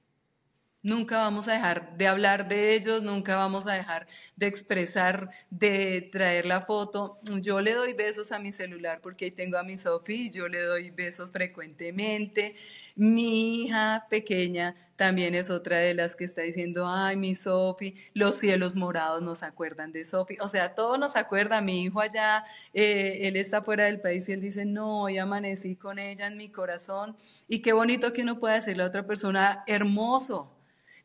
Nunca 0.85 1.17
vamos 1.17 1.49
a 1.49 1.55
dejar 1.55 1.97
de 1.97 2.07
hablar 2.07 2.47
de 2.47 2.75
ellos, 2.75 3.03
nunca 3.03 3.37
vamos 3.37 3.67
a 3.67 3.73
dejar 3.73 4.07
de 4.37 4.47
expresar, 4.47 5.31
de 5.49 6.11
traer 6.13 6.45
la 6.45 6.61
foto. 6.61 7.19
Yo 7.41 7.63
le 7.63 7.73
doy 7.73 7.95
besos 7.95 8.33
a 8.33 8.39
mi 8.39 8.53
celular 8.53 9.01
porque 9.01 9.25
ahí 9.25 9.31
tengo 9.31 9.57
a 9.57 9.63
mi 9.63 9.79
Sophie, 9.79 10.31
yo 10.31 10.47
le 10.47 10.61
doy 10.61 10.91
besos 10.91 11.31
frecuentemente. 11.31 12.55
Mi 12.97 13.63
hija 13.63 14.07
pequeña 14.11 14.77
también 14.97 15.35
es 15.35 15.49
otra 15.49 15.79
de 15.79 15.95
las 15.95 16.17
que 16.17 16.25
está 16.25 16.43
diciendo, 16.43 16.87
ay, 16.87 17.17
mi 17.17 17.35
Sophie, 17.35 17.95
los 18.13 18.35
cielos 18.35 18.77
morados 18.77 19.23
nos 19.23 19.43
acuerdan 19.43 19.91
de 19.91 20.05
Sophie. 20.05 20.37
O 20.43 20.49
sea, 20.49 20.75
todo 20.75 20.99
nos 20.99 21.17
acuerda. 21.17 21.63
Mi 21.63 21.83
hijo 21.85 22.01
allá, 22.01 22.45
eh, 22.75 23.21
él 23.23 23.37
está 23.37 23.63
fuera 23.63 23.85
del 23.85 24.03
país 24.03 24.29
y 24.29 24.33
él 24.33 24.43
dice, 24.43 24.67
no, 24.67 25.05
hoy 25.05 25.17
amanecí 25.17 25.77
con 25.77 25.99
ella 25.99 26.27
en 26.27 26.37
mi 26.37 26.51
corazón. 26.51 27.17
Y 27.49 27.61
qué 27.61 27.73
bonito 27.73 28.13
que 28.13 28.21
uno 28.21 28.39
pueda 28.39 28.57
decirle 28.57 28.83
a 28.83 28.89
otra 28.89 29.07
persona, 29.07 29.65
hermoso 29.67 30.54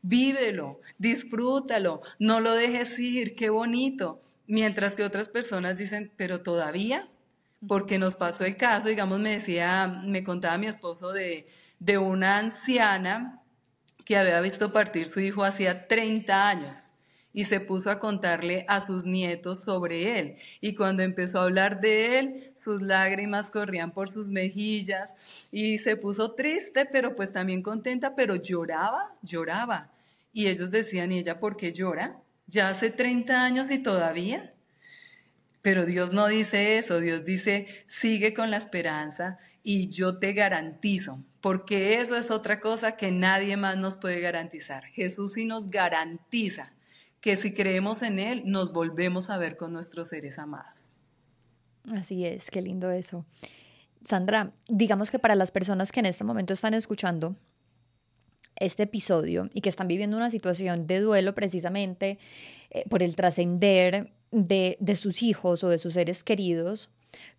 vívelo, 0.02 0.82
disfrútalo, 0.98 2.02
no 2.20 2.40
lo 2.40 2.54
dejes 2.54 2.98
ir, 3.00 3.36
qué 3.36 3.50
bonito. 3.50 4.22
Mientras 4.48 4.96
que 4.96 5.04
otras 5.04 5.30
personas 5.30 5.78
dicen, 5.78 6.12
pero 6.16 6.42
todavía, 6.42 7.08
porque 7.68 8.00
nos 8.00 8.16
pasó 8.16 8.46
el 8.46 8.58
caso, 8.58 8.88
digamos, 8.88 9.20
me 9.20 9.32
decía, 9.32 9.88
me 10.06 10.24
contaba 10.24 10.58
mi 10.58 10.68
esposo 10.68 11.12
de, 11.12 11.48
de 11.80 11.98
una 11.98 12.38
anciana 12.38 13.44
que 14.06 14.18
había 14.18 14.42
visto 14.42 14.74
partir 14.74 15.06
su 15.06 15.20
hijo 15.20 15.44
hacía 15.44 15.88
30 15.88 16.50
años 16.50 16.89
y 17.34 17.46
se 17.46 17.60
puso 17.60 17.90
a 17.90 18.00
contarle 18.00 18.66
a 18.68 18.82
sus 18.82 19.06
nietos 19.06 19.62
sobre 19.62 20.20
él. 20.20 20.38
Y 20.62 20.76
cuando 20.76 21.04
empezó 21.04 21.40
a 21.40 21.44
hablar 21.44 21.80
de 21.80 22.20
él, 22.20 22.52
sus 22.56 22.82
lágrimas 22.82 23.52
corrían 23.52 23.92
por 23.92 24.10
sus 24.10 24.30
mejillas 24.30 25.16
y 25.52 25.78
se 25.78 25.96
puso 25.96 26.34
triste, 26.34 26.86
pero 26.86 27.16
pues 27.16 27.34
también 27.34 27.62
contenta, 27.62 28.16
pero 28.16 28.36
lloraba, 28.36 29.16
lloraba. 29.22 29.92
Y 30.34 30.48
ellos 30.48 30.72
decían, 30.72 31.12
¿y 31.12 31.20
ella 31.20 31.40
por 31.40 31.56
qué 31.56 31.74
llora? 31.74 32.20
Ya 32.48 32.70
hace 32.70 32.90
30 32.90 33.44
años 33.44 33.70
y 33.70 33.80
todavía. 33.80 34.50
Pero 35.62 35.86
Dios 35.86 36.14
no 36.14 36.28
dice 36.28 36.78
eso, 36.78 37.00
Dios 37.00 37.26
dice, 37.26 37.68
sigue 37.86 38.34
con 38.34 38.50
la 38.50 38.58
esperanza 38.58 39.38
y 39.62 39.90
yo 39.90 40.18
te 40.18 40.32
garantizo, 40.32 41.26
porque 41.42 42.00
eso 42.00 42.16
es 42.16 42.32
otra 42.32 42.62
cosa 42.62 42.96
que 42.96 43.12
nadie 43.12 43.58
más 43.58 43.76
nos 43.76 43.96
puede 43.96 44.22
garantizar. 44.22 44.86
Jesús 44.86 45.34
sí 45.34 45.46
nos 45.46 45.68
garantiza 45.68 46.74
que 47.22 47.36
si 47.36 47.54
creemos 47.54 48.02
en 48.02 48.20
Él, 48.20 48.44
nos 48.46 48.72
volvemos 48.72 49.30
a 49.30 49.38
ver 49.38 49.58
con 49.58 49.74
nuestros 49.74 50.10
seres 50.10 50.40
amados. 50.40 50.98
Así 51.92 52.26
es, 52.26 52.52
qué 52.52 52.62
lindo 52.62 52.92
eso. 52.92 53.26
Sandra, 54.04 54.54
digamos 54.68 55.12
que 55.12 55.20
para 55.20 55.36
las 55.36 55.52
personas 55.52 55.92
que 55.92 56.00
en 56.00 56.06
este 56.06 56.24
momento 56.24 56.54
están 56.54 56.74
escuchando 56.74 57.36
este 58.56 58.84
episodio 58.84 59.50
y 59.54 59.62
que 59.62 59.70
están 59.70 59.88
viviendo 59.88 60.18
una 60.18 60.30
situación 60.30 60.88
de 60.88 61.00
duelo 61.00 61.34
precisamente 61.34 62.20
eh, 62.70 62.84
por 62.90 63.04
el 63.04 63.16
trascender 63.16 64.12
de, 64.32 64.78
de 64.80 64.96
sus 64.96 65.24
hijos 65.24 65.64
o 65.64 65.70
de 65.70 65.80
sus 65.80 65.94
seres 65.96 66.24
queridos, 66.24 66.90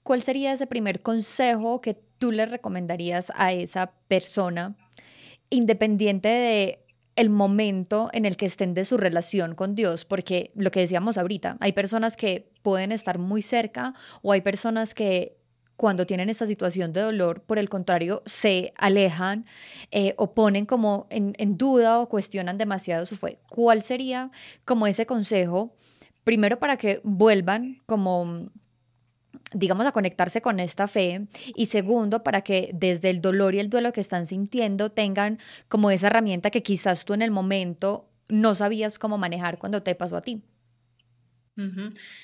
¿cuál 0.03 0.23
sería 0.23 0.53
ese 0.53 0.67
primer 0.67 1.03
consejo 1.03 1.81
que 1.81 1.95
tú 2.19 2.33
le 2.33 2.47
recomendarías 2.47 3.33
a 3.35 3.53
esa 3.53 3.93
persona, 4.09 4.77
independiente 5.49 6.29
de 6.29 6.85
el 7.21 7.29
momento 7.29 8.09
en 8.13 8.25
el 8.25 8.39
que 8.39 8.47
estén 8.47 8.73
de 8.73 8.87
su 8.87 8.97
relación 8.97 9.55
con 9.55 9.75
Dios, 9.75 10.07
porque 10.07 10.53
lo 10.55 10.71
que 10.71 10.81
decíamos 10.81 11.19
ahorita, 11.19 11.59
hay 11.61 11.73
personas 11.73 12.17
que 12.17 12.51
pueden 12.63 12.93
estar 12.93 13.19
muy 13.19 13.43
cerca 13.43 13.95
o 14.23 14.33
hay 14.33 14.41
personas 14.41 14.95
que 14.95 15.37
cuando 15.77 16.07
tienen 16.07 16.31
esta 16.31 16.47
situación 16.47 16.95
de 16.95 17.03
dolor, 17.03 17.43
por 17.43 17.59
el 17.59 17.69
contrario, 17.69 18.23
se 18.25 18.73
alejan 18.77 19.45
eh, 19.91 20.15
o 20.17 20.35
ponen 20.35 20.65
como 20.65 21.07
en, 21.11 21.35
en 21.37 21.59
duda 21.59 22.01
o 22.01 22.09
cuestionan 22.09 22.57
demasiado 22.57 23.05
su 23.05 23.17
fe. 23.17 23.39
¿Cuál 23.51 23.83
sería 23.83 24.31
como 24.65 24.87
ese 24.87 25.05
consejo, 25.05 25.75
primero 26.25 26.59
para 26.59 26.79
que 26.79 27.01
vuelvan 27.05 27.83
como 27.85 28.51
digamos, 29.53 29.87
a 29.87 29.93
conectarse 29.93 30.41
con 30.41 30.61
esta 30.61 30.87
fe 30.89 31.27
y 31.55 31.67
segundo, 31.67 32.23
para 32.23 32.43
que 32.43 32.71
desde 32.75 33.11
el 33.11 33.21
dolor 33.21 33.55
y 33.55 33.61
el 33.61 33.71
duelo 33.71 33.93
que 33.93 34.01
están 34.01 34.27
sintiendo 34.27 34.91
tengan 34.91 35.39
como 35.69 35.91
esa 35.91 36.09
herramienta 36.09 36.51
que 36.51 36.63
quizás 36.63 37.05
tú 37.05 37.15
en 37.15 37.23
el 37.23 37.31
momento 37.31 38.09
no 38.29 38.55
sabías 38.55 38.99
cómo 38.99 39.19
manejar 39.19 39.59
cuando 39.59 39.83
te 39.83 39.95
pasó 39.95 40.17
a 40.17 40.23
ti. 40.23 40.43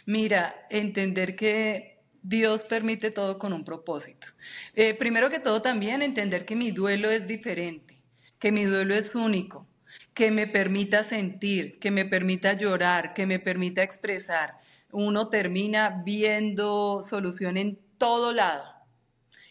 Mira, 0.07 0.66
entender 0.70 1.37
que 1.37 1.97
Dios 2.22 2.62
permite 2.62 3.11
todo 3.11 3.39
con 3.39 3.53
un 3.53 3.64
propósito. 3.64 4.29
Eh, 4.74 4.95
primero 4.95 5.29
que 5.29 5.41
todo 5.41 5.61
también 5.62 6.03
entender 6.03 6.45
que 6.45 6.57
mi 6.57 6.70
duelo 6.70 7.11
es 7.11 7.29
diferente, 7.29 8.03
que 8.39 8.51
mi 8.51 8.64
duelo 8.64 8.95
es 8.95 9.14
único, 9.14 9.68
que 10.14 10.31
me 10.31 10.47
permita 10.47 11.05
sentir, 11.05 11.79
que 11.79 11.91
me 11.91 12.05
permita 12.05 12.55
llorar, 12.55 13.14
que 13.14 13.27
me 13.27 13.39
permita 13.39 13.83
expresar. 13.83 14.59
Uno 14.93 15.28
termina 15.28 16.03
viendo 16.05 17.05
solución 17.09 17.57
en 17.57 17.78
todo 17.99 18.32
lado. 18.32 18.76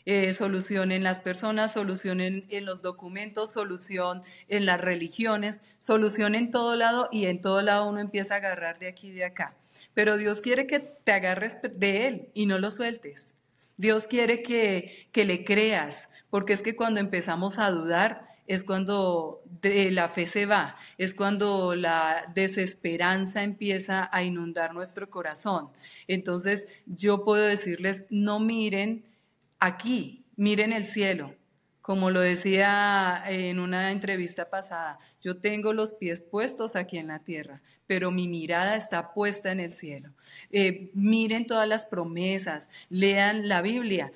Eh, 0.07 0.33
solución 0.33 0.91
en 0.91 1.03
las 1.03 1.19
personas, 1.19 1.73
solución 1.73 2.21
en, 2.21 2.45
en, 2.49 2.65
los 2.65 2.83
documentos, 2.83 3.51
solución 3.51 4.21
en 4.49 4.67
las 4.67 4.79
religiones, 4.79 5.61
solución 5.79 6.35
en 6.35 6.51
todo 6.51 6.75
lado 6.75 7.09
y 7.11 7.25
en 7.25 7.41
todo 7.41 7.63
lado 7.63 7.89
uno 7.89 7.99
empieza 7.99 8.35
a 8.35 8.37
agarrar 8.37 8.77
de 8.77 8.87
aquí 8.87 9.07
y 9.07 9.13
de 9.13 9.25
acá. 9.25 9.55
Pero 9.95 10.17
Dios 10.17 10.41
quiere 10.41 10.67
que 10.67 10.79
te 10.79 11.11
agarres 11.11 11.57
de 11.63 12.05
Él 12.05 12.29
y 12.35 12.45
no 12.45 12.59
lo 12.59 12.69
sueltes. 12.69 13.33
Dios 13.77 14.05
quiere 14.05 14.43
que, 14.43 15.09
que 15.11 15.25
le 15.25 15.43
creas, 15.43 16.09
porque 16.29 16.53
es 16.53 16.61
que 16.61 16.75
cuando 16.75 16.99
empezamos 16.99 17.57
a 17.57 17.71
dudar 17.71 18.27
es 18.47 18.63
cuando 18.63 19.43
la 19.63 20.09
fe 20.09 20.27
se 20.27 20.45
va, 20.45 20.75
es 20.97 21.13
cuando 21.13 21.75
la 21.75 22.31
desesperanza 22.33 23.43
empieza 23.43 24.09
a 24.11 24.23
inundar 24.23 24.73
nuestro 24.73 25.09
corazón. 25.09 25.69
Entonces 26.07 26.83
yo 26.85 27.23
puedo 27.23 27.43
decirles, 27.43 28.05
no 28.09 28.39
miren 28.39 29.05
aquí, 29.59 30.25
miren 30.35 30.73
el 30.73 30.85
cielo, 30.85 31.33
como 31.85 32.09
lo 32.09 32.19
decía 32.19 33.23
en 33.27 33.59
una 33.59 33.91
entrevista 33.91 34.49
pasada, 34.49 34.97
yo 35.21 35.37
tengo 35.37 35.71
los 35.71 35.93
pies 35.93 36.19
puestos 36.19 36.75
aquí 36.75 36.97
en 36.97 37.05
la 37.07 37.19
tierra, 37.19 37.61
pero 37.85 38.09
mi 38.09 38.27
mirada 38.27 38.75
está 38.75 39.13
puesta 39.13 39.51
en 39.51 39.59
el 39.59 39.71
cielo. 39.71 40.11
Eh, 40.49 40.89
miren 40.95 41.45
todas 41.45 41.67
las 41.67 41.85
promesas, 41.85 42.69
lean 42.89 43.47
la 43.47 43.61
Biblia. 43.61 44.11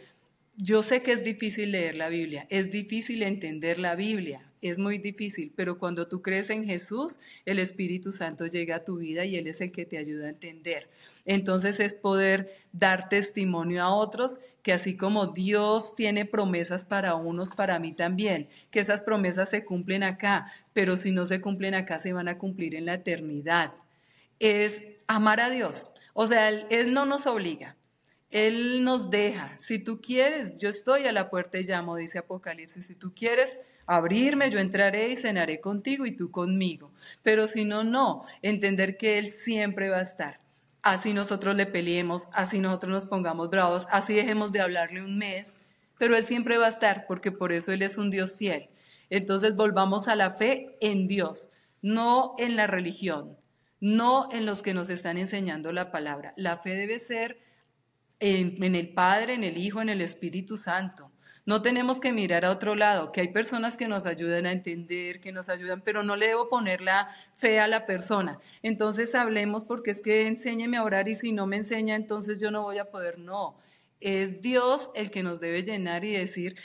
Yo 0.62 0.84
sé 0.84 1.02
que 1.02 1.14
es 1.14 1.24
difícil 1.24 1.72
leer 1.72 1.96
la 1.96 2.10
Biblia, 2.10 2.46
es 2.50 2.70
difícil 2.70 3.24
entender 3.24 3.80
la 3.80 3.96
Biblia, 3.96 4.42
es 4.62 4.78
muy 4.78 4.98
difícil, 4.98 5.54
pero 5.56 5.78
cuando 5.78 6.10
tú 6.10 6.22
crees 6.22 6.50
en 6.50 6.66
Jesús, 6.66 7.18
el 7.46 7.60
Espíritu 7.60 8.12
Santo 8.12 8.46
llega 8.46 8.76
a 8.76 8.84
tu 8.84 8.98
vida 8.98 9.24
y 9.24 9.38
Él 9.38 9.48
es 9.48 9.62
el 9.62 9.72
que 9.72 9.86
te 9.86 9.98
ayuda 9.98 10.26
a 10.26 10.32
entender. 10.32 10.90
Entonces 11.24 11.80
es 11.80 11.94
poder 11.94 12.58
dar 12.74 13.08
testimonio 13.08 13.82
a 13.82 13.96
otros 13.96 14.38
que 14.62 14.74
así 14.74 14.98
como 14.98 15.28
Dios 15.28 15.96
tiene 15.96 16.26
promesas 16.26 16.84
para 16.84 17.16
unos, 17.16 17.52
para 17.52 17.80
mí 17.80 17.94
también, 17.94 18.50
que 18.70 18.82
esas 18.82 19.02
promesas 19.02 19.50
se 19.50 19.64
cumplen 19.64 20.04
acá, 20.04 20.52
pero 20.74 20.98
si 20.98 21.12
no 21.12 21.24
se 21.24 21.40
cumplen 21.40 21.74
acá, 21.74 22.02
se 22.02 22.12
van 22.12 22.28
a 22.28 22.38
cumplir 22.38 22.76
en 22.76 22.84
la 22.84 22.96
eternidad. 22.96 23.74
Es 24.40 25.06
amar 25.08 25.40
a 25.40 25.50
Dios. 25.50 25.88
O 26.14 26.28
sea, 26.28 26.50
Él 26.50 26.94
no 26.94 27.06
nos 27.06 27.28
obliga. 27.28 27.78
Él 28.32 28.84
nos 28.84 29.10
deja. 29.10 29.58
Si 29.58 29.80
tú 29.80 30.02
quieres, 30.02 30.58
yo 30.58 30.70
estoy 30.70 31.06
a 31.06 31.12
la 31.12 31.30
puerta 31.30 31.58
y 31.58 31.64
llamo, 31.64 31.96
dice 31.96 32.20
Apocalipsis. 32.20 32.86
Si 32.86 32.96
tú 32.96 33.14
quieres, 33.16 33.68
abrirme, 33.88 34.52
yo 34.52 34.60
entraré 34.60 35.10
y 35.10 35.18
cenaré 35.18 35.60
contigo 35.60 36.06
y 36.06 36.12
tú 36.12 36.30
conmigo. 36.30 36.92
Pero 37.24 37.48
si 37.48 37.66
no, 37.66 37.84
no, 37.84 38.24
entender 38.44 38.98
que 38.98 39.18
Él 39.18 39.30
siempre 39.30 39.90
va 39.90 39.98
a 39.98 40.04
estar. 40.04 40.40
Así 40.84 41.14
nosotros 41.14 41.56
le 41.56 41.66
peleemos, 41.66 42.26
así 42.34 42.60
nosotros 42.60 42.92
nos 42.92 43.06
pongamos 43.06 43.50
bravos, 43.50 43.88
así 43.92 44.14
dejemos 44.14 44.52
de 44.52 44.62
hablarle 44.62 45.02
un 45.02 45.18
mes, 45.18 45.60
pero 45.98 46.16
Él 46.16 46.24
siempre 46.24 46.58
va 46.58 46.68
a 46.68 46.70
estar 46.70 47.06
porque 47.08 47.32
por 47.32 47.52
eso 47.52 47.72
Él 47.72 47.82
es 47.82 47.98
un 47.98 48.12
Dios 48.12 48.36
fiel. 48.36 48.70
Entonces 49.10 49.56
volvamos 49.56 50.08
a 50.08 50.16
la 50.16 50.30
fe 50.30 50.78
en 50.82 51.08
Dios, 51.08 51.58
no 51.82 52.36
en 52.38 52.56
la 52.56 52.68
religión, 52.68 53.38
no 53.82 54.30
en 54.32 54.46
los 54.46 54.62
que 54.62 54.76
nos 54.76 54.88
están 54.90 55.18
enseñando 55.18 55.74
la 55.74 55.92
palabra. 55.92 56.34
La 56.38 56.58
fe 56.58 56.76
debe 56.76 57.00
ser 57.00 57.40
en, 58.20 58.76
el 58.76 58.90
Padre, 58.90 59.34
en 59.34 59.44
el 59.44 59.58
Hijo, 59.58 59.82
en 59.82 59.90
el 59.90 60.02
Espíritu 60.02 60.58
Santo. 60.58 61.12
No 61.46 61.62
tenemos 61.62 62.00
que 62.00 62.14
mirar 62.14 62.46
a 62.46 62.52
otro 62.52 62.76
lado, 62.76 63.12
que 63.12 63.22
hay 63.22 63.30
personas 63.30 63.76
que 63.76 63.88
nos 63.88 64.06
ayudan 64.06 64.46
a 64.46 64.52
entender, 64.52 65.20
que 65.20 65.32
nos 65.32 65.50
ayudan, 65.50 65.82
pero 65.82 66.04
no 66.04 66.16
le 66.16 66.28
debo 66.28 66.50
poner 66.50 66.82
la 66.82 67.10
fe 67.38 67.60
a 67.60 67.68
la 67.68 67.86
persona. 67.86 68.40
Entonces 68.62 69.16
hablemos 69.16 69.64
porque 69.64 69.92
es 69.92 70.02
que 70.02 70.28
enséñeme 70.28 70.78
a 70.78 70.84
orar 70.84 71.08
y 71.08 71.16
si 71.16 71.32
no 71.32 71.48
me 71.48 71.56
enseña, 71.56 71.96
entonces 71.96 72.40
yo 72.40 72.52
no 72.52 72.62
voy 72.62 72.78
a 72.78 72.92
poder. 72.92 73.18
No, 73.18 73.58
es 74.00 74.42
Dios 74.42 74.90
el 74.96 75.10
que 75.10 75.24
nos 75.24 75.40
debe 75.40 75.64
llenar 75.64 76.06
y 76.06 76.12
decir, 76.12 76.56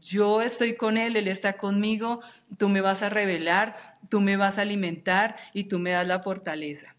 yo 0.00 0.42
estoy 0.42 0.74
con 0.74 0.96
Él, 0.96 1.16
Él 1.16 1.28
está 1.28 1.54
conmigo, 1.54 2.20
tú 2.56 2.68
me 2.68 2.80
vas 2.80 3.02
a 3.02 3.08
revelar, 3.08 3.76
tú 4.08 4.20
me 4.20 4.36
vas 4.36 4.58
a 4.58 4.62
alimentar 4.62 5.36
y 5.54 5.64
tú 5.64 5.78
me 5.78 5.90
das 5.90 6.06
la 6.06 6.22
fortaleza. 6.22 6.94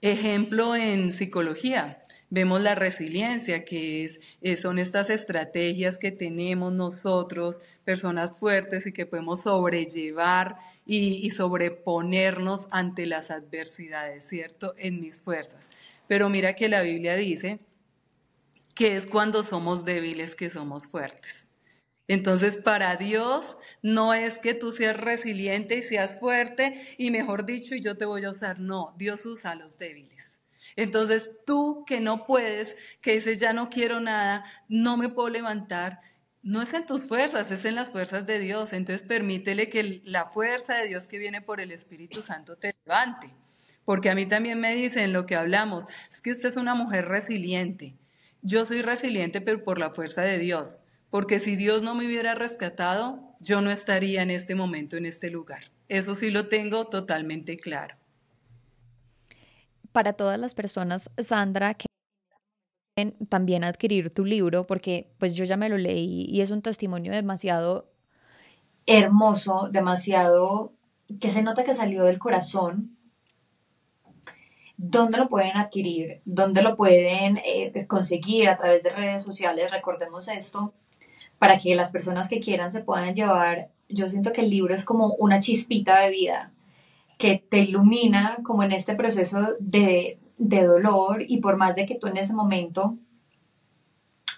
Ejemplo 0.00 0.74
en 0.74 1.12
psicología. 1.12 1.99
Vemos 2.32 2.60
la 2.60 2.76
resiliencia, 2.76 3.64
que 3.64 4.04
es, 4.04 4.20
eh, 4.40 4.56
son 4.56 4.78
estas 4.78 5.10
estrategias 5.10 5.98
que 5.98 6.12
tenemos 6.12 6.72
nosotros, 6.72 7.58
personas 7.84 8.38
fuertes 8.38 8.86
y 8.86 8.92
que 8.92 9.04
podemos 9.04 9.42
sobrellevar 9.42 10.56
y, 10.86 11.28
sobreponernos 11.30 12.68
ante 12.70 13.06
las 13.06 13.32
adversidades, 13.32 14.24
¿cierto? 14.28 14.74
En 14.78 15.00
mis 15.00 15.18
fuerzas. 15.18 15.70
Pero 16.06 16.28
mira 16.28 16.54
que 16.54 16.68
la 16.68 16.82
Biblia 16.82 17.16
dice 17.16 17.58
que 18.76 18.94
es 18.94 19.06
cuando 19.06 19.42
somos 19.42 19.84
débiles 19.84 20.36
que 20.36 20.50
somos 20.50 20.86
fuertes. 20.86 21.50
Entonces, 22.06 22.56
para 22.56 22.96
Dios 22.96 23.56
no 23.82 24.14
es 24.14 24.38
que 24.40 24.54
tú 24.54 24.72
seas 24.72 24.96
resiliente 24.96 25.76
y 25.76 25.82
seas 25.82 26.18
fuerte 26.18 26.94
y 26.96 27.10
mejor 27.10 27.44
dicho, 27.44 27.74
y 27.74 27.80
yo 27.80 27.96
te 27.96 28.04
voy 28.04 28.24
a 28.24 28.30
usar. 28.30 28.58
No, 28.60 28.94
Dios 28.98 29.26
usa 29.26 29.52
a 29.52 29.54
los 29.56 29.78
débiles. 29.78 30.39
Entonces 30.76 31.40
tú 31.46 31.84
que 31.86 32.00
no 32.00 32.26
puedes, 32.26 32.76
que 33.00 33.12
dices 33.12 33.40
ya 33.40 33.52
no 33.52 33.70
quiero 33.70 34.00
nada, 34.00 34.44
no 34.68 34.96
me 34.96 35.08
puedo 35.08 35.28
levantar, 35.28 36.00
no 36.42 36.62
es 36.62 36.72
en 36.72 36.86
tus 36.86 37.02
fuerzas, 37.04 37.50
es 37.50 37.64
en 37.64 37.74
las 37.74 37.90
fuerzas 37.90 38.26
de 38.26 38.38
Dios. 38.38 38.72
Entonces 38.72 39.06
permítele 39.06 39.68
que 39.68 40.00
la 40.04 40.26
fuerza 40.26 40.74
de 40.76 40.88
Dios 40.88 41.08
que 41.08 41.18
viene 41.18 41.42
por 41.42 41.60
el 41.60 41.72
Espíritu 41.72 42.22
Santo 42.22 42.56
te 42.56 42.74
levante. 42.84 43.34
Porque 43.84 44.10
a 44.10 44.14
mí 44.14 44.26
también 44.26 44.60
me 44.60 44.74
dicen 44.74 45.12
lo 45.12 45.26
que 45.26 45.36
hablamos, 45.36 45.84
es 46.10 46.20
que 46.20 46.30
usted 46.30 46.48
es 46.48 46.56
una 46.56 46.74
mujer 46.74 47.06
resiliente. 47.06 47.96
Yo 48.42 48.64
soy 48.64 48.82
resiliente, 48.82 49.40
pero 49.40 49.64
por 49.64 49.78
la 49.78 49.90
fuerza 49.90 50.22
de 50.22 50.38
Dios. 50.38 50.86
Porque 51.10 51.40
si 51.40 51.56
Dios 51.56 51.82
no 51.82 51.94
me 51.94 52.06
hubiera 52.06 52.34
rescatado, 52.34 53.34
yo 53.40 53.60
no 53.60 53.70
estaría 53.70 54.22
en 54.22 54.30
este 54.30 54.54
momento, 54.54 54.96
en 54.96 55.06
este 55.06 55.30
lugar. 55.30 55.72
Eso 55.88 56.14
sí 56.14 56.30
lo 56.30 56.46
tengo 56.46 56.86
totalmente 56.86 57.56
claro 57.56 57.99
para 59.92 60.12
todas 60.14 60.38
las 60.38 60.54
personas, 60.54 61.10
Sandra, 61.18 61.74
que 61.74 61.86
también 63.28 63.64
adquirir 63.64 64.12
tu 64.12 64.24
libro, 64.24 64.66
porque 64.66 65.12
pues 65.18 65.34
yo 65.34 65.44
ya 65.44 65.56
me 65.56 65.68
lo 65.68 65.78
leí 65.78 66.26
y 66.28 66.40
es 66.40 66.50
un 66.50 66.62
testimonio 66.62 67.12
demasiado 67.12 67.90
hermoso, 68.86 69.68
demasiado 69.70 70.72
que 71.20 71.30
se 71.30 71.42
nota 71.42 71.64
que 71.64 71.74
salió 71.74 72.04
del 72.04 72.18
corazón. 72.18 72.96
¿Dónde 74.76 75.18
lo 75.18 75.28
pueden 75.28 75.56
adquirir? 75.56 76.22
¿Dónde 76.24 76.62
lo 76.62 76.74
pueden 76.74 77.38
eh, 77.38 77.86
conseguir 77.86 78.48
a 78.48 78.56
través 78.56 78.82
de 78.82 78.90
redes 78.90 79.22
sociales? 79.22 79.70
Recordemos 79.70 80.28
esto, 80.28 80.72
para 81.38 81.58
que 81.58 81.74
las 81.74 81.90
personas 81.90 82.28
que 82.28 82.40
quieran 82.40 82.70
se 82.70 82.82
puedan 82.82 83.14
llevar. 83.14 83.70
Yo 83.88 84.08
siento 84.08 84.32
que 84.32 84.40
el 84.40 84.50
libro 84.50 84.74
es 84.74 84.84
como 84.84 85.14
una 85.14 85.40
chispita 85.40 86.00
de 86.00 86.10
vida 86.10 86.52
que 87.20 87.44
te 87.50 87.58
ilumina 87.58 88.38
como 88.42 88.64
en 88.64 88.72
este 88.72 88.96
proceso 88.96 89.38
de, 89.60 90.18
dolor 90.38 91.22
y 91.28 91.38
por 91.40 91.58
más 91.58 91.76
de 91.76 91.84
que 91.84 91.96
tú 91.96 92.06
en 92.06 92.16
ese 92.16 92.32
momento 92.32 92.96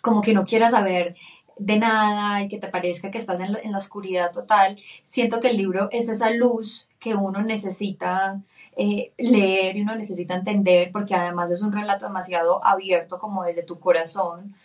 como 0.03 0.21
que 0.21 0.35
no 0.35 0.45
quieras 0.45 0.73
saber 0.73 1.15
de 1.57 1.79
nada 1.79 2.43
y 2.43 2.49
que 2.49 2.59
te 2.59 2.67
parezca 2.67 3.13
que 3.13 3.19
estás 3.19 3.39
en 3.39 3.53
la, 3.53 3.79
oscuridad 3.79 4.33
total, 4.33 4.81
siento 5.05 5.39
que 5.39 5.51
el 5.51 5.59
libro 5.59 5.89
es 5.93 6.09
esa 6.09 6.31
luz 6.31 6.89
que 6.99 7.15
uno 7.15 7.43
necesita 7.43 8.41
eh, 8.77 9.13
leer 9.17 9.77
y 9.77 9.83
uno 9.83 9.95
necesita 9.95 10.35
entender 10.35 10.91
porque 10.91 11.15
además 11.15 11.53
es 11.53 11.63
un 11.63 11.73
relato 11.73 12.07
demasiado 12.07 12.65
abierto 12.65 13.21
como 13.21 13.45
desde 13.45 13.63
tu 13.63 13.79
corazón 13.79 14.57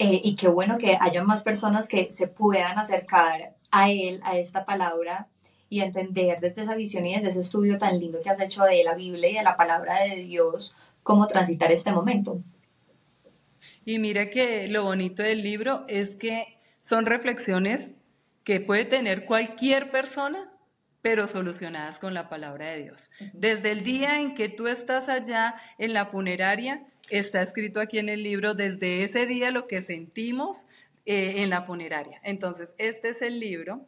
eh, 0.00 0.20
y 0.24 0.34
qué 0.34 0.48
bueno 0.48 0.76
que 0.76 0.98
haya 1.00 1.22
más 1.22 1.44
personas 1.44 1.86
que 1.86 2.10
se 2.10 2.26
puedan 2.26 2.80
acercar 2.80 3.54
a 3.70 3.90
él, 3.90 4.20
a 4.24 4.36
esta 4.38 4.64
palabra 4.64 5.28
y 5.72 5.80
entender 5.80 6.38
desde 6.38 6.60
esa 6.60 6.74
visión 6.74 7.06
y 7.06 7.14
desde 7.14 7.30
ese 7.30 7.40
estudio 7.40 7.78
tan 7.78 7.98
lindo 7.98 8.20
que 8.20 8.28
has 8.28 8.38
hecho 8.40 8.64
de 8.64 8.84
la 8.84 8.94
Biblia 8.94 9.30
y 9.30 9.34
de 9.36 9.42
la 9.42 9.56
palabra 9.56 10.02
de 10.02 10.16
Dios, 10.16 10.74
cómo 11.02 11.26
transitar 11.26 11.72
este 11.72 11.92
momento. 11.92 12.42
Y 13.86 13.98
mira 13.98 14.28
que 14.28 14.68
lo 14.68 14.84
bonito 14.84 15.22
del 15.22 15.42
libro 15.42 15.86
es 15.88 16.14
que 16.14 16.58
son 16.82 17.06
reflexiones 17.06 18.02
que 18.44 18.60
puede 18.60 18.84
tener 18.84 19.24
cualquier 19.24 19.90
persona, 19.90 20.52
pero 21.00 21.26
solucionadas 21.26 21.98
con 21.98 22.12
la 22.12 22.28
palabra 22.28 22.66
de 22.66 22.82
Dios. 22.82 23.08
Desde 23.32 23.72
el 23.72 23.82
día 23.82 24.20
en 24.20 24.34
que 24.34 24.50
tú 24.50 24.66
estás 24.66 25.08
allá 25.08 25.54
en 25.78 25.94
la 25.94 26.04
funeraria, 26.04 26.86
está 27.08 27.40
escrito 27.40 27.80
aquí 27.80 27.98
en 27.98 28.10
el 28.10 28.22
libro, 28.22 28.52
desde 28.52 29.04
ese 29.04 29.24
día 29.24 29.50
lo 29.50 29.66
que 29.66 29.80
sentimos 29.80 30.66
eh, 31.06 31.36
en 31.42 31.48
la 31.48 31.62
funeraria. 31.62 32.20
Entonces, 32.24 32.74
este 32.76 33.08
es 33.08 33.22
el 33.22 33.40
libro 33.40 33.86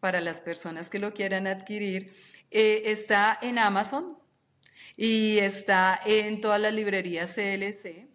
para 0.00 0.20
las 0.20 0.40
personas 0.40 0.90
que 0.90 0.98
lo 0.98 1.12
quieran 1.12 1.46
adquirir. 1.46 2.12
Eh, 2.50 2.82
está 2.86 3.38
en 3.42 3.58
Amazon 3.58 4.18
y 4.96 5.38
está 5.38 6.00
en 6.04 6.40
todas 6.40 6.60
las 6.60 6.72
librerías 6.72 7.34
CLC. 7.34 8.08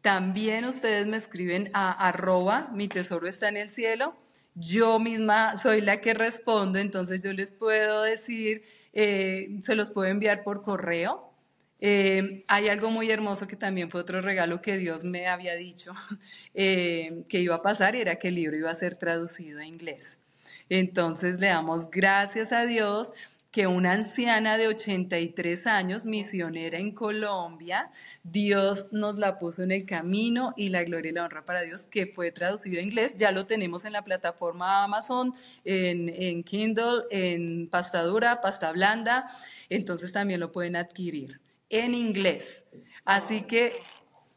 También 0.00 0.64
ustedes 0.64 1.06
me 1.06 1.16
escriben 1.16 1.68
a 1.72 2.08
arroba, 2.08 2.70
mi 2.72 2.88
tesoro 2.88 3.26
está 3.26 3.48
en 3.48 3.56
el 3.56 3.68
cielo. 3.68 4.16
Yo 4.54 4.98
misma 4.98 5.56
soy 5.56 5.80
la 5.80 6.00
que 6.00 6.14
respondo, 6.14 6.78
entonces 6.78 7.22
yo 7.22 7.32
les 7.32 7.52
puedo 7.52 8.02
decir, 8.02 8.62
eh, 8.92 9.56
se 9.60 9.74
los 9.74 9.90
puedo 9.90 10.08
enviar 10.08 10.44
por 10.44 10.62
correo. 10.62 11.32
Eh, 11.80 12.44
hay 12.48 12.68
algo 12.68 12.90
muy 12.90 13.10
hermoso 13.10 13.46
que 13.46 13.56
también 13.56 13.90
fue 13.90 14.00
otro 14.00 14.22
regalo 14.22 14.62
que 14.62 14.78
Dios 14.78 15.04
me 15.04 15.26
había 15.26 15.54
dicho 15.56 15.92
que 16.54 17.24
iba 17.30 17.56
a 17.56 17.62
pasar 17.62 17.96
era 17.96 18.16
que 18.16 18.28
el 18.28 18.36
libro 18.36 18.56
iba 18.56 18.70
a 18.70 18.74
ser 18.74 18.94
traducido 18.96 19.60
a 19.60 19.66
inglés. 19.66 20.23
Entonces 20.68 21.40
le 21.40 21.48
damos 21.48 21.90
gracias 21.90 22.52
a 22.52 22.66
Dios 22.66 23.12
que 23.54 23.68
una 23.68 23.92
anciana 23.92 24.58
de 24.58 24.66
83 24.66 25.68
años, 25.68 26.06
misionera 26.06 26.76
en 26.76 26.90
Colombia, 26.90 27.92
Dios 28.24 28.92
nos 28.92 29.16
la 29.16 29.36
puso 29.36 29.62
en 29.62 29.70
el 29.70 29.86
camino 29.86 30.54
y 30.56 30.70
la 30.70 30.82
gloria 30.82 31.12
y 31.12 31.14
la 31.14 31.24
honra 31.24 31.44
para 31.44 31.60
Dios, 31.60 31.86
que 31.86 32.06
fue 32.06 32.32
traducido 32.32 32.80
a 32.80 32.82
inglés. 32.82 33.16
Ya 33.16 33.30
lo 33.30 33.46
tenemos 33.46 33.84
en 33.84 33.92
la 33.92 34.02
plataforma 34.02 34.82
Amazon, 34.82 35.32
en, 35.64 36.08
en 36.08 36.42
Kindle, 36.42 37.04
en 37.12 37.68
pasta 37.68 38.02
dura, 38.02 38.40
pasta 38.40 38.72
blanda. 38.72 39.28
Entonces 39.68 40.12
también 40.12 40.40
lo 40.40 40.50
pueden 40.50 40.74
adquirir 40.74 41.40
en 41.68 41.94
inglés. 41.94 42.64
Así 43.04 43.42
que 43.42 43.72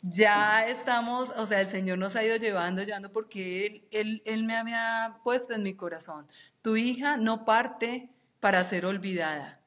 ya 0.10 0.68
estamos, 0.68 1.30
o 1.38 1.45
sea, 1.45 1.62
el 1.62 1.68
Señor 1.68 1.97
nos 1.97 2.16
ha 2.16 2.24
ido 2.24 2.36
llevando, 2.38 2.84
llevando, 2.84 3.12
porque 3.12 3.66
Él, 3.66 3.88
él, 3.91 4.22
él 4.26 4.43
me 4.43 4.55
había 4.55 5.20
puesto 5.24 5.53
en 5.53 5.64
mi 5.64 5.76
corazón. 5.76 6.26
Tu 6.62 6.78
hija 6.78 7.18
no 7.18 7.45
parte 7.45 8.10
para 8.39 8.64
ser 8.64 8.86
olvidada. 8.86 9.62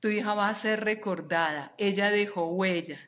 Tu 0.00 0.08
hija 0.08 0.34
va 0.34 0.48
a 0.48 0.54
ser 0.54 0.84
recordada. 0.84 1.72
Ella 1.78 2.10
dejó 2.10 2.46
huella. 2.48 2.98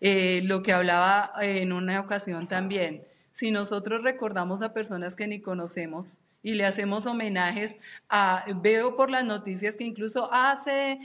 Eh, 0.00 0.42
lo 0.44 0.62
que 0.62 0.72
hablaba 0.72 1.32
en 1.40 1.72
una 1.72 1.98
ocasión 2.00 2.46
también, 2.46 3.02
si 3.30 3.50
nosotros 3.50 4.02
recordamos 4.02 4.62
a 4.62 4.72
personas 4.72 5.16
que 5.16 5.26
ni 5.26 5.40
conocemos 5.40 6.20
y 6.42 6.54
le 6.54 6.64
hacemos 6.64 7.06
homenajes 7.06 7.78
a, 8.08 8.44
veo 8.56 8.96
por 8.96 9.10
las 9.10 9.24
noticias 9.24 9.76
que 9.76 9.84
incluso 9.84 10.32
hace 10.32 10.98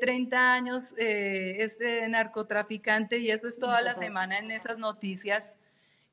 30 0.00 0.36
eh, 0.36 0.38
años 0.38 0.94
eh, 0.98 1.56
este 1.58 2.08
narcotraficante 2.08 3.18
y 3.18 3.30
eso 3.30 3.46
es 3.46 3.58
toda 3.58 3.80
la 3.80 3.94
semana 3.94 4.38
en 4.38 4.50
esas 4.50 4.78
noticias. 4.78 5.58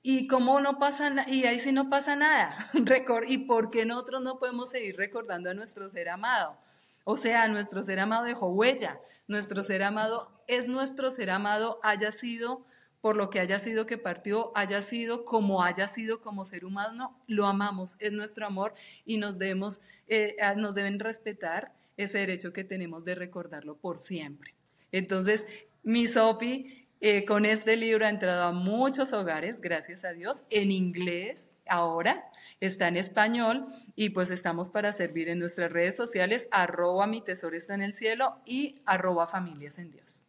Y 0.03 0.27
cómo 0.27 0.61
no 0.61 0.77
pasa 0.77 1.11
y 1.27 1.45
ahí 1.45 1.59
sí 1.59 1.71
no 1.71 1.89
pasa 1.89 2.15
nada. 2.15 2.69
¿Y 3.27 3.37
por 3.39 3.71
qué 3.71 3.85
nosotros 3.85 4.21
no 4.21 4.39
podemos 4.39 4.69
seguir 4.69 4.95
recordando 4.95 5.49
a 5.49 5.53
nuestro 5.53 5.89
ser 5.89 6.09
amado? 6.09 6.57
O 7.03 7.17
sea, 7.17 7.47
nuestro 7.47 7.83
ser 7.83 7.99
amado 7.99 8.25
dejó 8.25 8.49
huella. 8.49 8.99
Nuestro 9.27 9.63
ser 9.63 9.83
amado 9.83 10.29
es 10.47 10.69
nuestro 10.69 11.11
ser 11.11 11.29
amado, 11.29 11.79
haya 11.83 12.11
sido 12.11 12.65
por 13.01 13.15
lo 13.15 13.29
que 13.29 13.39
haya 13.39 13.59
sido 13.59 13.85
que 13.85 13.97
partió, 13.97 14.51
haya 14.55 14.81
sido 14.81 15.25
como 15.25 15.63
haya 15.63 15.87
sido 15.87 16.21
como 16.21 16.45
ser 16.45 16.65
humano, 16.65 17.21
lo 17.27 17.45
amamos, 17.45 17.95
es 17.99 18.11
nuestro 18.11 18.45
amor 18.45 18.73
y 19.05 19.17
nos, 19.17 19.37
debemos, 19.37 19.79
eh, 20.07 20.35
nos 20.55 20.75
deben 20.75 20.99
respetar 20.99 21.73
ese 21.95 22.19
derecho 22.19 22.53
que 22.53 22.63
tenemos 22.63 23.05
de 23.05 23.15
recordarlo 23.15 23.75
por 23.77 23.99
siempre. 23.99 24.55
Entonces, 24.91 25.45
mi 25.83 26.07
Sofi 26.07 26.87
eh, 26.99 27.25
con 27.25 27.45
este 27.45 27.75
libro 27.75 28.05
ha 28.05 28.09
entrado 28.09 28.43
a 28.43 28.51
muchos 28.51 29.13
hogares, 29.13 29.61
gracias 29.61 30.03
a 30.03 30.13
Dios, 30.13 30.45
en 30.49 30.71
inglés 30.71 31.59
ahora, 31.67 32.31
está 32.59 32.87
en 32.87 32.97
español 32.97 33.67
y 33.95 34.09
pues 34.09 34.29
estamos 34.29 34.69
para 34.69 34.91
servir 34.93 35.29
en 35.29 35.37
nuestras 35.37 35.71
redes 35.71 35.95
sociales, 35.95 36.47
arroba 36.51 37.05
mi 37.05 37.21
tesoro 37.21 37.55
está 37.55 37.75
en 37.75 37.83
el 37.83 37.93
cielo 37.93 38.41
y 38.45 38.81
arroba 38.85 39.27
familias 39.27 39.77
en 39.77 39.91
Dios. 39.91 40.26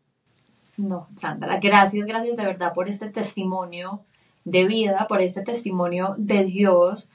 No, 0.78 1.08
Sandra, 1.16 1.58
gracias, 1.58 2.06
gracias 2.06 2.36
de 2.36 2.46
verdad 2.46 2.72
por 2.72 2.88
este 2.88 3.10
testimonio 3.10 4.04
de 4.44 4.64
vida, 4.64 5.06
por 5.08 5.20
este 5.20 5.42
testimonio 5.42 6.14
de 6.18 6.44
Dios 6.44 7.10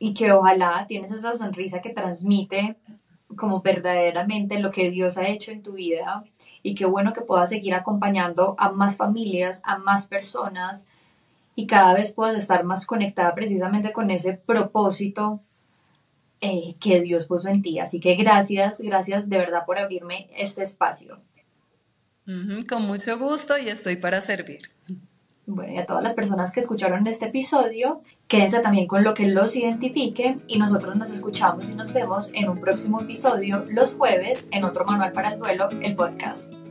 y 0.00 0.14
que 0.14 0.32
ojalá 0.32 0.84
tienes 0.88 1.12
esa 1.12 1.32
sonrisa 1.34 1.80
que 1.80 1.90
transmite 1.90 2.76
como 3.36 3.62
verdaderamente 3.62 4.58
lo 4.58 4.72
que 4.72 4.90
Dios 4.90 5.16
ha 5.16 5.28
hecho 5.28 5.52
en 5.52 5.62
tu 5.62 5.74
vida 5.74 6.24
y 6.64 6.74
qué 6.74 6.86
bueno 6.86 7.12
que 7.12 7.20
puedas 7.20 7.50
seguir 7.50 7.72
acompañando 7.72 8.56
a 8.58 8.72
más 8.72 8.96
familias, 8.96 9.62
a 9.64 9.78
más 9.78 10.08
personas 10.08 10.88
y 11.54 11.68
cada 11.68 11.94
vez 11.94 12.12
puedas 12.12 12.36
estar 12.36 12.64
más 12.64 12.84
conectada 12.84 13.32
precisamente 13.36 13.92
con 13.92 14.10
ese 14.10 14.32
propósito 14.32 15.38
eh, 16.40 16.74
que 16.80 17.00
Dios 17.00 17.26
puso 17.26 17.48
en 17.48 17.62
ti. 17.62 17.78
Así 17.78 18.00
que 18.00 18.16
gracias, 18.16 18.80
gracias 18.80 19.28
de 19.28 19.38
verdad 19.38 19.64
por 19.64 19.78
abrirme 19.78 20.28
este 20.36 20.62
espacio. 20.62 21.20
Con 22.68 22.82
mucho 22.82 23.18
gusto 23.18 23.58
y 23.58 23.68
estoy 23.68 23.96
para 23.96 24.20
servir. 24.20 24.70
Bueno, 25.46 25.72
y 25.72 25.78
a 25.78 25.86
todas 25.86 26.02
las 26.02 26.14
personas 26.14 26.50
que 26.50 26.58
escucharon 26.58 27.06
este 27.06 27.26
episodio, 27.26 28.02
quédense 28.26 28.58
también 28.58 28.88
con 28.88 29.04
lo 29.04 29.14
que 29.14 29.28
los 29.28 29.54
identifique 29.54 30.38
y 30.48 30.58
nosotros 30.58 30.96
nos 30.96 31.10
escuchamos 31.10 31.70
y 31.70 31.76
nos 31.76 31.92
vemos 31.92 32.32
en 32.34 32.48
un 32.48 32.60
próximo 32.60 33.00
episodio 33.00 33.64
los 33.68 33.94
jueves 33.94 34.48
en 34.50 34.64
otro 34.64 34.84
Manual 34.84 35.12
para 35.12 35.32
el 35.32 35.38
Duelo, 35.38 35.68
el 35.80 35.94
podcast. 35.94 36.65